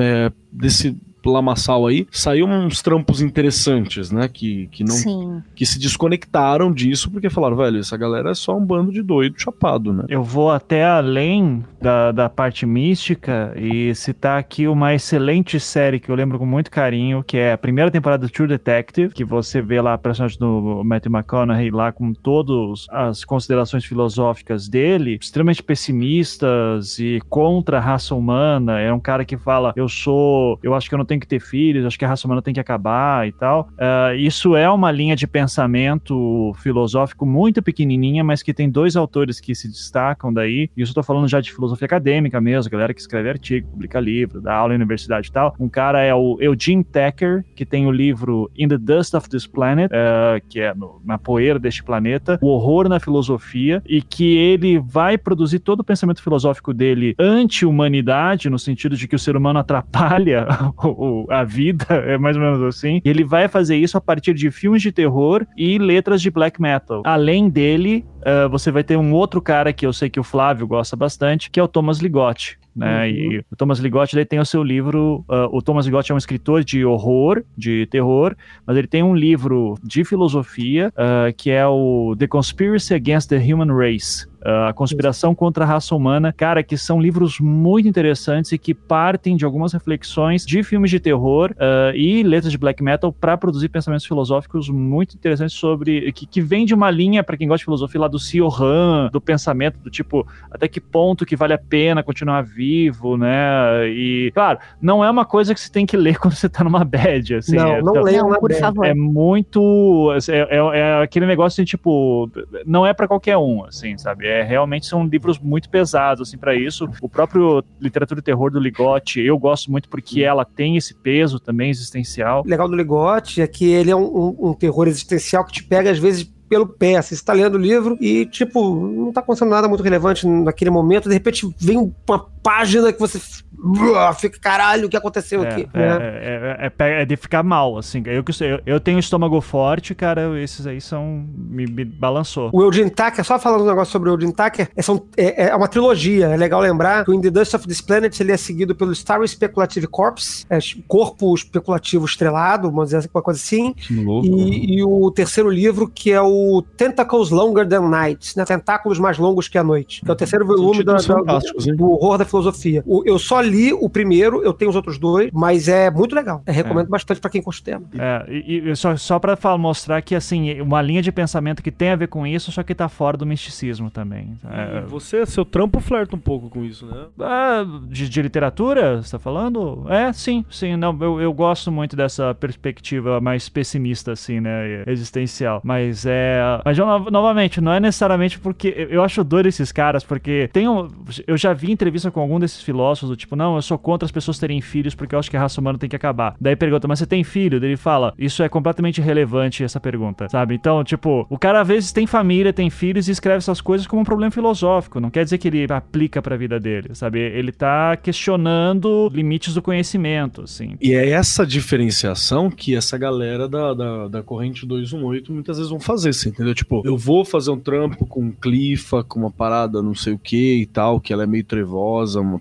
[0.00, 0.96] é, desse
[1.30, 4.28] lamaçal aí, saiu uns trampos interessantes, né?
[4.28, 5.42] Que, que, não, Sim.
[5.54, 9.36] que se desconectaram disso porque falaram, velho, essa galera é só um bando de doido
[9.38, 10.04] chapado, né?
[10.08, 16.10] Eu vou até além da, da parte mística e citar aqui uma excelente série que
[16.10, 19.60] eu lembro com muito carinho, que é a primeira temporada do True Detective, que você
[19.60, 25.62] vê lá a personagem do Matthew McConaughey lá com todas as considerações filosóficas dele, extremamente
[25.62, 28.80] pessimistas e contra a raça humana.
[28.80, 31.40] É um cara que fala, eu sou, eu acho que eu não tenho que ter
[31.40, 33.68] filhos, acho que a raça humana tem que acabar e tal.
[33.72, 39.40] Uh, isso é uma linha de pensamento filosófico muito pequenininha, mas que tem dois autores
[39.40, 40.70] que se destacam daí.
[40.76, 44.40] Isso eu tô falando já de filosofia acadêmica mesmo, galera que escreve artigo, publica livro,
[44.40, 45.54] dá aula em universidade e tal.
[45.58, 49.46] Um cara é o Eugene Tecker, que tem o livro In the Dust of This
[49.46, 54.36] Planet, uh, que é no, na poeira deste planeta, o horror na filosofia, e que
[54.36, 59.36] ele vai produzir todo o pensamento filosófico dele anti-humanidade, no sentido de que o ser
[59.36, 60.33] humano atrapalha
[61.30, 63.00] a vida, é mais ou menos assim.
[63.04, 66.60] E ele vai fazer isso a partir de filmes de terror e letras de black
[66.60, 67.02] metal.
[67.04, 70.66] Além dele, uh, você vai ter um outro cara que eu sei que o Flávio
[70.66, 73.04] gosta bastante, que é o Thomas Ligotti né?
[73.04, 73.08] Uhum.
[73.08, 75.24] E o Thomas Ligotti ele tem o seu livro.
[75.28, 78.34] Uh, o Thomas Ligotti é um escritor de horror, de terror,
[78.66, 83.38] mas ele tem um livro de filosofia uh, que é o The Conspiracy Against the
[83.38, 84.26] Human Race.
[84.44, 88.74] Uh, a Conspiração contra a Raça Humana, cara, que são livros muito interessantes e que
[88.74, 93.38] partem de algumas reflexões de filmes de terror uh, e letras de black metal para
[93.38, 96.12] produzir pensamentos filosóficos muito interessantes sobre.
[96.12, 99.08] que, que vem de uma linha, para quem gosta de filosofia, lá do Sio Han,
[99.12, 103.88] do pensamento, do tipo, até que ponto que vale a pena continuar vivo, né?
[103.88, 106.84] E, claro, não é uma coisa que você tem que ler quando você tá numa
[106.84, 107.56] bad, assim.
[107.56, 108.84] Não, é, não é, leiam Não, por favor.
[108.86, 110.10] é muito.
[110.28, 112.30] É, é- é aquele negócio assim, tipo,
[112.66, 114.26] não é pra qualquer um, assim, sabe?
[114.26, 116.88] É, realmente são livros muito pesados, assim, para isso.
[117.02, 121.38] O próprio Literatura de Terror do Ligotti, eu gosto muito porque ela tem esse peso
[121.40, 122.42] também existencial.
[122.44, 125.64] O legal do Ligote é que ele é um, um- um terror existencial que te
[125.64, 126.96] pega, às vezes, pelo pé.
[126.96, 130.70] Assim, você tá lendo o livro e, tipo, não tá acontecendo nada muito relevante naquele
[130.70, 131.08] momento.
[131.08, 131.76] De repente vem
[132.08, 133.18] uma página que você
[134.18, 135.68] fica, caralho, o que aconteceu É, aqui?
[135.74, 135.98] é, né?
[136.00, 138.02] é- é- é é de ficar mal, assim.
[138.06, 141.24] Eu, eu, eu tenho estômago forte, cara, esses aí são.
[141.36, 142.50] Me, me balançou.
[142.52, 145.56] O Eugene Tucker, só falando um negócio sobre o Eugene Tucker, é, são- é- é
[145.56, 146.26] uma trilogia.
[146.28, 148.94] É legal lembrar que o In the Dust of This Planet ele é seguido pelo
[148.94, 153.72] Star Speculative Corpse, é, corpo especulativo estrelado, vamos dizer assim, uma coisa assim.
[153.72, 154.26] Que louco.
[154.26, 156.43] E, e o terceiro livro, que é o
[156.76, 158.44] Tentacles Longer Than Night, né?
[158.44, 160.02] Tentáculos Mais Longos que a Noite.
[160.04, 161.76] Que é o terceiro volume da- da- hein?
[161.76, 162.82] do horror da filosofia.
[162.86, 166.42] O- eu só li o primeiro, eu tenho os outros dois, mas é muito legal.
[166.46, 167.84] Eu recomendo bastante pra quem curte o tema.
[167.98, 171.70] É, e, e só, só pra falar- mostrar que, assim, uma linha de pensamento que
[171.70, 174.38] tem a ver com isso, só que tá fora do misticismo também.
[174.50, 177.06] É, Você, seu trampo flerta um pouco com isso, né?
[177.20, 179.86] Ah, de, de literatura, você tá falando?
[179.88, 180.76] É, sim, sim.
[180.76, 184.82] Não, eu, eu gosto muito dessa perspectiva mais pessimista, assim, né?
[184.86, 185.60] Existencial.
[185.64, 186.23] Mas é.
[186.64, 188.68] Mas, eu, no- novamente, não é necessariamente porque.
[188.76, 190.88] eu- Eu acho doido esses caras, porque tem um.
[191.26, 194.12] Eu já vi entrevista com algum desses filósofos do tipo, não, eu sou contra as
[194.12, 196.34] pessoas terem filhos porque eu acho que a raça humana tem que acabar.
[196.40, 197.58] Daí pergunta, mas você tem filho?
[197.60, 200.54] Daí ele fala, isso é completamente irrelevante essa pergunta, sabe?
[200.54, 204.02] Então, tipo, o cara às vezes tem família, tem filhos e escreve essas coisas como
[204.02, 205.00] um problema filosófico.
[205.00, 207.18] Não quer dizer que ele aplica pra vida dele, sabe?
[207.18, 210.76] Ele tá questionando limites do conhecimento, assim.
[210.80, 215.80] E é essa diferenciação que essa galera da, da, da corrente 218 muitas vezes vão
[215.80, 216.54] fazer, você entendeu?
[216.54, 220.62] Tipo, eu vou fazer um trampo com clifa, com uma parada não sei o que
[220.62, 222.40] e tal, que ela é meio trevosa, uma,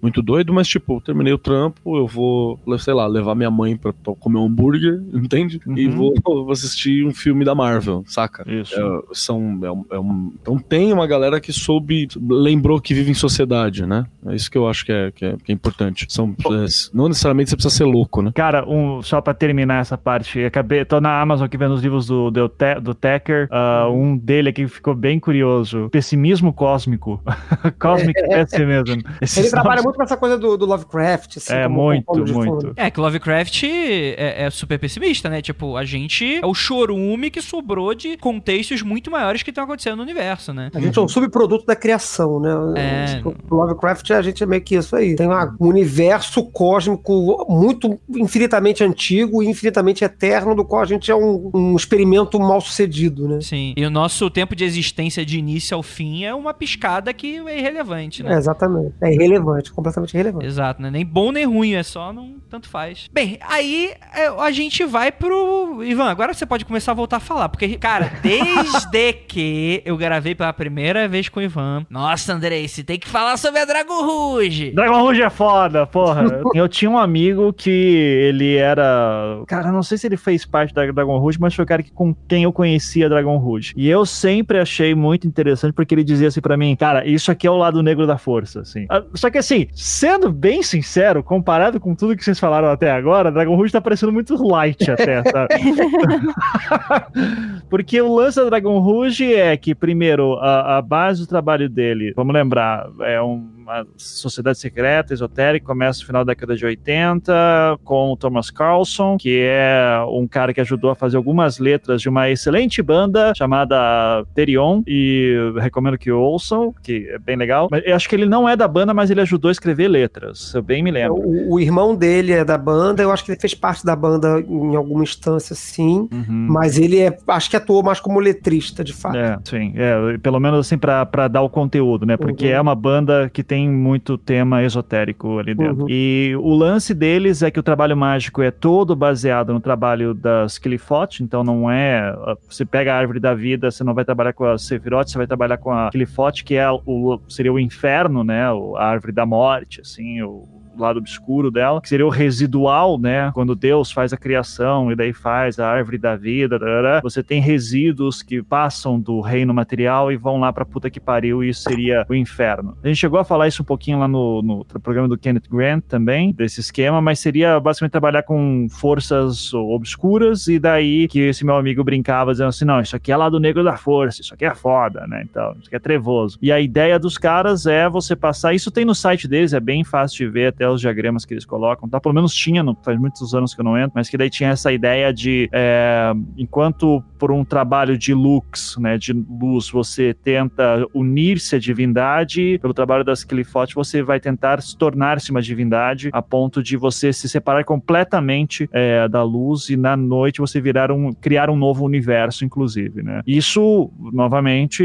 [0.00, 3.76] muito doido, mas tipo, eu terminei o trampo, eu vou, sei lá, levar minha mãe
[3.76, 5.60] pra, pra comer um hambúrguer, entende?
[5.76, 5.96] E Uhum.
[5.96, 8.44] vou, vou assistir um filme da Marvel, saca?
[8.50, 8.74] Isso.
[8.78, 13.10] É, são, é um- é um- então tem uma galera que soube, lembrou que vive
[13.10, 14.06] em sociedade, né?
[14.26, 16.06] É isso que eu acho que é, que é, que é importante.
[16.08, 18.30] São, é, não necessariamente você precisa ser louco, né?
[18.34, 22.06] Cara, um, só pra terminar essa parte, acabei, tô na Amazon aqui vendo os livros
[22.06, 22.50] do, do,
[22.82, 27.22] do Tecker, ah, um dele aqui que ficou bem curioso, Pessimismo Cósmico,
[27.80, 29.00] Cosmic Pessimism.
[29.20, 32.32] Esses Ele trabalha muito com essa coisa do, do Lovecraft, assim, É, como- muito, muito.
[32.32, 32.72] fundo.
[32.76, 35.40] É, que Lovecraft é, é super pessimista, né?
[35.42, 39.96] Tipo, a gente é o chorume que sobrou de contextos muito maiores que estão acontecendo
[39.96, 40.70] no universo, né?
[40.74, 42.50] A gente é um subproduto da criação, né?
[42.76, 43.22] É.
[43.50, 45.16] O Lovecraft, a gente é meio que isso aí.
[45.16, 51.10] Tem uma- um universo cósmico muito infinitamente antigo e infinitamente eterno, do qual a gente
[51.10, 53.40] é um, um experimento mal sucedido, né?
[53.40, 53.74] Sim.
[53.76, 57.58] E o nosso tempo de existência de início ao fim é uma piscada que é
[57.58, 58.34] irrelevante, né?
[58.34, 58.92] É, exatamente.
[59.00, 60.44] É irrelevante, completamente irrelevante.
[60.44, 60.90] Exato, né?
[60.90, 63.08] Nem bom nem ruim, é só não tanto faz.
[63.12, 65.84] Bem, aí é, a gente vai pro.
[65.84, 70.34] Ivan, agora você pode começar a voltar a falar, porque, cara, desde que eu gravei
[70.34, 71.86] pela primeira vez com o Ivan.
[71.88, 74.72] Nossa, Andrei, você tem que falar sobre a Dragon Rouge.
[74.72, 76.42] Dragon Rouge é foda, porra.
[76.54, 79.42] Eu tinha um amigo que ele era.
[79.46, 81.92] Cara, não sei se ele fez parte da Dragon Rouge, mas foi o cara que,
[81.92, 83.74] com quem eu conhecia Dragon Rouge.
[83.76, 87.46] E eu sempre achei muito interessante porque ele dizia assim pra mim: Cara, isso aqui
[87.46, 88.86] é o lado negro da força, assim.
[88.88, 93.30] Ah, Só que assim, sendo bem sincero, comparado com tudo que vocês falaram até agora,
[93.30, 95.54] Dragon Rouge tá parecendo muito light até, sabe?
[97.68, 102.12] Porque o lance da Dragon Rouge é que, primeiro, a, a base do trabalho dele,
[102.16, 107.78] vamos lembrar, é um- uma sociedade secreta, esotérica, começa no final da década de 80,
[107.84, 112.08] com o Thomas Carlson, que é um cara que ajudou a fazer algumas letras de
[112.08, 117.68] uma excelente banda chamada Therion, e recomendo que ouçam, que é bem legal.
[117.70, 120.54] Mas eu acho que ele não é da banda, mas ele ajudou a escrever letras,
[120.54, 121.20] eu bem me lembro.
[121.20, 124.40] O, o irmão dele é da banda, eu acho que ele fez parte da banda
[124.40, 126.08] em alguma instância, sim.
[126.10, 126.46] Uhum.
[126.48, 129.16] Mas ele é, acho que atuou mais como letrista, de fato.
[129.16, 129.74] É, sim.
[129.76, 132.16] É, pelo menos assim pra, pra dar o conteúdo, né?
[132.16, 132.52] Porque Uhum.
[132.52, 135.84] é uma banda que tem muito tema esotérico ali dentro.
[135.84, 135.86] Uhum.
[135.88, 140.58] E o lance deles é que o trabalho mágico é todo baseado no trabalho das
[140.58, 142.14] Clifote, então não é.
[142.46, 145.26] Você pega a árvore da vida, você não vai trabalhar com a Sephiroth, você vai
[145.26, 148.44] trabalhar com a Clifote, que é o, seria o inferno, né?
[148.76, 153.30] A árvore da morte, assim, o lado obscuro dela, que seria o residual, né?
[153.34, 156.58] Quando Deus faz a criação e daí faz a árvore da vida,
[157.02, 161.42] você tem resíduos que passam do reino material e vão lá pra puta que pariu
[161.42, 162.76] e isso seria o inferno.
[162.82, 165.84] A gente chegou a falar isso um pouquinho lá no, no programa do Kenneth Grant
[165.88, 171.56] também, desse esquema, mas seria basicamente trabalhar com forças obscuras e daí que esse meu
[171.56, 174.54] amigo brincava dizendo assim, não, isso aqui é lado negro da força, isso aqui é
[174.54, 175.24] foda, né?
[175.28, 176.38] Então, isso aqui é trevoso.
[176.40, 179.84] E a ideia dos caras é você passar, isso tem no site deles, é bem
[179.84, 182.00] fácil de ver até os diagramas que eles colocam, tá?
[182.00, 184.72] Pelo menos tinha, faz muitos anos que eu não entro, mas que daí tinha essa
[184.72, 191.56] ideia de, é, enquanto por um trabalho de lux, né, de luz, você tenta unir-se
[191.56, 196.62] à divindade, pelo trabalho das Clifote, você vai tentar se tornar-se uma divindade a ponto
[196.62, 201.50] de você se separar completamente é, da luz e na noite você virar um, criar
[201.50, 203.22] um novo universo, inclusive, né?
[203.26, 204.84] Isso, novamente,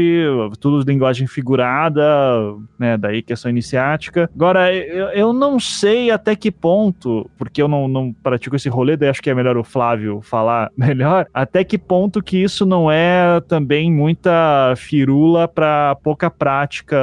[0.60, 2.02] tudo linguagem figurada,
[2.78, 4.30] né, daí questão iniciática.
[4.34, 5.73] Agora, eu, eu não sei
[6.12, 9.56] até que ponto, porque eu não, não pratico esse rolê, daí acho que é melhor
[9.56, 15.96] o Flávio falar melhor, até que ponto que isso não é também muita firula para
[16.02, 16.96] pouca prática,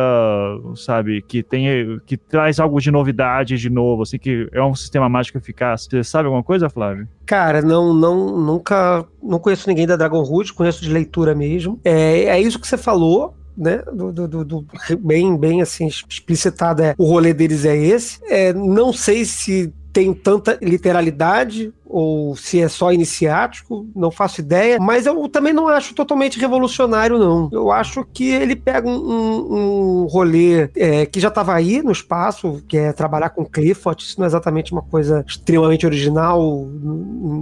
[0.75, 1.21] sabe?
[1.21, 5.37] Que tem, que traz algo de novidade de novo, assim, que é um sistema mágico
[5.37, 5.87] eficaz.
[5.89, 7.07] Você sabe alguma coisa, Flávio?
[7.25, 11.79] Cara, não, não, nunca, não conheço ninguém da Dragon Root, conheço de leitura mesmo.
[11.83, 13.35] É, é isso que você falou.
[13.57, 14.65] Né, do, do- do- do-
[15.01, 18.19] bem, bem assim explicitado é o rolê deles é esse.
[18.29, 24.77] É, não sei se tem tanta literalidade ou se é só iniciático, não faço ideia,
[24.79, 27.49] mas eu também não acho totalmente revolucionário, não.
[27.51, 31.91] Eu acho que ele pega um, um- um rolê é, que já estava aí no
[31.91, 36.39] espaço, que é trabalhar com Clifford, isso não é exatamente uma coisa extremamente original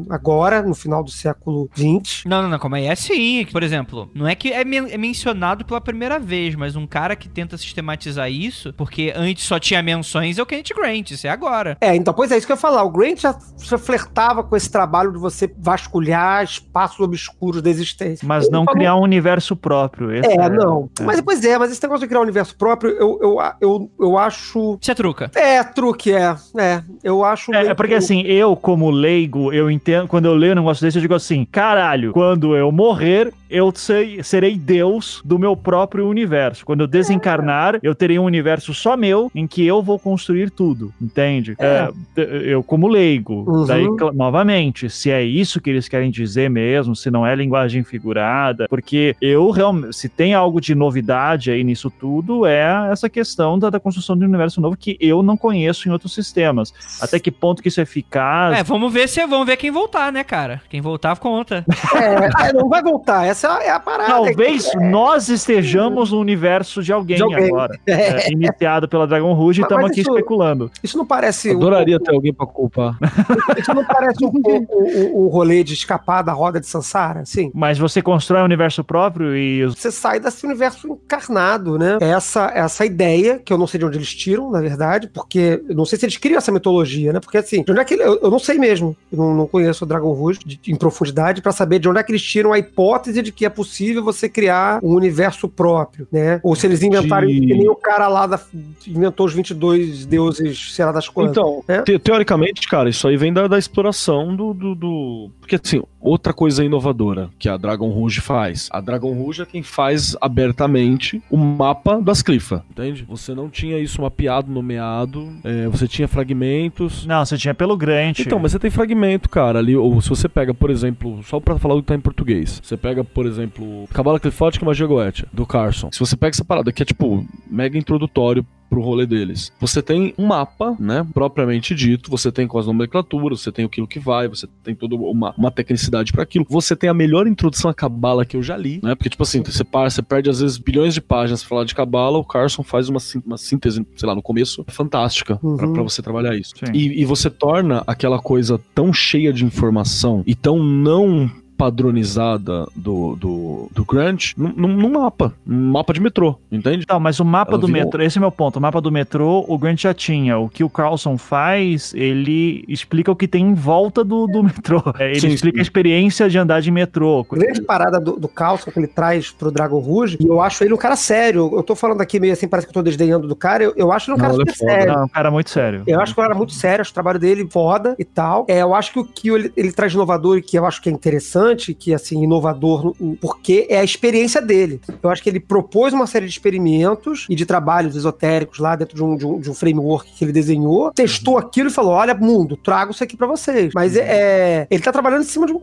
[0.09, 2.23] agora, no final do século XX.
[2.25, 2.85] Não, não, não, como é?
[2.85, 3.45] É sim.
[3.51, 7.15] Por exemplo, não é que é, men- é mencionado pela primeira vez, mas um cara
[7.15, 11.29] que tenta sistematizar isso, porque antes só tinha menções, é o Kenneth Grant, isso é
[11.29, 11.77] agora.
[11.81, 12.83] É, então, pois é, isso que eu ia falar.
[12.83, 18.27] O Grant já, já flertava com esse trabalho de você vasculhar espaços obscuros da existência.
[18.27, 20.11] Mas Ele não falou- criar um universo próprio.
[20.13, 20.89] Esse É, não.
[20.99, 21.03] é.
[21.03, 24.17] Mas, pois é, mas esse negócio de criar um universo próprio, eu, eu, eu, eu
[24.17, 24.77] acho.
[24.81, 25.31] Isso é truca.
[25.35, 26.35] É, truque, é.
[26.57, 27.53] É, eu acho.
[27.53, 30.85] É, é porque que- assim, eu como leigo, eu entendo, quando eu leio um negócio
[30.85, 36.07] desse, eu digo assim, caralho, quando eu morrer, eu sei- serei Deus do meu próprio
[36.07, 36.65] universo.
[36.65, 40.93] Quando eu desencarnar, eu terei um universo só meu, em que eu vou construir tudo,
[41.01, 41.55] entende?
[41.59, 41.89] É.
[42.17, 42.21] É,
[42.53, 43.65] eu como leigo, Uhum.
[43.65, 48.67] daí, novamente, se é isso que eles querem dizer mesmo, se não é linguagem figurada,
[48.69, 53.69] porque eu realmente, se tem algo de novidade aí nisso tudo, é essa questão da,
[53.69, 56.73] da construção de um universo novo que eu não conheço em outros sistemas.
[57.01, 58.57] Até que ponto que isso é eficaz?
[58.59, 60.61] É, vamos ver se vamos ver quem voltar, né, cara?
[60.69, 61.65] Quem voltar conta.
[61.95, 63.25] É, é, não vai voltar.
[63.25, 64.09] Essa é a parada.
[64.11, 67.45] Talvez nós estejamos no universo de alguém, De alguém.
[67.45, 67.79] agora.
[67.87, 70.71] É, iniciado pela Dragon Rouge e estamos aqui isso- especulando.
[70.83, 71.51] Isso não parece.
[71.53, 72.97] um Adoraria ter alguém pra culpar.
[73.57, 77.25] Isso não parece um pouco o, o rolê de escapar da roda de Sansara?
[77.25, 77.51] Sim.
[77.53, 81.97] Mas você constrói um universo próprio e Você sai desse universo encarnado, né?
[82.01, 85.75] Essa, essa ideia, que eu não sei de onde eles tiram, na verdade, porque eu
[85.75, 87.19] não sei se eles criam essa mitologia, né?
[87.19, 87.95] Porque assim, de onde é que.
[87.95, 88.95] Eu, eu não sei mesmo.
[89.11, 92.03] Eu não, não conheço o Dragon Rouge de- em profundidade pra saber de onde é
[92.03, 96.39] que eles tiram a hipótese de que é possível você criar um universo próprio, né?
[96.43, 98.39] Ou se eles inventaram, De- que nem o cara lá da,
[98.87, 101.31] inventou os 22 deuses, sei lá das quantas.
[101.31, 101.81] Então, É?
[101.81, 106.33] te- teoricamente, cara, isso aí vem da, da exploração do, do, do- Porque, assim, outra
[106.33, 108.69] coisa inovadora que a Dragon Rouge faz.
[108.71, 113.05] A Dragon Rouge é quem faz abertamente o mapa das Clifa, entende?
[113.07, 117.05] Você não tinha isso mapeado, nomeado, é, você tinha fragmentos.
[117.05, 118.19] Não, você tinha pelo Grant.
[118.19, 121.57] Então, mas você tem fragmento, cara, ali, ou se você pega, por exemplo, só pra
[121.57, 125.27] falar o que tá em português, você pega, por exemplo, Cabala Clifótica e Magia Goetia,
[125.33, 125.89] do Carson.
[125.91, 129.51] Se você pega essa parada que é, tipo, mega introdutório pro rolê deles.
[129.59, 133.87] Você tem um mapa, né, propriamente dito, você tem com as nomenclaturas, você tem aquilo
[133.87, 136.45] que vai, você tem toda uma, uma tecnicidade para aquilo.
[136.49, 138.95] Você tem a melhor introdução à cabala que eu já li, né?
[138.95, 141.75] Porque tipo assim, você, para, você perde às vezes bilhões de páginas pra falar de
[141.75, 145.73] cabala, o Carson faz uma, uma síntese, sei lá, no começo, fantástica Uhum.
[145.73, 146.53] pra você trabalhar isso.
[146.73, 151.29] E, e você torna aquela coisa tão cheia de informação e tão não
[151.59, 156.83] padronizada do, do, do Grant num, mapa, num mapa de metrô, entende?
[156.83, 158.57] Então, mas o mapa Ela do virou- metrô, esse é meu ponto.
[158.57, 160.37] O mapa do metrô, o Grant já tinha.
[160.37, 164.81] O que o Carlson faz, ele explica o que tem em volta do, do metrô.
[164.97, 165.59] É, Ele Sim, explica sim.
[165.59, 167.25] a experiência de andar de metrô.
[167.31, 170.63] A grande parada do, do Carlson que ele traz pro Dragon Rouge, e eu acho
[170.63, 171.49] ele um cara sério.
[171.53, 173.63] Eu tô falando aqui meio assim, parece que eu tô desdenhando do cara.
[173.63, 174.71] Eu, eu acho ele um Não, cara ele é super foda.
[174.71, 174.93] sério.
[174.93, 175.83] Não, um cara muito sério.
[175.87, 178.45] Eu acho que o cara é muito sério, acho o trabalho dele foda e tal.
[178.47, 180.81] É, eu acho que o que ele, ele traz de inovador e que eu acho
[180.81, 184.79] que é interessante, que assim, inovador, no- porque é a experiência dele.
[185.01, 188.95] Eu acho que ele propôs uma série de experimentos e de trabalhos esotéricos lá dentro
[188.95, 192.13] de um, de um, de um framework que ele desenhou, testou aquilo e falou: olha,
[192.13, 193.71] mundo, trago isso aqui pra vocês.
[193.73, 195.59] Mas é, é- ele tá trabalhando em cima de um,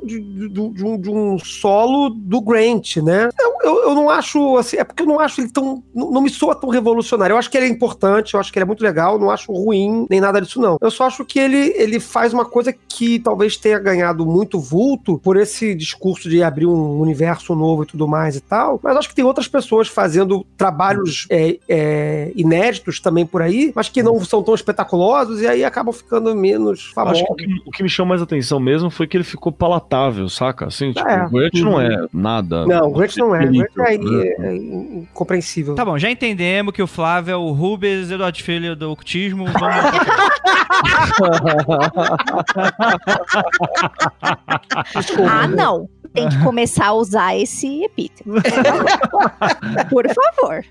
[0.70, 3.28] de um, de um solo do Grant, né?
[3.40, 5.82] Eu, eu, eu não acho assim, é porque eu não acho ele tão.
[5.94, 7.34] Não, não me soa tão revolucionário.
[7.34, 9.52] Eu acho que ele é importante, eu acho que ele é muito legal, não acho
[9.52, 10.76] ruim nem nada disso, não.
[10.80, 15.18] Eu só acho que ele, ele faz uma coisa que talvez tenha ganhado muito vulto
[15.18, 18.80] por esse discurso de abrir um universo novo e tudo mais e tal.
[18.82, 23.88] Mas acho que tem outras pessoas fazendo trabalhos é, é, inéditos também por aí, mas
[23.88, 27.22] que não são tão espetaculosos e aí acabam ficando menos famosos.
[27.22, 29.52] Acho que o que, o que me chamou mais atenção mesmo foi que ele ficou
[29.52, 30.66] palatável, saca?
[30.66, 31.24] Assim, tipo, É.
[31.26, 31.80] o Grant não Uhum.
[31.80, 32.66] é nada.
[32.66, 33.44] Não, o Grant não é.
[33.44, 33.94] O Grant é,
[34.46, 35.74] é incompreensível.
[35.74, 39.46] Tá bom, já entendemos que o Flávio é o Rubens Eduardo Filho do ocultismo.
[39.46, 39.56] Vamos
[45.28, 45.65] Ah, não.
[46.12, 48.24] Tem que começar a usar esse epíteto.
[49.90, 50.64] Por favor.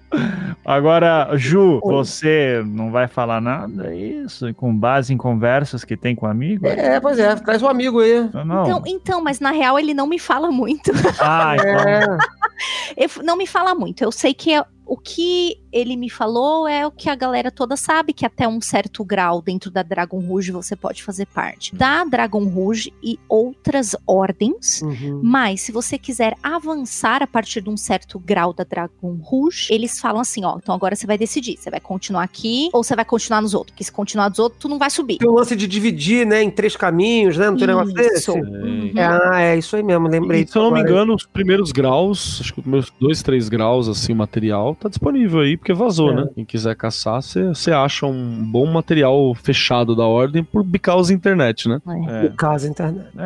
[0.65, 1.93] Agora, Ju, Oi.
[1.93, 6.65] você não vai falar nada é isso com base em conversas que tem com amigo?
[6.65, 8.27] É, pois é, traz um amigo aí.
[8.43, 8.63] Não.
[8.63, 10.91] Então, então, mas na real ele não me fala muito.
[11.19, 11.69] Ah, então.
[11.69, 12.05] É.
[13.23, 14.01] Não me fala muito.
[14.03, 17.75] Eu sei que é- o que ele me falou é o que a galera toda
[17.75, 22.05] sabe, que até um certo grau dentro da Dragon Rouge você pode fazer parte da
[22.05, 24.81] Dragon Rouge e outras ordens.
[24.81, 25.19] Uhum.
[25.21, 29.99] Mas se você quiser avançar a partir de um certo grau da Dragon Rouge, eles
[29.99, 33.03] falam assim, ó, então agora você vai decidir, você vai continuar aqui ou você vai
[33.03, 35.17] continuar nos outros, porque se continuar nos outros, tu não vai subir.
[35.17, 37.49] Tem o lance de dividir, né, em três caminhos, né?
[37.49, 38.19] Não tem negócio desse?
[38.19, 38.33] Isso.
[38.33, 38.93] Uhum.
[38.95, 40.43] É, ah, é isso aí mesmo, lembrei.
[40.43, 43.49] E, se eu não me engano, os primeiros graus, acho que os meus dois, três
[43.49, 46.15] graus, assim, o material, tá disponível aí, porque vazou, É.
[46.15, 46.27] né?
[46.35, 51.79] Quem quiser caçar, você acha um bom material fechado da ordem por because internet, né?
[51.87, 51.91] É.
[52.19, 52.23] É.
[52.29, 53.07] No caso, a internet.
[53.17, 53.23] É,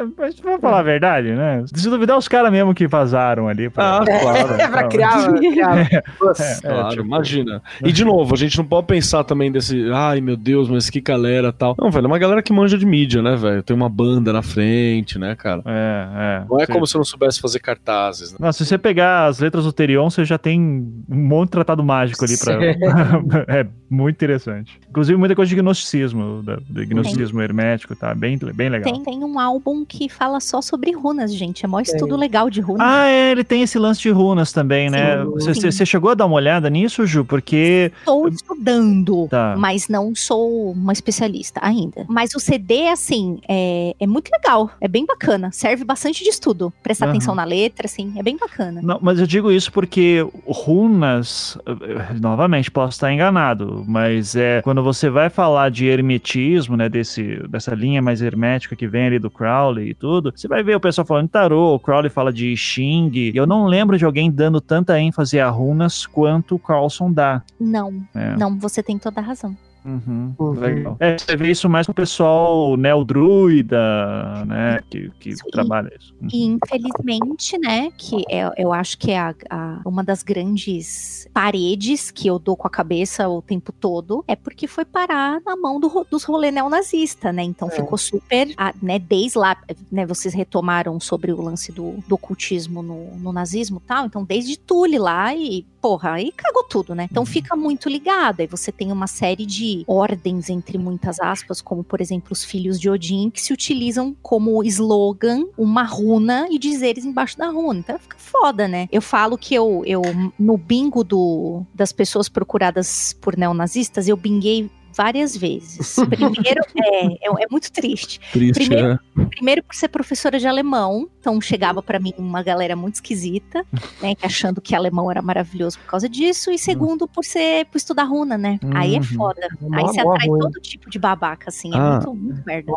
[0.00, 1.64] é, mas vamos falar a verdade, né?
[1.72, 3.70] Se duvidar, os caras mesmo que vazaram ali.
[3.70, 3.98] Pra...
[3.98, 4.56] Ah, claro.
[4.56, 5.88] É, pra criar, criar.
[6.20, 6.42] Nossa.
[6.42, 7.62] É, Claro, tipo- imagina.
[7.84, 11.00] E de novo, a gente não pode pensar também desse, ai meu Deus, mas que
[11.00, 11.76] galera tal.
[11.78, 13.62] Não, velho, é uma galera que manja de mídia, né, velho?
[13.62, 15.62] Tem uma banda na frente, né, cara?
[15.66, 16.44] É, é.
[16.48, 16.72] Não é Sim.
[16.72, 18.38] como se eu não soubesse fazer cartazes, né?
[18.40, 21.75] Não, se você pegar as letras do Terion, você já tem um monte de tratado
[21.84, 22.54] mágico ali pra.
[23.48, 24.80] é muito interessante.
[24.88, 28.14] Inclusive, muita coisa de gnosticismo, da, de gnosticismo hermético, tá?
[28.14, 28.92] Bem, bem legal.
[28.92, 31.64] Tem, tem um álbum que fala só sobre runas, gente.
[31.64, 32.86] É mó estudo legal de runas.
[32.86, 35.24] Ah, é, ele tem esse lance de runas também, né?
[35.38, 37.24] Sim, Você, chegou a dar uma olhada nisso, Ju?
[37.24, 37.92] Porque.
[37.98, 39.54] Estou estudando, Tá.
[39.58, 42.04] mas não sou uma especialista ainda.
[42.08, 44.70] Mas o CD, assim, é, é muito legal.
[44.80, 45.50] É bem bacana.
[45.52, 46.72] Serve bastante de estudo.
[46.82, 47.12] Prestar Aham.
[47.14, 48.12] atenção na letra, assim.
[48.16, 48.80] É bem bacana.
[48.82, 54.82] Não, mas eu digo isso porque runas, eh, novamente, posso estar enganado, mas é quando
[54.82, 59.30] você vai falar de hermetismo, né, desse, dessa linha mais hermética que vem ali do
[59.30, 62.56] Crowley e tudo, você vai ver o pessoal falando de tarô, o Crowley fala de
[62.56, 67.12] Xing, e eu não lembro de alguém dando tanta ênfase a runas quanto o Carlson
[67.12, 67.42] dá.
[67.58, 68.36] Não, É.
[68.36, 69.56] não, você tem toda a razão.
[69.86, 70.50] Uhum, Uhum.
[70.52, 70.96] Legal.
[70.98, 76.14] É, você vê isso mais com o pessoal neo-druida, né, que, que trabalha isso.
[76.32, 82.10] E infelizmente, né, que é, eu acho que é a- a- uma das grandes paredes
[82.10, 85.78] que eu dou com a cabeça o tempo todo, é porque foi parar na mão
[85.78, 87.42] do, dos rolê neonazista, né?
[87.42, 87.70] Então É.
[87.70, 89.56] ficou super, ah, né, desde lá,
[89.90, 94.24] né, vocês retomaram sobre o lance do, do ocultismo no, no nazismo e tal, então
[94.24, 97.06] desde Tule lá e, porra, aí cagou tudo, né?
[97.10, 101.82] Então fica muito ligado, aí você tem uma série de ordens, entre muitas aspas, como
[101.82, 107.04] por exemplo os filhos de Odin, que se utilizam como slogan uma runa e dizeres
[107.04, 107.80] embaixo da runa.
[107.80, 108.88] Então fica foda, né?
[108.90, 110.02] Eu falo que eu, eu
[110.38, 115.96] no bingo do, das pessoas procuradas por neonazistas, eu binguei várias vezes.
[116.08, 118.18] Primeiro, é, é, é muito triste.
[118.32, 119.26] Triste, Primeiro- né?
[119.30, 123.64] Primeiro por ser professora de alemão, então chegava pra mim uma galera muito esquisita,
[124.00, 128.04] né, achando que alemão era maravilhoso por causa disso, e segundo por ser por estudar
[128.04, 128.58] runa, né?
[128.74, 129.04] Aí é Uhum.
[129.04, 129.48] foda.
[129.60, 130.40] Uma Aí você atrai runa.
[130.44, 131.90] todo tipo de babaca, assim, é Ah.
[131.92, 132.72] muito, muito merda.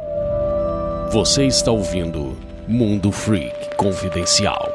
[1.11, 2.35] Você está ouvindo
[2.67, 4.69] Mundo Freak Confidencial.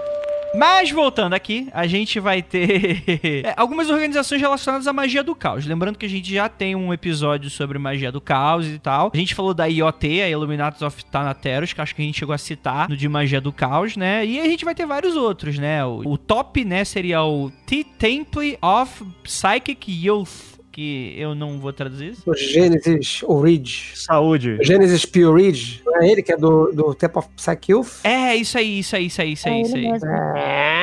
[0.57, 3.03] Mas voltando aqui, a gente vai ter
[3.45, 5.67] é, algumas organizações relacionadas à magia do caos.
[5.67, 9.11] Lembrando que a gente já tem um episódio sobre magia do caos e tal.
[9.13, 12.35] A gente falou da IoT, a Illuminatus of Thanateros, que acho que a gente chegou
[12.35, 14.25] a citar no de magia do caos, né?
[14.25, 15.85] E a gente vai ter vários outros, né?
[15.85, 22.11] O, o top, né, seria o T-Temple of Psychic Youth, que eu não vou traduzir
[22.13, 22.23] isso.
[22.29, 23.95] O Genesis Origin.
[23.95, 24.59] Saúde.
[24.61, 25.81] O Genesis Purige.
[25.87, 28.01] Não é ele que é do, do Temple of Psyche?
[28.03, 29.93] É, isso aí, isso aí, isso aí, isso aí, É isso ele aí.
[29.93, 30.09] mesmo.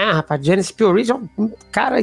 [0.02, 1.98] É, rapaz, Genesis Purige é um cara,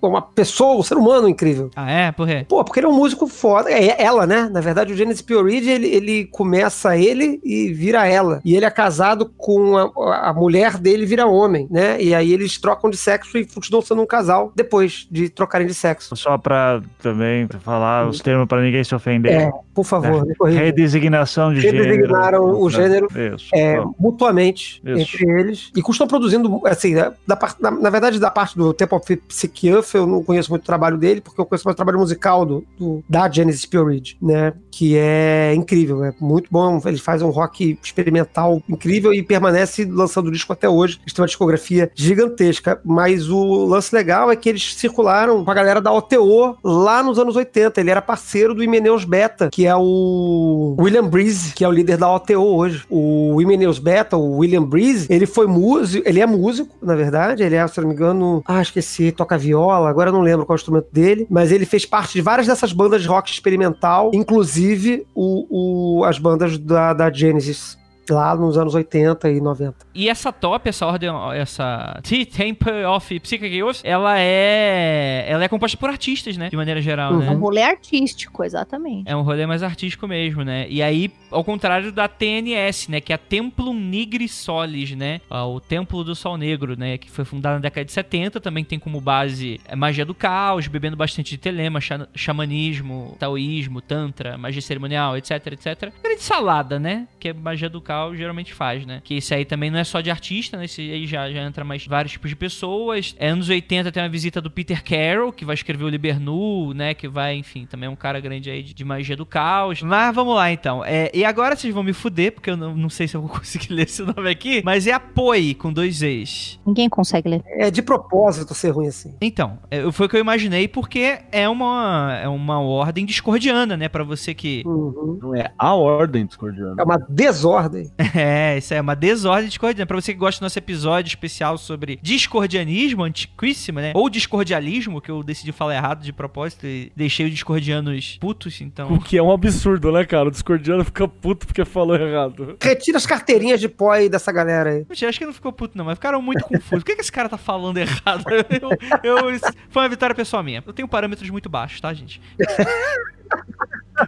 [0.00, 1.70] uma pessoa, um ser humano incrível.
[1.74, 2.12] Ah, é?
[2.12, 2.46] Por quê?
[2.48, 3.68] Pô, porque ele é um músico foda.
[3.68, 4.48] É ela, né?
[4.48, 8.40] Na verdade, o Genesis Purige, ele, ele começa ele e vira ela.
[8.44, 12.00] E ele é casado com a, a mulher dele vira homem, né?
[12.00, 15.74] E aí eles trocam de sexo e continuam sendo um casal depois de trocarem de
[15.74, 16.14] sexo.
[16.14, 19.32] Só pra também falar os termos pra ninguém se ofender.
[19.32, 20.60] É, por favor, corrija.
[20.60, 22.60] Redesignação de Redesignaram gênero.
[22.60, 23.48] o gênero, Isso.
[23.52, 25.16] É, mutuamente Isso.
[25.16, 25.72] entre eles.
[25.74, 29.94] E costumam produzindo, assim, né, da, na, na verdade, da parte do Temple of Psychiath,
[29.94, 32.64] eu não conheço muito o trabalho dele, porque eu conheço mais o trabalho musical do,
[32.78, 34.52] do- da Genesis Purage, né?
[34.70, 36.80] Que é incrível, é muito bom.
[36.86, 40.98] Eles fazem um rock experimental incrível e permanece lançando disco até hoje.
[41.02, 42.80] Eles têm uma discografia gigantesca.
[42.84, 47.18] Mas o lance legal é que eles circularam com a galera da OTO lá nos
[47.18, 47.80] anos 80.
[47.80, 51.96] Ele era parceiro do Imeneus Beta, que é o William Breeze, que é o líder
[51.96, 52.84] da OTO hoje.
[52.90, 57.54] O Imeneus Beta, o William Breeze, ele foi músico, ele é músico, na verdade, ele
[57.54, 60.58] é, se não me engano, ah, esqueci, toca viola, agora eu não lembro qual é
[60.58, 65.06] o instrumento dele, mas ele fez parte de várias dessas bandas de rock experimental, inclusive
[65.14, 67.78] o, o- as bandas da, da Genesis,
[68.10, 69.74] lá nos anos 80 e 90.
[69.94, 75.24] E essa top, essa ordem, essa T-Temple of Psychic Youth, ela é.
[75.28, 76.48] Ela é composta por artistas, né?
[76.50, 77.22] De maneira geral, Uhum.
[77.22, 77.40] É um né?
[77.40, 79.08] rolê artístico, exatamente.
[79.10, 80.66] É um rolê mais artístico mesmo, né?
[80.68, 83.00] E aí, ao contrário da TNS, né?
[83.00, 85.20] Que é a Templum Nigri Solis, né?
[85.30, 86.98] Ah, O Templo do Sol Negro, né?
[86.98, 90.66] Que foi fundado na década de 70, também tem como base a magia do caos,
[90.66, 95.92] bebendo bastante de telema, xa- xamanismo, taoísmo, tantra, magia cerimonial, etc, etc.
[96.02, 97.06] Grande salada, né?
[97.20, 99.00] Que a magia do caos geralmente faz, né?
[99.02, 100.64] Que esse aí também não é só de artista, né?
[100.64, 103.14] Esse aí já, já entra mais vários tipos de pessoas.
[103.18, 106.94] É, anos 80 tem uma visita do Peter Carroll, que vai escrever o Libernu, né?
[106.94, 109.82] Que vai, enfim, também é um cara grande aí de, de magia do caos.
[109.82, 110.84] Mas vamos lá, então.
[110.84, 113.30] É, e agora vocês vão me fuder, porque eu não, não sei se eu vou
[113.38, 114.62] conseguir ler esse nome aqui.
[114.64, 116.58] Mas é Apoie, com dois E's.
[116.66, 117.42] Ninguém consegue ler.
[117.46, 119.14] É de propósito ser ruim assim.
[119.20, 123.88] Então, é, foi o que eu imaginei, porque é uma, é uma ordem discordiana, né?
[123.88, 124.62] Pra você que...
[124.66, 125.18] Uhum.
[125.20, 126.76] Não é a ordem discordiana.
[126.78, 127.81] É uma desordem.
[128.14, 129.86] É, isso é uma desordem discordiana.
[129.86, 133.92] Pra você que gosta do nosso episódio especial sobre discordianismo, antiquíssimo, né?
[133.94, 138.92] Ou discordialismo, que eu decidi falar errado de propósito e deixei os discordianos putos, então...
[138.92, 140.28] O que é um absurdo, né, cara?
[140.28, 142.56] O discordiano fica puto porque falou errado.
[142.62, 144.86] Retira as carteirinhas de pó aí dessa galera aí.
[144.88, 146.68] Mentira, acho que não ficou puto, não, mas ficaram muito confusos.
[146.70, 148.24] Por que, que esse cara tá falando errado?
[149.02, 149.40] Eu, eu-
[149.70, 150.62] foi uma vitória pessoal minha.
[150.66, 152.20] Eu tenho parâmetros muito baixos, tá, gente?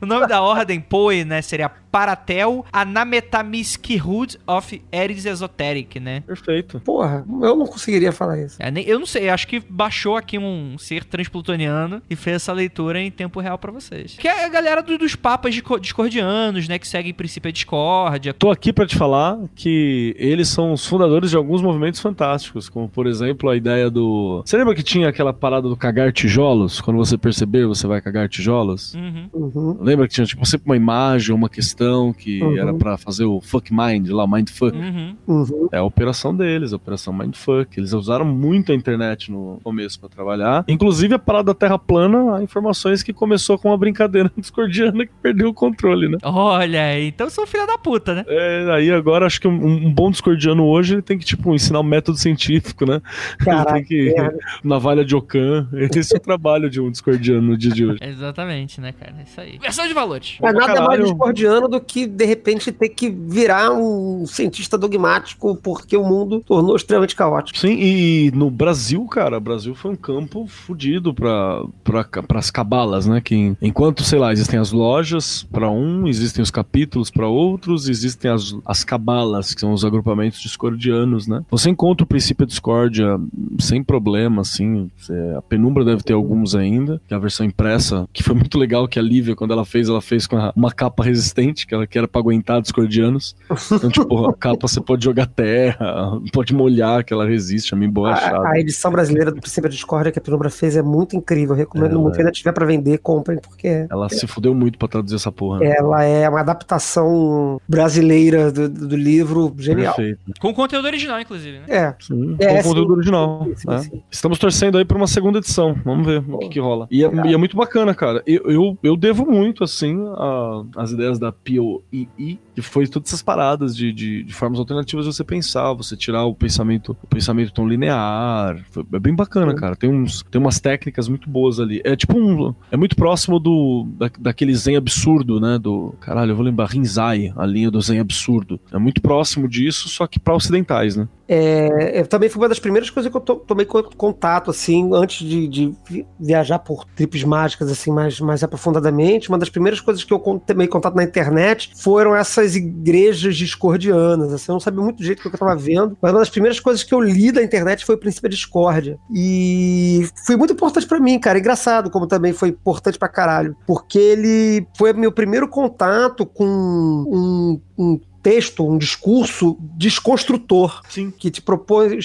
[0.03, 6.23] O nome da ordem Poe, né, seria Paratel Anametamiskihud of Eris Esoteric, né?
[6.27, 6.81] Perfeito.
[6.81, 8.57] Porra, eu não conseguiria falar isso.
[8.59, 12.53] É, nem- eu não sei, acho que baixou aqui um ser transplutoniano e fez essa
[12.53, 14.17] leitura em tempo real pra vocês.
[14.19, 17.55] Que é a galera do- dos papas disco- discordianos, né, que seguem o princípio da
[17.55, 18.35] discórdia.
[18.35, 22.89] Tô aqui pra te falar que eles são os fundadores de alguns movimentos fantásticos, como
[22.89, 24.43] por exemplo a ideia do.
[24.45, 26.81] Você lembra que tinha aquela parada do cagar tijolos?
[26.81, 28.95] Quando você perceber, você vai cagar tijolos?
[28.95, 29.29] Uhum.
[29.33, 29.79] Uhum.
[29.81, 32.59] Lembra que tinha tipo sempre uma imagem, uma questão que Uhum.
[32.59, 34.77] era pra fazer o fuck mind lá, o mindfuck?
[34.77, 35.17] Uhum.
[35.27, 35.69] Uhum.
[35.73, 37.79] É a operação deles, a operação Mindfuck.
[37.79, 40.65] Eles usaram muito a internet no começo pra trabalhar.
[40.69, 45.13] Inclusive a parada da Terra plana, há informações que começou com uma brincadeira discordiana que
[45.23, 46.19] perdeu o controle, né?
[46.23, 48.25] Olha, então são filha da puta, né?
[48.27, 49.55] É, aí agora acho que um,
[49.87, 53.01] um bom discordiano hoje ele tem que, tipo, ensinar um método científico, né?
[53.39, 54.21] Caraca, ele tem que.
[54.21, 54.39] merda.
[54.65, 55.69] Navalha de Ocã.
[55.75, 57.99] Esse é o trabalho de um discordiano no dia de hoje.
[58.03, 59.15] Exatamente, né, cara?
[59.19, 59.59] É isso aí.
[59.59, 60.37] Versão de valores.
[60.41, 65.97] Mas nada mais discordiano do que, de repente, ter que virar um cientista dogmático porque
[65.97, 67.59] o mundo tornou extremamente caótico.
[67.59, 73.07] Sim, e no Brasil, cara, o Brasil foi um campo fudido para pra, as cabalas,
[73.07, 73.21] né?
[73.21, 78.31] Que enquanto, sei lá, existem as lojas para um, existem os capítulos para outros, existem
[78.31, 81.43] as, as cabalas, que são os agrupamentos discordianos, né?
[81.51, 83.19] Você encontra o princípio discórdia
[83.59, 84.91] sem problema, assim.
[85.37, 88.87] A penumbra deve ter alguns ainda, que é a versão impressa, que foi muito legal
[88.87, 91.99] que a Lívia, quando ela fez, ela fez com uma capa resistente, que ela que
[91.99, 93.37] era pra aguentar discordianos.
[93.71, 97.91] Então, tipo, a capa você pode jogar terra, pode molhar, que ela resiste, a mim
[97.91, 101.17] boa a, a edição brasileira do Princípio da Discórdia que a Penumbra fez é muito
[101.17, 101.55] incrível.
[101.55, 102.15] Eu recomendo muito.
[102.15, 103.87] Se ainda tiver pra vender, comprem, porque.
[103.91, 105.61] Ela é, se fudeu muito pra traduzir essa porra.
[105.61, 105.75] Né?
[105.77, 109.95] Ela é uma adaptação brasileira do, do livro genial.
[109.95, 110.21] Perfeito.
[110.41, 111.65] Com conteúdo original, inclusive, né?
[111.69, 111.95] É.
[112.01, 112.97] Sim, é, com conteúdo sim.
[112.97, 113.49] original.
[113.57, 114.03] Sim, né?
[114.11, 115.75] Estamos torcendo aí pra uma segunda edição.
[115.85, 116.87] Vamos ver o que, que rola.
[116.91, 118.23] E é, e é, muito bacana, cara.
[118.27, 123.23] Eu, eu, eu devo muito, assim, a, as ideias da POII, que foi todas essas
[123.23, 127.53] paradas de, de, de, formas alternativas de você pensar, você tirar o pensamento, o pensamento
[127.53, 128.65] tão linear.
[128.71, 129.77] Foi, é bem bacana, cara.
[129.77, 131.81] Tem, uns, tem umas técnicas muito boas ali.
[131.85, 132.55] É tipo um.
[132.71, 135.59] É muito próximo do da, daquele Zen absurdo, né?
[135.59, 135.95] Do.
[136.01, 136.67] Caralho, eu vou lembrar.
[136.67, 138.61] Rinzai, a linha do Zen absurdo.
[138.73, 141.09] É muito próximo disso, só que para ocidentais, né?
[141.27, 145.27] É, é, também foi uma das primeiras coisas que eu to, tomei contato, assim, antes
[145.27, 145.75] de, de,
[146.21, 149.29] viajar por tripes mágicas, assim, mais, mais aprofundadamente.
[149.29, 154.33] Uma das primeiras coisas que eu tomei contato na internet foram essas igrejas discordianas.
[154.33, 156.61] Assim, eu não sabia muito do jeito que eu estava vendo, mas uma das primeiras
[156.61, 158.99] coisas que eu li da internet foi o princípio da discórdia.
[159.15, 161.39] E foi muito importante para mim, cara.
[161.39, 163.57] Engraçado como também foi importante pra caralho.
[163.67, 171.11] Porque ele foi meu primeiro contato com um, um texto, um discurso desconstrutor Sim.
[171.11, 171.99] que te propõe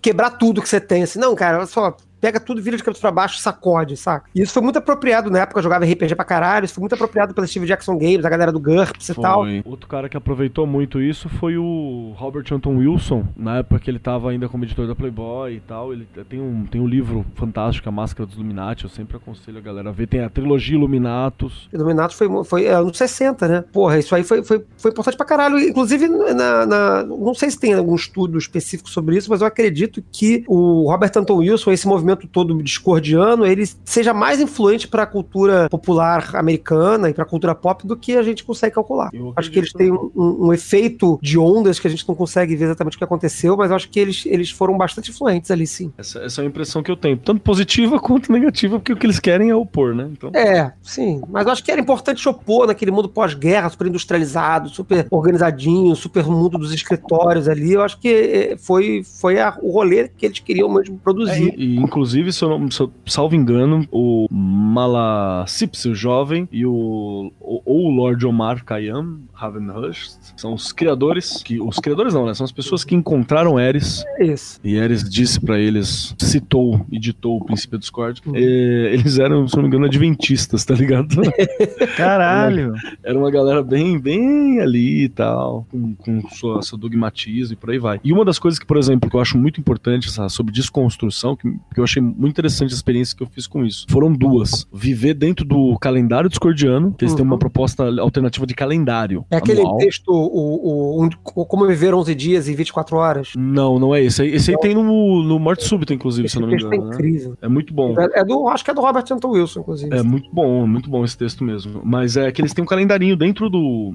[0.00, 1.02] quebrar tudo que você tem.
[1.02, 4.30] Assim, não, cara, olha só, pega tudo, vira de cabeça pra baixo, sacode, saca?
[4.34, 6.94] E isso foi muito apropriado na época, eu jogava RPG pra caralho, isso foi muito
[6.94, 9.44] apropriado pela Steve Jackson Games, a galera do GURPS e tal.
[9.62, 13.98] Outro cara que aproveitou muito isso foi o Robert Anton Wilson, na época que ele
[13.98, 17.86] tava ainda como editor da Playboy e tal, ele tem um, tem um livro fantástico,
[17.90, 21.68] A Máscara dos Illuminati, eu sempre aconselho a galera a ver, tem a trilogia Illuminatus.
[21.74, 23.64] Illuminatus foi, foi é, anos 60, né?
[23.70, 27.60] Porra, isso aí foi, foi, foi importante pra caralho, inclusive na, na, não sei se
[27.60, 31.86] tem algum estudo específico sobre isso, mas eu acredito que o Robert Anton Wilson, esse
[31.86, 37.26] movimento todo discordiano, ele seja mais influente para a cultura popular americana e para a
[37.26, 39.10] cultura pop do que a gente consegue calcular.
[39.36, 42.56] Acho que eles têm um, um, um, efeito de ondas que a gente não consegue
[42.56, 45.92] ver exatamente o que aconteceu, mas acho que eles, eles foram bastante influentes ali, sim.
[45.96, 49.06] Essa, essa é a impressão que eu tenho, tanto positiva quanto negativa, porque o que
[49.06, 50.08] eles querem é opor, né?
[50.10, 50.30] Então...
[50.34, 51.22] É, sim.
[51.28, 56.24] Mas eu acho que era importante opor naquele mundo pós-guerra, super industrializado, super organizadinho, super
[56.26, 57.72] mundo dos escritórios ali.
[57.72, 61.50] Eu acho que eh, foi, foi a, o rolê que eles queriam mesmo produzir.
[61.50, 66.66] É, e, inclusive, se eu não, se eu, salvo engano, o Malasips, o jovem, e
[66.66, 72.34] o, ou o Lord Omar Khayyam, Ravenhurst, são os criadores, que os criadores não, né?
[72.34, 74.04] São as pessoas que encontraram Eris.
[74.18, 74.60] Isso.
[74.64, 78.22] E Eris disse para eles, citou e ditou o princípio do Discord.
[78.26, 78.36] Uhum.
[78.36, 81.16] eles eram, se não me engano, adventistas, tá ligado?
[81.96, 82.74] Caralho!
[83.02, 87.70] Era uma galera bem, bem ali e tal, com, com sua, seu dogmatismo e por
[87.70, 88.00] aí vai.
[88.02, 91.36] E uma das coisas que, por exemplo, que eu acho muito importante sabe, sobre desconstrução,
[91.36, 93.86] que, que eu achei muito interessante a experiência que eu fiz com isso.
[93.88, 94.66] Foram duas.
[94.72, 97.16] Viver dentro do calendário discordiano, que eles uhum.
[97.16, 99.24] têm uma proposta alternativa de calendário.
[99.34, 99.78] É aquele anual.
[99.78, 103.32] texto, o, o, um, Como Viver 11 Dias em 24 Horas?
[103.36, 104.24] Não, não é esse.
[104.26, 106.74] Esse aí tem no, no Morte Súbita, inclusive, esse se eu não me engano.
[106.74, 107.30] É incrível.
[107.30, 107.36] Né?
[107.42, 107.94] É muito bom.
[107.98, 109.96] É, é, do, acho que é do Robert Anton Wilson, inclusive.
[109.96, 111.80] É muito bom, muito bom esse texto mesmo.
[111.84, 113.94] Mas é que eles têm um calendarinho dentro do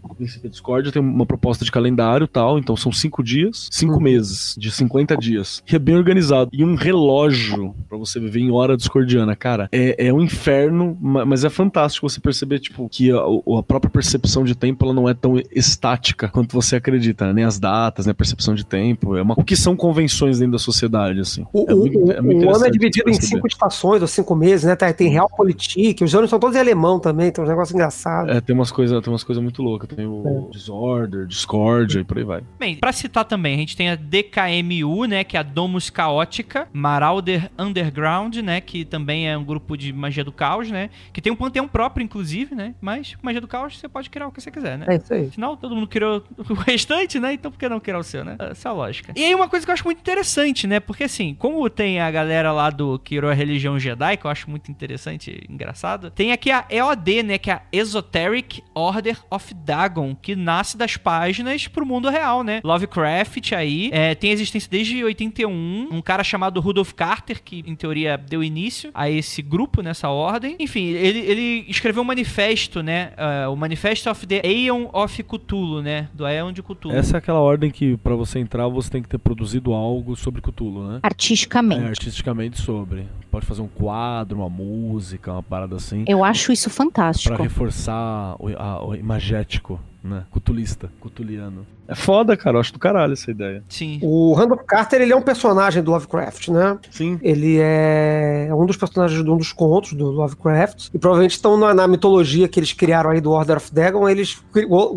[0.49, 4.01] Discord, tem uma proposta de calendário e tal, então são cinco dias, cinco uhum.
[4.01, 5.63] meses, de 50 dias.
[5.71, 6.49] E é bem organizado.
[6.53, 9.69] E um relógio para você viver em hora discordiana, cara.
[9.71, 14.43] É, é um inferno, mas é fantástico você perceber, tipo, que a, a própria percepção
[14.43, 17.33] de tempo ela não é tão estática quanto você acredita, né?
[17.33, 18.11] Nem as datas, né?
[18.11, 19.15] A percepção de tempo.
[19.15, 19.35] É uma...
[19.37, 21.45] O que são convenções dentro da sociedade, assim.
[21.53, 24.65] O, é muito, é muito o ano é dividido em cinco estações ou cinco meses,
[24.65, 24.75] né?
[24.75, 28.35] Tem Realpolitik, os anos são todos em alemão também, tem uns negócios engraçados.
[28.35, 29.89] É, tem umas coisas tem umas coisas muito loucas.
[29.89, 30.51] Tem o é.
[30.51, 32.43] Disorder, Discord e por aí vai.
[32.57, 35.23] Bem, pra citar também, a gente tem a DKMU, né?
[35.23, 38.61] Que é a Domus Caótica, Marauder Underground, né?
[38.61, 40.89] Que também é um grupo de magia do caos, né?
[41.13, 42.73] Que tem um panteão próprio, inclusive, né?
[42.81, 44.85] Mas magia do caos você pode criar o que você quiser, né?
[44.87, 45.27] É isso aí.
[45.27, 47.33] Afinal, todo mundo criou o restante, né?
[47.33, 48.35] Então por que não criar o seu, né?
[48.39, 49.13] Essa é a lógica.
[49.15, 50.79] E aí uma coisa que eu acho muito interessante, né?
[50.79, 54.31] Porque assim, como tem a galera lá do que criou a religião Jedi, que eu
[54.31, 57.37] acho muito interessante engraçado, tem aqui a EOD, né?
[57.37, 62.61] Que é a Esoteric Order of Dagon, que nasce das páginas pro mundo real, né?
[62.63, 68.17] Lovecraft aí, é, tem existência desde 81, um cara chamado Rudolph Carter, que em teoria
[68.17, 70.55] deu início a esse grupo, nessa ordem.
[70.59, 73.11] Enfim, ele, ele escreveu um manifesto, né?
[73.17, 76.07] Uh, o Manifesto of the Aeon of Cthulhu, né?
[76.13, 76.95] Do Aeon de Cthulhu.
[76.95, 80.41] Essa é aquela ordem que pra você entrar você tem que ter produzido algo sobre
[80.41, 80.99] Cthulhu, né?
[81.01, 81.83] Artisticamente.
[81.83, 83.07] É, artisticamente sobre.
[83.31, 86.03] Pode fazer um quadro, uma música, uma parada assim.
[86.07, 87.41] Eu acho isso Pra fantástico.
[87.41, 90.23] reforçar o, a- o imagético, né?
[90.31, 91.65] Cutulista, cutuliano.
[91.89, 92.57] É foda, cara.
[92.57, 93.63] Eu acho do caralho essa ideia.
[93.67, 93.99] Sim.
[94.03, 96.77] O Randolph Carter, ele é um personagem do Lovecraft, né?
[96.91, 97.19] Sim.
[97.21, 100.89] Ele é um dos personagens de um dos contos do Lovecraft.
[100.93, 104.39] E provavelmente estão na, na mitologia que eles criaram aí do Order of Dagon, eles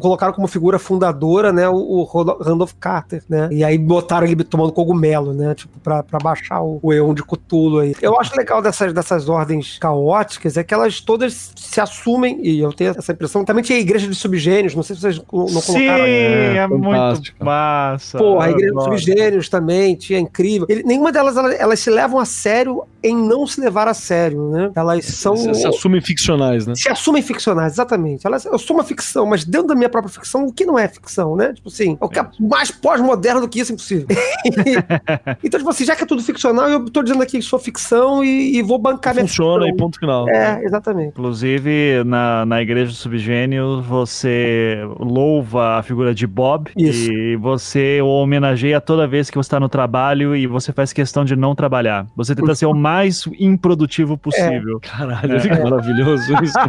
[0.00, 2.04] colocaram como figura fundadora, né, o, o
[2.42, 3.48] Randolph Carter, né?
[3.50, 5.54] E aí botaram ele tomando cogumelo, né?
[5.54, 7.94] Tipo, pra, pra baixar o, o Eon de Cthulhu aí.
[8.02, 12.72] Eu acho legal dessas, dessas ordens caóticas é que elas todas se assumem, e eu
[12.72, 13.44] tenho essa impressão.
[13.44, 16.04] Também tinha a igreja de subgênios, não sei se vocês não não Sim, colocaram.
[16.04, 18.18] é, É, muito massa.
[18.18, 18.84] Pô, a Igreja dos.
[18.84, 20.66] Subgênios também, tinha incrível.
[20.68, 24.50] Ele- nenhuma delas, elas, elas se levam a sério em não se levar a sério,
[24.50, 24.70] né?
[24.74, 25.36] Elas são...
[25.36, 26.74] Se, se assumem ficcionais, né?
[26.76, 28.26] se assumem ficcionais, exatamente.
[28.26, 30.86] Elas, eu sou uma ficção, mas dentro da minha própria ficção, o que não é
[30.86, 31.52] ficção, né?
[31.52, 34.06] Tipo assim, o que é mais pós-moderno do que isso é impossível.
[35.42, 38.22] então, tipo assim, já que é tudo ficcional, eu tô dizendo aqui que sou ficção
[38.22, 40.28] e, e vou bancar minha Funciona e ponto final.
[40.28, 41.08] É, exatamente.
[41.08, 47.12] Inclusive, na, na Igreja do Subgênio, você louva a figura de Bob Isso.
[47.12, 51.24] e você o homenageia toda vez que você está no trabalho e você faz questão
[51.24, 52.06] de não trabalhar.
[52.16, 54.80] Você tenta ser o mais improdutivo possível.
[54.80, 56.52] Caralho, olha que maravilhoso isso.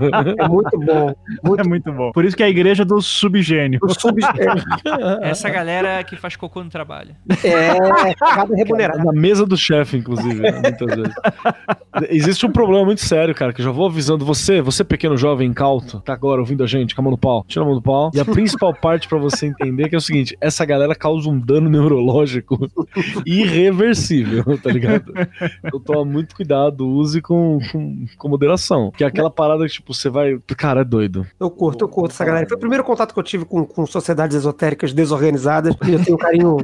[0.43, 1.15] É muito bom.
[1.43, 2.11] Muito É muito bom.
[2.11, 3.79] Por isso que é a Igreja do Subgênio.
[3.81, 4.19] o sub...
[5.21, 7.15] Essa galera que faz cocô no trabalho.
[7.43, 9.03] É, é cagada remunerada.
[9.03, 11.13] Na mesa do chefe, inclusive, né, muitas vezes.
[12.09, 15.49] Existe um problema muito sério, cara, que eu já vou avisando você, você pequeno jovem
[15.49, 17.81] incauto, tá agora ouvindo a gente, com a mão no pau, tira a mão do
[17.81, 18.11] pau.
[18.13, 21.39] E a principal parte pra você entender que é o seguinte, essa galera causa um
[21.39, 22.69] dano neurológico
[23.25, 25.13] irreversível, tá ligado?
[25.63, 28.91] Então toma muito cuidado, use com, com, com moderação.
[28.91, 30.39] Que é aquela parada que, tipo, você vai...
[30.57, 31.25] Cara, é doido.
[31.39, 32.47] Eu curto, eu curto essa galera.
[32.47, 35.75] Foi o primeiro contato que eu tive com, com sociedades esotéricas desorganizadas.
[35.87, 36.57] E eu tenho um carinho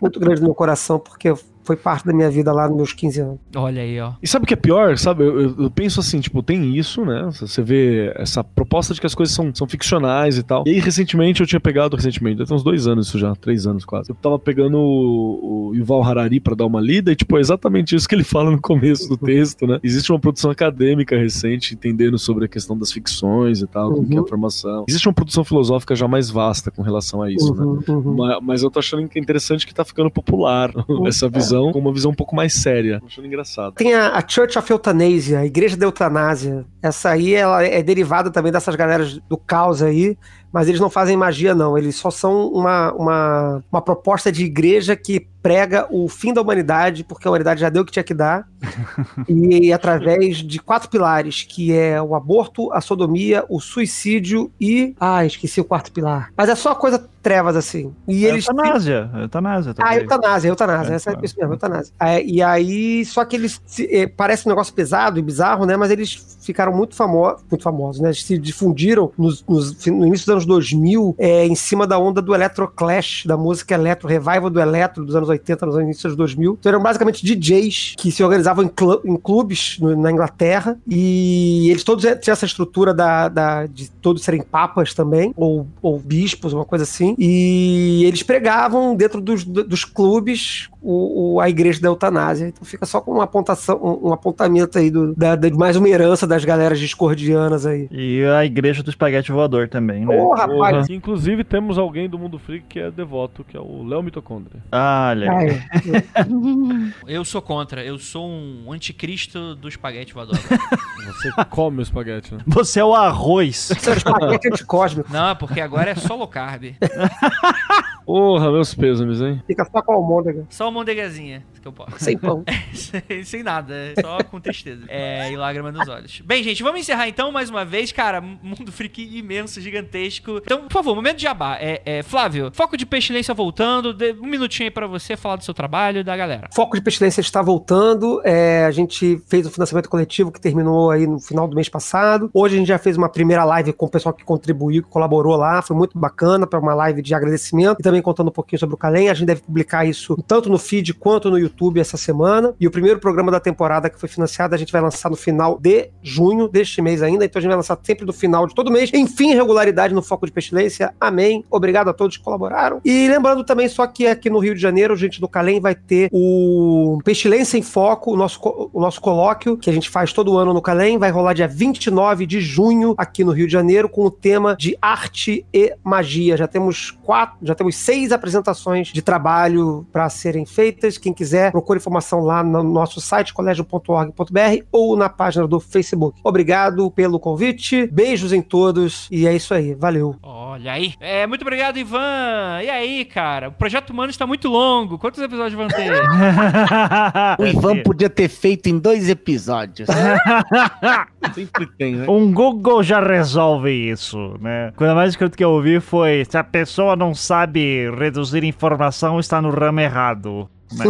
[0.00, 1.32] muito grande no meu coração, porque
[1.68, 3.38] foi parte da minha vida lá nos meus 15 anos.
[3.54, 4.12] Olha aí, ó.
[4.22, 4.96] E sabe o que é pior?
[4.98, 7.28] Sabe, eu, eu- eu penso assim, tipo, tem isso, né?
[7.32, 10.64] Você vê essa proposta de que as coisas são, são ficcionais e tal.
[10.66, 13.84] E aí, recentemente, eu tinha pegado, recentemente, ter uns dois anos isso já, três anos
[13.84, 14.10] quase.
[14.10, 17.94] Eu tava pegando o, o Yuval Harari pra dar uma lida, e, tipo, é exatamente
[17.94, 19.78] isso que ele fala no começo do texto, né?
[19.82, 24.16] Existe uma produção acadêmica recente, entendendo sobre a questão das ficções e tal, como que
[24.16, 24.84] é a formação.
[24.88, 27.62] Existe uma produção filosófica já mais vasta com relação a isso, né?
[27.62, 28.16] Uhum, uhum.
[28.16, 30.70] Ma- Mas eu tô achando que é interessante que tá ficando popular
[31.06, 33.00] essa visão, com uma visão um pouco mais séria.
[33.04, 33.74] Achando engraçado.
[33.74, 36.64] Tem a, a Church of Euthanasia, a Igreja da Eutanásia.
[36.82, 40.16] Essa aí ela é derivada também dessas galeras do caos aí,
[40.52, 41.76] mas eles não fazem magia, não.
[41.76, 47.04] Eles só são uma, uma, uma proposta de igreja que prega o fim da humanidade,
[47.04, 48.46] porque a humanidade já deu o que tinha que dar,
[49.28, 54.94] e através de quatro pilares, que é o aborto, a sodomia, o suicídio e...
[54.98, 56.30] Ah, esqueci o quarto pilar.
[56.36, 57.92] Mas é só coisa trevas, assim.
[58.06, 58.48] E É eles...
[58.48, 59.10] Eutanásia.
[59.20, 60.02] Eutanásia, Ah, talvez.
[60.02, 61.26] eutanásia, eutanásia, É, essa é claro.
[61.26, 61.92] isso mesmo, eutanásia.
[62.00, 65.76] É, e aí, só que eles se- é, parece um negócio pesado e bizarro, né?
[65.76, 68.08] Mas eles ficaram muito, famo muito famosos, né?
[68.08, 72.20] Eles se difundiram nos, nos- no início dos anos 2000, é, em cima da onda
[72.22, 76.56] do Electroclash, da música eletro, revival do eletro dos anos 80, nos inícios dos 2000.
[76.60, 78.70] Então eram basicamente DJs que se organizavam em,
[79.04, 84.22] em clubes no- na Inglaterra e eles todos tinham essa estrutura da, da- de todos
[84.22, 87.14] serem papas também, ou, ou bispos, uma coisa assim.
[87.18, 92.46] E eles pregavam dentro dos, dos clubes o, o- a igreja da eutanásia.
[92.48, 95.88] Então fica só com uma apontação, um, um apontamento aí do, da, de mais uma
[95.88, 97.88] herança das galeras discordianas aí.
[97.90, 100.14] E a Igreja do Espaguete Voador também, né?
[100.28, 100.90] Ô, rapaz!
[100.90, 104.62] Inclusive, temos alguém do mundo freak que é devoto, que é o Léo Mitocôndria.
[104.70, 105.12] Ah,
[107.06, 107.82] Eu sou contra.
[107.82, 110.38] Eu sou um anticristo do espaguete voador.
[111.06, 112.40] Você come o espaguete, né?
[112.46, 113.70] Você é o arroz.
[113.70, 115.10] isso era espaguete anticósmico.
[115.12, 116.74] Não, porque agora é só low carb.
[118.08, 119.42] Porra, meus pêsames, hein?
[119.46, 122.02] Fica só com a almôndega, Só uma mondegazinha que eu posso.
[122.02, 122.42] sem pão.
[122.72, 124.86] sem, sem nada, é só com tristeza.
[124.88, 126.22] É, e lágrima nos olhos.
[126.24, 127.92] Bem, gente, vamos encerrar então mais uma vez.
[127.92, 130.38] Cara, mundo freak imenso, gigantesco.
[130.38, 131.58] Então, por favor, momento de jabá.
[131.60, 133.94] É, é, Flávio, foco de pestilência voltando.
[134.22, 136.48] um minutinho aí pra você falar do seu trabalho e da galera.
[136.54, 138.22] Foco de Pestilência está voltando.
[138.24, 142.30] é, a gente fez um financiamento coletivo que terminou aí no final do mês passado.
[142.32, 145.36] Hoje a gente já fez uma primeira live com o pessoal que contribuiu, que colaborou
[145.36, 145.60] lá.
[145.60, 147.76] Foi muito bacana para uma live de agradecimento.
[147.80, 149.08] E também também contando um pouquinho sobre o Kalem.
[149.08, 152.54] A gente deve publicar isso tanto no feed quanto no YouTube essa semana.
[152.58, 155.58] E o primeiro programa da temporada que foi financiado, a gente vai lançar no final
[155.60, 157.24] de junho deste mês ainda.
[157.24, 158.90] Então a gente vai lançar sempre no final de todo mês.
[158.94, 160.94] Enfim, regularidade no Foco de Pestilência.
[161.00, 161.44] Amém.
[161.50, 162.80] Obrigado a todos que colaboraram.
[162.84, 166.08] E lembrando também só que aqui no Rio de Janeiro, gente do Kalem vai ter
[166.12, 168.40] o Pestilência em Foco, o nosso,
[168.72, 172.26] o nosso colóquio, que a gente faz todo ano no Calem, vai rolar dia 29
[172.26, 176.36] de junho aqui no Rio de Janeiro, com o tema de arte e magia.
[176.36, 180.98] Já temos quatro, já temos seis apresentações de trabalho para serem feitas.
[180.98, 186.20] Quem quiser, procure informação lá no nosso site, colégio.org.br ou na página do Facebook.
[186.22, 189.74] Obrigado pelo convite, beijos em todos e é isso aí.
[189.74, 190.14] Valeu.
[190.58, 190.92] Olha aí.
[190.98, 192.60] É, muito obrigado, Ivan.
[192.64, 193.48] E aí, cara?
[193.48, 194.98] O Projeto Humano está muito longo.
[194.98, 195.92] Quantos episódios vão ter?
[197.38, 199.88] O Ivan podia ter feito em dois episódios.
[201.32, 202.06] Sempre tem, né?
[202.08, 204.68] Um Google já resolve isso, né?
[204.68, 209.20] A coisa mais escrito que eu ouvi foi: se a pessoa não sabe reduzir informação,
[209.20, 210.50] está no ramo errado.
[210.76, 210.84] Né?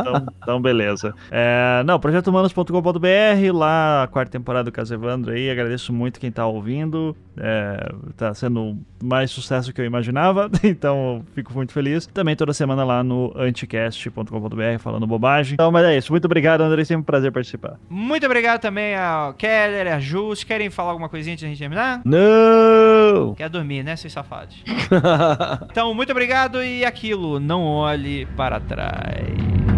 [0.00, 1.14] então, então, beleza.
[1.30, 5.50] É, não, projetohumanos.com.br, lá a quarta temporada do Caso Evandro aí.
[5.50, 7.16] Agradeço muito quem tá ouvindo.
[7.36, 12.06] É, tá sendo mais sucesso que eu imaginava, então fico muito feliz.
[12.06, 15.54] Também toda semana lá no anticast.com.br falando bobagem.
[15.54, 16.12] Então, mas é isso.
[16.12, 16.84] Muito obrigado, André.
[16.84, 17.78] Sempre um prazer participar.
[17.88, 20.28] muito obrigado também ao Keller, a Ju.
[20.28, 22.02] Vocês querem falar alguma coisinha antes da gente terminar?
[22.04, 23.34] Não!
[23.34, 24.62] Quer dormir, né, seus safados?
[25.70, 29.69] então, muito obrigado e aquilo, não olhe para trás.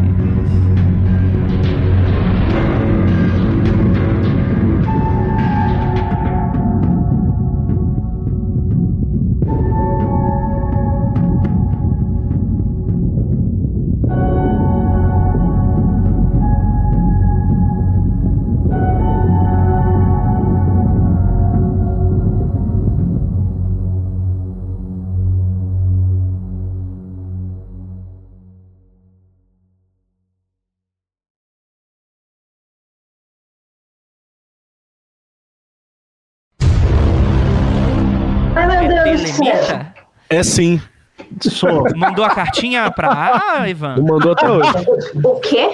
[40.28, 40.80] É sim.
[41.40, 41.84] Sou.
[41.96, 43.96] Mandou a cartinha pra Ah, Ivan?
[44.00, 44.70] Mandou até hoje.
[45.22, 45.70] O quê?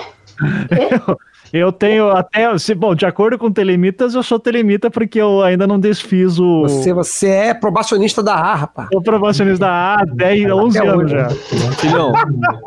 [1.52, 2.56] Eu tenho até.
[2.58, 6.62] Se, bom, de acordo com telemitas, eu sou telemita porque eu ainda não desfiz o.
[6.62, 8.88] Você, você é probacionista da A, rapaz.
[8.94, 11.14] O promocionista da A há 10, 11 Até anos hoje.
[11.14, 11.28] já.
[11.76, 12.12] Filhão,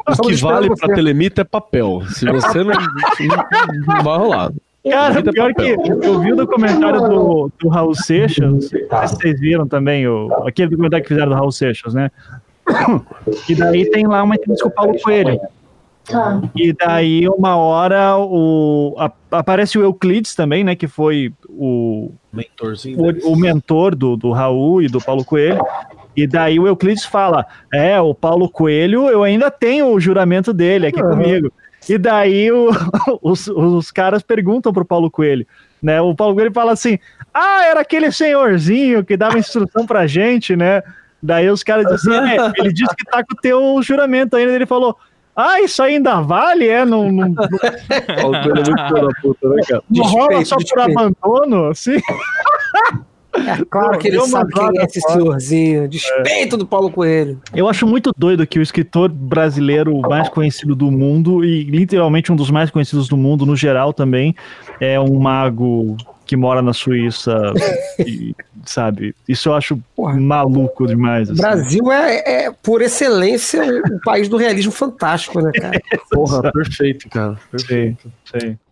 [0.07, 0.93] o que vale pra você.
[0.95, 2.01] telemita é papel.
[2.09, 2.73] Se você não.
[3.87, 4.51] não vai rolar.
[4.89, 10.07] Cara, pior que eu vi o documentário do, do Raul Seixas, se vocês viram também,
[10.07, 12.09] o, aquele documentário que fizeram do Raul Seixas, né?
[13.47, 15.39] E daí tem lá uma entrevista com o Paulo Coelho.
[16.03, 16.41] Tá.
[16.55, 20.75] E daí, uma hora, o, a- aparece o Euclides também, né?
[20.75, 22.97] Que foi o, Mentorzinho.
[22.99, 25.63] o, o mentor do, do Raul e do Paulo Coelho.
[26.17, 30.87] E daí o Euclides fala: É, o Paulo Coelho, eu ainda tenho o juramento dele
[30.87, 31.51] aqui comigo.
[31.89, 32.69] E daí o-
[33.21, 35.45] os, os caras perguntam pro Paulo Coelho,
[35.81, 35.99] né?
[36.01, 36.99] O Paulo Coelho fala assim:
[37.33, 40.83] Ah, era aquele senhorzinho que dava instrução pra gente, né?
[41.23, 44.53] Daí os caras dizem assim: é, ele disse que tá com o teu juramento ainda.
[44.53, 44.95] Ele falou:
[45.35, 46.67] Ah, isso ainda vale?
[46.67, 49.83] É, não, não, não, O Coelho é muito da puta, né, cara?
[49.89, 51.97] não rola só por abandono, assim.
[53.33, 55.87] É claro que ele uma sabe quem é esse senhorzinho.
[55.87, 57.41] Despeito do Paulo Coelho.
[57.53, 62.35] Eu acho muito doido que o escritor brasileiro mais conhecido do mundo, e literalmente um
[62.35, 64.35] dos mais conhecidos do mundo no geral também,
[64.79, 65.95] é um mago
[66.25, 67.53] que mora na Suíça,
[67.99, 68.33] e,
[68.65, 69.13] sabe?
[69.27, 70.17] Isso eu acho Porra.
[70.17, 71.27] maluco demais.
[71.27, 71.41] O assim.
[71.41, 75.81] Brasil é, é, por excelência, o, o país do realismo fantástico, né, cara?
[76.09, 77.37] Porra, perfeito, cara.
[77.57, 78.39] Sei, sei.
[78.41, 78.70] Porra,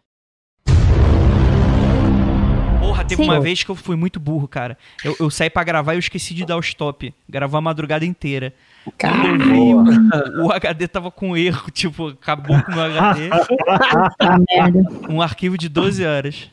[3.09, 3.29] teve Sim.
[3.29, 4.77] uma vez que eu fui muito burro, cara.
[5.03, 7.13] Eu, eu saí pra gravar e eu esqueci de dar o stop.
[7.27, 8.53] Gravar a madrugada inteira.
[8.99, 13.29] Quando eu vi, o, o HD tava com erro, tipo, acabou com o meu HD.
[14.19, 14.83] Ah, merda.
[15.09, 16.49] um arquivo de 12 horas.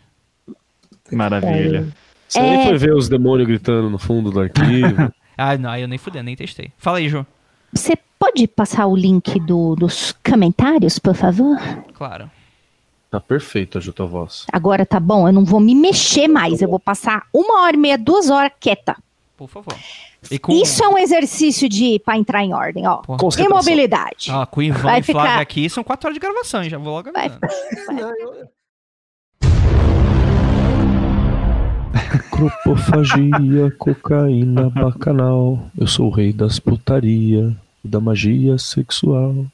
[1.12, 1.88] Maravilha.
[2.28, 2.42] Você É.
[2.42, 5.12] nem foi ver os demônios gritando no fundo do arquivo.
[5.38, 6.72] Ah, não, aí eu nem fudei, nem testei.
[6.78, 7.26] Fala aí, João.
[7.70, 11.58] Você pode passar o link do- dos comentários, por favor?
[11.92, 12.30] Claro.
[13.10, 14.46] Tá perfeito a Juta Voz.
[14.52, 16.60] Agora tá bom, eu não vou me mexer mais.
[16.60, 18.96] Eu vou passar uma hora e meia, duas horas quieta.
[19.36, 19.74] Por favor.
[20.30, 22.96] E com, Isso é um exercício de para entrar em ordem, ó.
[22.96, 23.42] Porra.
[23.44, 24.30] Imobilidade.
[24.30, 26.70] Ah, com o Ivan Vai e Flávio ficar- aqui, são 4 horas de gravação, hein?
[26.70, 27.26] Já vou logo Vai.
[27.26, 28.48] avisando.
[32.30, 35.58] Cropofagia, cocaína, bacanal.
[35.78, 37.54] Eu sou o rei das putaria
[37.84, 39.46] e da magia sexual.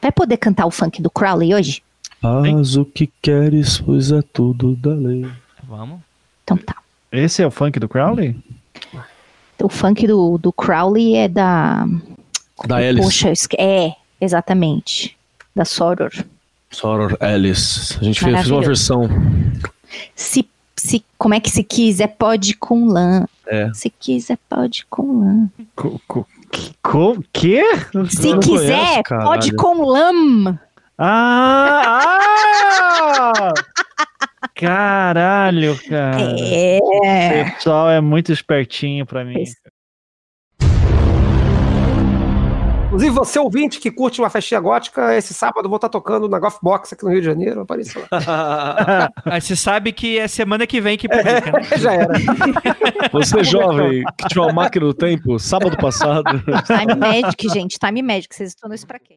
[0.00, 1.82] Vai poder cantar o funk do Crowley hoje?
[2.20, 5.26] Faz o que queres, pois é tudo da lei.
[5.64, 6.00] Vamos.
[6.44, 6.76] Então tá.
[7.10, 8.36] Esse é o funk do Crowley?
[9.62, 11.86] O funk do, do Crowley é da.
[12.66, 13.02] Da Alice.
[13.02, 15.16] Poxa, é, exatamente.
[15.54, 16.10] Da Soror.
[16.70, 17.96] Soror Alice.
[18.00, 19.08] A gente fez, fez uma versão.
[20.14, 23.26] Se, se, como é que se quiser, pode com lã.
[23.46, 23.70] É.
[23.74, 25.50] Se quiser, pode com lã.
[25.74, 27.62] Co, co, que, co, quê?
[28.08, 30.58] Se quiser, conheço, pode com lã.
[31.02, 32.20] Ah!
[33.18, 33.52] ah!
[34.54, 36.36] Caralho, cara.
[36.38, 36.78] É.
[36.78, 39.44] O pessoal é muito espertinho pra mim.
[42.84, 46.38] Inclusive, você ouvinte que curte uma festinha gótica, esse sábado eu vou estar tocando na
[46.38, 47.62] Golf Box aqui no Rio de Janeiro.
[47.62, 49.08] Apareça lá.
[49.24, 51.62] Aí você sabe que é semana que vem que publica, né?
[51.78, 52.12] Já era.
[53.10, 56.42] Você jovem que tinha uma máquina do tempo, sábado passado.
[56.66, 57.78] Time Magic, gente.
[57.78, 58.34] Time Magic.
[58.34, 59.16] Vocês estão isso pra quê?